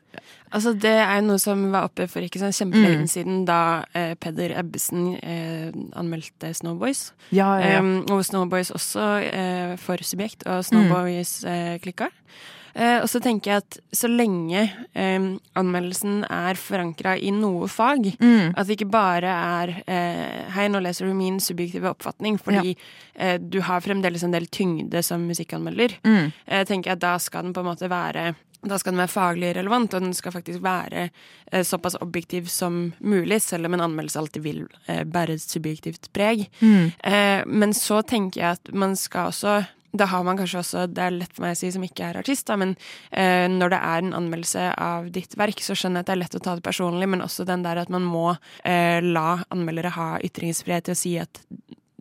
Altså, 0.52 0.72
det 0.74 0.96
er 1.04 1.20
noe 1.22 1.38
som 1.38 1.68
var 1.74 1.90
oppe 1.90 2.08
for 2.10 2.22
ikke 2.26 2.40
sånn 2.42 2.56
kjempelenge 2.56 3.04
Mm. 3.04 3.10
siden, 3.12 3.42
da 3.46 3.84
eh, 3.94 4.16
Peder 4.16 4.56
Ebbesen 4.58 5.18
eh, 5.22 5.70
anmeldte 6.00 6.54
Snowboys. 6.56 7.12
Ja, 7.32 7.60
ja, 7.60 7.74
ja. 7.76 7.80
Um, 7.84 8.06
og 8.10 8.24
Snowboys 8.26 8.72
også 8.72 9.10
eh, 9.30 9.76
for 9.78 9.98
subjekt, 10.02 10.48
og 10.48 10.64
Snowboys 10.66 11.44
eh, 11.46 11.78
klikka. 11.84 12.08
Eh, 12.10 12.59
og 13.04 13.08
så 13.12 13.20
tenker 13.24 13.52
jeg 13.52 13.64
at 13.64 13.78
så 13.96 14.08
lenge 14.08 14.62
eh, 14.96 15.28
anmeldelsen 15.60 16.22
er 16.32 16.56
forankra 16.60 17.18
i 17.20 17.32
noe 17.36 17.68
fag, 17.68 18.12
Mm. 18.20 18.54
at 18.56 18.68
det 18.68 18.78
ikke 18.78 18.92
bare 18.92 19.30
er 19.30 19.74
eh, 19.88 20.52
Hei, 20.56 20.68
nå 20.72 20.80
leser 20.82 21.08
du 21.10 21.14
min 21.18 21.40
subjektive 21.44 21.90
oppfatning, 21.92 22.38
fordi 22.42 22.76
eh, 23.16 23.38
du 23.40 23.60
har 23.68 23.82
fremdeles 23.86 24.24
en 24.24 24.32
del 24.36 24.48
tyngde 24.48 25.02
som 25.04 25.26
musikkanmelder. 25.28 25.98
Mm. 26.08 26.32
Jeg 26.48 26.68
tenker 26.70 26.94
at 26.96 27.02
da 27.04 27.18
skal 27.20 27.44
den 27.48 27.54
på 27.54 27.60
en 27.66 27.70
måte 27.74 27.90
være 27.92 28.32
da 28.60 28.76
skal 28.76 28.92
den 28.92 29.00
være 29.00 29.14
faglig 29.14 29.50
relevant, 29.56 29.94
og 29.96 30.02
den 30.04 30.12
skal 30.14 30.34
faktisk 30.36 30.60
være 30.66 31.06
eh, 31.52 31.62
såpass 31.64 31.96
objektiv 32.04 32.50
som 32.52 32.90
mulig, 33.00 33.38
selv 33.42 33.70
om 33.70 33.74
en 33.78 33.86
anmeldelse 33.86 34.20
alltid 34.20 34.44
vil 34.44 34.66
eh, 34.92 35.06
bære 35.08 35.38
et 35.38 35.46
subjektivt 35.46 36.10
preg. 36.12 36.44
Mm. 36.60 36.90
Eh, 37.08 37.44
men 37.48 37.72
så 37.74 38.02
tenker 38.04 38.42
jeg 38.42 38.58
at 38.60 38.74
man 38.76 38.98
skal 39.00 39.32
også 39.32 39.54
da 39.92 40.06
har 40.06 40.24
man 40.24 40.38
kanskje 40.38 40.60
også, 40.62 40.86
Det 40.94 41.02
er 41.02 41.16
lett 41.16 41.34
for 41.34 41.46
meg 41.46 41.56
å 41.56 41.60
si 41.60 41.72
som 41.74 41.84
ikke 41.86 42.10
er 42.10 42.20
artist, 42.22 42.46
da, 42.50 42.58
men 42.60 42.76
eh, 43.12 43.48
når 43.50 43.74
det 43.74 43.80
er 43.80 44.04
en 44.04 44.16
anmeldelse 44.20 44.68
av 44.78 45.10
ditt 45.14 45.36
verk, 45.40 45.64
så 45.66 45.78
skjønner 45.78 46.02
jeg 46.02 46.06
at 46.06 46.12
det 46.12 46.16
er 46.16 46.22
lett 46.24 46.38
å 46.38 46.44
ta 46.46 46.56
det 46.58 46.66
personlig, 46.66 47.10
men 47.10 47.26
også 47.26 47.46
den 47.50 47.66
der 47.66 47.82
at 47.82 47.90
man 47.94 48.06
må 48.06 48.28
eh, 48.64 49.00
la 49.02 49.40
anmeldere 49.50 49.94
ha 49.96 50.10
ytringsfrihet 50.26 50.90
til 50.90 50.98
å 50.98 51.00
si 51.00 51.16
at 51.22 51.42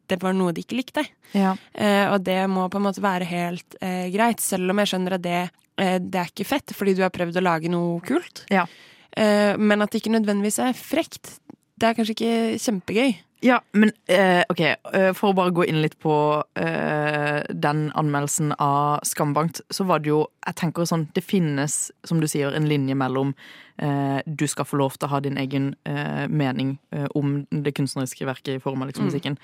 det 0.08 0.20
var 0.22 0.36
noe 0.36 0.54
de 0.56 0.64
ikke 0.64 0.78
likte. 0.78 1.04
Ja. 1.36 1.54
Eh, 1.72 2.06
og 2.08 2.22
det 2.24 2.40
må 2.50 2.66
på 2.72 2.80
en 2.80 2.86
måte 2.86 3.04
være 3.04 3.28
helt 3.28 3.76
eh, 3.84 4.08
greit, 4.12 4.40
selv 4.44 4.72
om 4.72 4.80
jeg 4.80 4.92
skjønner 4.92 5.18
at 5.18 5.24
det, 5.24 5.40
eh, 5.80 5.96
det 6.00 6.22
er 6.22 6.32
ikke 6.32 6.48
fett, 6.48 6.76
fordi 6.76 6.96
du 6.96 7.04
har 7.04 7.12
prøvd 7.14 7.40
å 7.40 7.44
lage 7.44 7.72
noe 7.72 8.00
kult. 8.04 8.44
Ja. 8.52 8.64
Eh, 9.12 9.54
men 9.56 9.84
at 9.84 9.92
det 9.92 10.02
ikke 10.02 10.14
nødvendigvis 10.16 10.60
er 10.64 10.76
frekt. 10.76 11.38
Det 11.78 11.88
er 11.88 11.96
kanskje 11.98 12.16
ikke 12.16 12.36
kjempegøy. 12.64 13.16
Ja, 13.40 13.60
men 13.72 13.92
eh, 14.10 14.42
ok, 14.50 14.60
eh, 14.60 15.12
for 15.14 15.30
å 15.30 15.36
bare 15.38 15.52
gå 15.54 15.62
inn 15.70 15.78
litt 15.82 15.94
på 16.02 16.14
eh, 16.58 17.44
den 17.54 17.84
anmeldelsen 17.94 18.50
av 18.58 19.04
Skambankt, 19.06 19.60
så 19.70 19.86
var 19.86 20.02
det 20.02 20.10
jo 20.10 20.24
Jeg 20.48 20.56
tenker 20.58 20.88
sånn, 20.88 21.04
det 21.14 21.22
finnes, 21.22 21.76
som 22.08 22.18
du 22.18 22.26
sier, 22.26 22.50
en 22.56 22.66
linje 22.66 22.96
mellom 22.98 23.34
eh, 23.78 24.18
du 24.26 24.46
skal 24.50 24.66
få 24.66 24.80
lov 24.80 24.96
til 24.96 25.06
å 25.06 25.12
ha 25.12 25.20
din 25.22 25.38
egen 25.38 25.74
eh, 25.86 26.24
mening 26.26 26.78
eh, 26.90 27.06
om 27.14 27.44
det 27.52 27.76
kunstneriske 27.78 28.26
verket 28.26 28.56
i 28.56 28.62
form 28.64 28.82
av 28.82 28.90
liksom, 28.90 29.06
Mm. 29.06 29.12
musikken. 29.12 29.38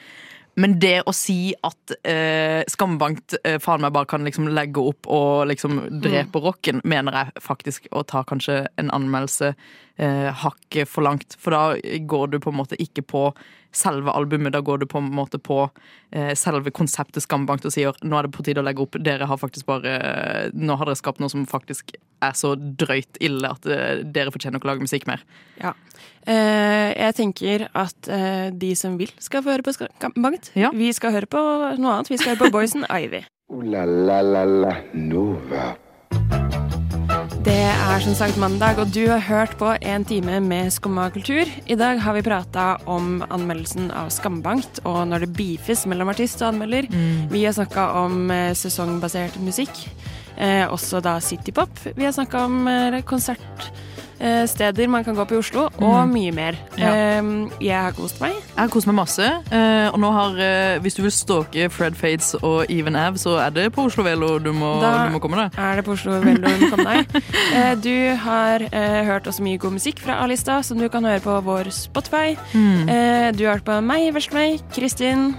Men 0.56 0.78
det 0.78 1.02
å 1.02 1.12
si 1.14 1.52
at 1.66 1.94
Skambankt 2.70 3.34
faen 3.60 3.82
meg 3.82 3.90
bare 3.92 4.06
kan 4.06 4.22
liksom 4.22 4.46
legge 4.54 4.78
opp 4.86 5.08
og 5.10 5.48
liksom 5.50 5.80
drepe 6.02 6.38
rocken, 6.38 6.78
mener 6.86 7.12
jeg 7.18 7.42
faktisk 7.42 7.88
å 7.90 8.04
ta 8.06 8.22
kanskje 8.22 8.60
en 8.78 8.92
anmeldelse 8.94 9.50
eh, 9.96 10.30
hakket 10.44 10.90
for 10.90 11.06
langt. 11.06 11.36
For 11.40 11.54
da 11.54 11.98
går 12.00 12.32
du 12.34 12.40
på 12.42 12.52
en 12.52 12.58
måte 12.58 12.78
ikke 12.80 13.04
på 13.06 13.28
selve 13.74 14.12
albumet, 14.14 14.52
da 14.54 14.60
går 14.62 14.78
du 14.78 14.86
på 14.86 15.00
en 15.02 15.10
måte 15.14 15.38
på 15.42 15.64
eh, 16.14 16.32
selve 16.38 16.70
konseptet 16.74 17.24
Skambankt 17.24 17.66
og 17.66 17.74
sier 17.74 17.96
nå 18.06 18.18
er 18.18 18.28
det 18.28 18.34
på 18.36 18.44
tide 18.46 18.62
å 18.62 18.66
legge 18.66 18.84
opp. 18.84 18.98
Dere 19.02 19.28
har 19.28 19.40
faktisk 19.40 19.66
bare 19.70 19.94
Nå 20.54 20.76
har 20.78 20.88
dere 20.88 20.98
skapt 20.98 21.22
noe 21.22 21.32
som 21.32 21.46
faktisk 21.50 21.94
er 22.24 22.36
så 22.38 22.54
drøyt 22.54 23.18
ille 23.24 23.50
at 23.50 23.66
eh, 23.66 24.04
dere 24.04 24.32
fortjener 24.34 24.60
ikke 24.60 24.68
å 24.68 24.72
lage 24.72 24.86
musikk 24.86 25.08
mer. 25.10 25.24
Ja. 25.60 25.74
Eh, 26.24 26.90
jeg 26.94 27.18
tenker 27.18 27.68
at 27.76 28.08
eh, 28.08 28.48
de 28.54 28.72
som 28.78 28.98
vil, 29.00 29.12
skal 29.18 29.44
få 29.44 29.56
høre 29.56 29.66
på 29.66 29.76
Skambankt. 29.76 30.52
Vi 30.54 30.92
skal 30.96 31.16
høre 31.18 31.30
på 31.30 31.40
noe 31.42 31.98
annet. 31.98 32.12
Vi 32.12 32.20
skal 32.20 32.34
høre 32.34 32.46
på 32.46 32.54
Boysen 32.54 32.86
Ivy. 32.88 33.24
Uh, 33.52 33.60
la 33.68 33.84
la 33.84 34.22
la 34.24 34.44
la 34.48 34.76
Nova. 34.94 35.74
Det 37.44 37.52
er 37.60 38.00
som 38.00 38.14
sagt 38.16 38.38
mandag, 38.40 38.78
og 38.80 38.88
du 38.94 39.02
har 39.10 39.20
hørt 39.20 39.50
på 39.60 39.74
en 39.76 40.04
time 40.08 40.38
med 40.40 40.70
Skumma 40.72 41.10
kultur. 41.12 41.44
I 41.68 41.76
dag 41.76 41.98
har 42.00 42.14
vi 42.16 42.22
prata 42.24 42.78
om 42.88 43.18
anmeldelsen 43.28 43.90
av 43.92 44.08
Skambankt, 44.14 44.80
og 44.88 45.02
når 45.10 45.26
det 45.26 45.34
beefes 45.36 45.82
mellom 45.84 46.08
artist 46.08 46.40
og 46.40 46.54
anmelder. 46.54 46.88
Mm. 46.88 47.26
Vi 47.34 47.42
har 47.44 47.52
snakka 47.52 47.84
om 48.00 48.32
eh, 48.32 48.54
sesongbasert 48.56 49.36
musikk, 49.44 49.76
eh, 50.38 50.64
også 50.72 51.02
da 51.04 51.18
citypop. 51.20 51.84
Vi 51.92 52.08
har 52.08 52.16
snakka 52.16 52.46
om 52.48 52.64
eh, 52.64 52.88
konsertsteder 54.18 54.88
man 54.88 55.04
kan 55.04 55.14
gå 55.16 55.24
på 55.26 55.34
i 55.34 55.38
Oslo, 55.38 55.64
og 55.78 56.06
Mm. 56.08 56.12
mye 56.12 56.32
mer. 56.32 56.54
Ja. 56.78 57.18
Eh, 57.20 57.48
jeg 57.60 57.82
har 57.82 57.92
kost 57.92 58.20
meg. 58.20 58.32
Jeg 58.32 58.56
har 58.56 58.68
kost 58.68 58.86
meg 58.86 58.94
masse. 58.96 59.20
eh, 59.50 59.88
Og 59.94 59.98
nå 60.00 60.10
har, 60.12 60.38
eh, 60.38 60.78
hvis 60.80 60.94
du 60.96 61.02
vil 61.02 61.10
stalke 61.10 61.70
Fred 61.70 61.94
Fates 61.94 62.34
og 62.42 62.66
Even 62.70 62.96
Av, 62.96 63.14
så 63.14 63.38
er 63.46 63.50
det 63.50 63.72
på 63.72 63.84
Oslo 63.84 64.02
Velo 64.04 64.38
du 64.38 64.52
må, 64.52 64.80
Da 64.80 65.06
du 65.08 65.12
må 65.18 65.20
komme 65.20 65.36
deg. 65.36 65.58
er 65.58 65.76
det 65.76 65.84
på 65.84 65.92
Oslo 65.92 66.20
Velo 66.20 66.40
du 66.48 66.66
må 66.66 66.70
komme 66.70 66.84
deg. 66.84 67.22
Eh, 67.54 67.74
Du 67.74 68.16
har 68.16 68.60
eh, 68.72 69.04
hørt 69.04 69.24
også 69.26 69.40
mye 69.42 69.58
god 69.58 69.72
musikk 69.72 69.98
fra 70.00 70.22
A-lista, 70.22 70.62
som 70.64 70.78
du 70.78 70.88
kan 70.88 71.04
høre 71.04 71.20
på 71.20 71.42
vår 71.44 71.70
Spotify. 71.70 72.36
Mm. 72.54 72.88
Eh, 72.88 73.32
Du 73.32 73.44
har 73.46 73.54
hørt 73.58 73.64
på 73.64 73.82
meg, 73.82 74.12
Veslemøy, 74.14 74.60
Kristin 74.72 75.34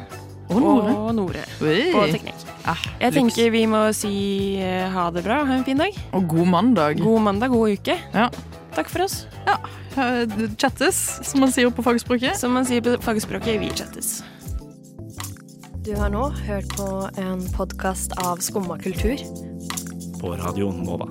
Og 0.50 0.62
Nore. 0.62 0.92
og 0.96 1.16
Nore 1.16 1.44
på 1.60 2.12
teknikk. 2.12 2.34
Jeg 2.66 3.14
lyks. 3.14 3.16
tenker 3.36 3.52
vi 3.52 3.66
må 3.66 3.94
si 3.94 4.58
eh, 4.62 4.90
ha 4.90 5.10
det 5.12 5.24
bra, 5.24 5.44
ha 5.46 5.54
en 5.54 5.64
fin 5.64 5.78
dag. 5.78 5.92
Og 6.14 6.28
god 6.28 6.48
mandag. 6.48 6.98
God 7.02 7.22
mandag, 7.22 7.50
god 7.50 7.70
uke. 7.80 7.98
Ja. 8.14 8.30
Takk 8.76 8.90
for 8.90 9.06
oss. 9.06 9.26
Ja, 9.46 9.58
eh, 10.04 10.28
chattes, 10.58 11.20
som 11.24 11.40
man 11.40 11.52
sier 11.52 11.72
på 11.72 11.84
fagspråket. 11.84 12.36
Som 12.38 12.52
man 12.52 12.66
sier 12.68 12.82
på 12.84 12.98
fagspråket, 13.02 13.60
vi 13.62 13.70
chattes. 13.72 14.24
Du 15.86 15.94
har 15.96 16.10
nå 16.10 16.28
hørt 16.48 16.68
på 16.76 16.88
en 17.22 17.46
podkast 17.56 18.12
av 18.18 18.42
Skumma 18.44 18.80
kultur. 18.82 19.16
På 20.20 20.36
Radio 20.36 20.72
Nova. 20.76 21.08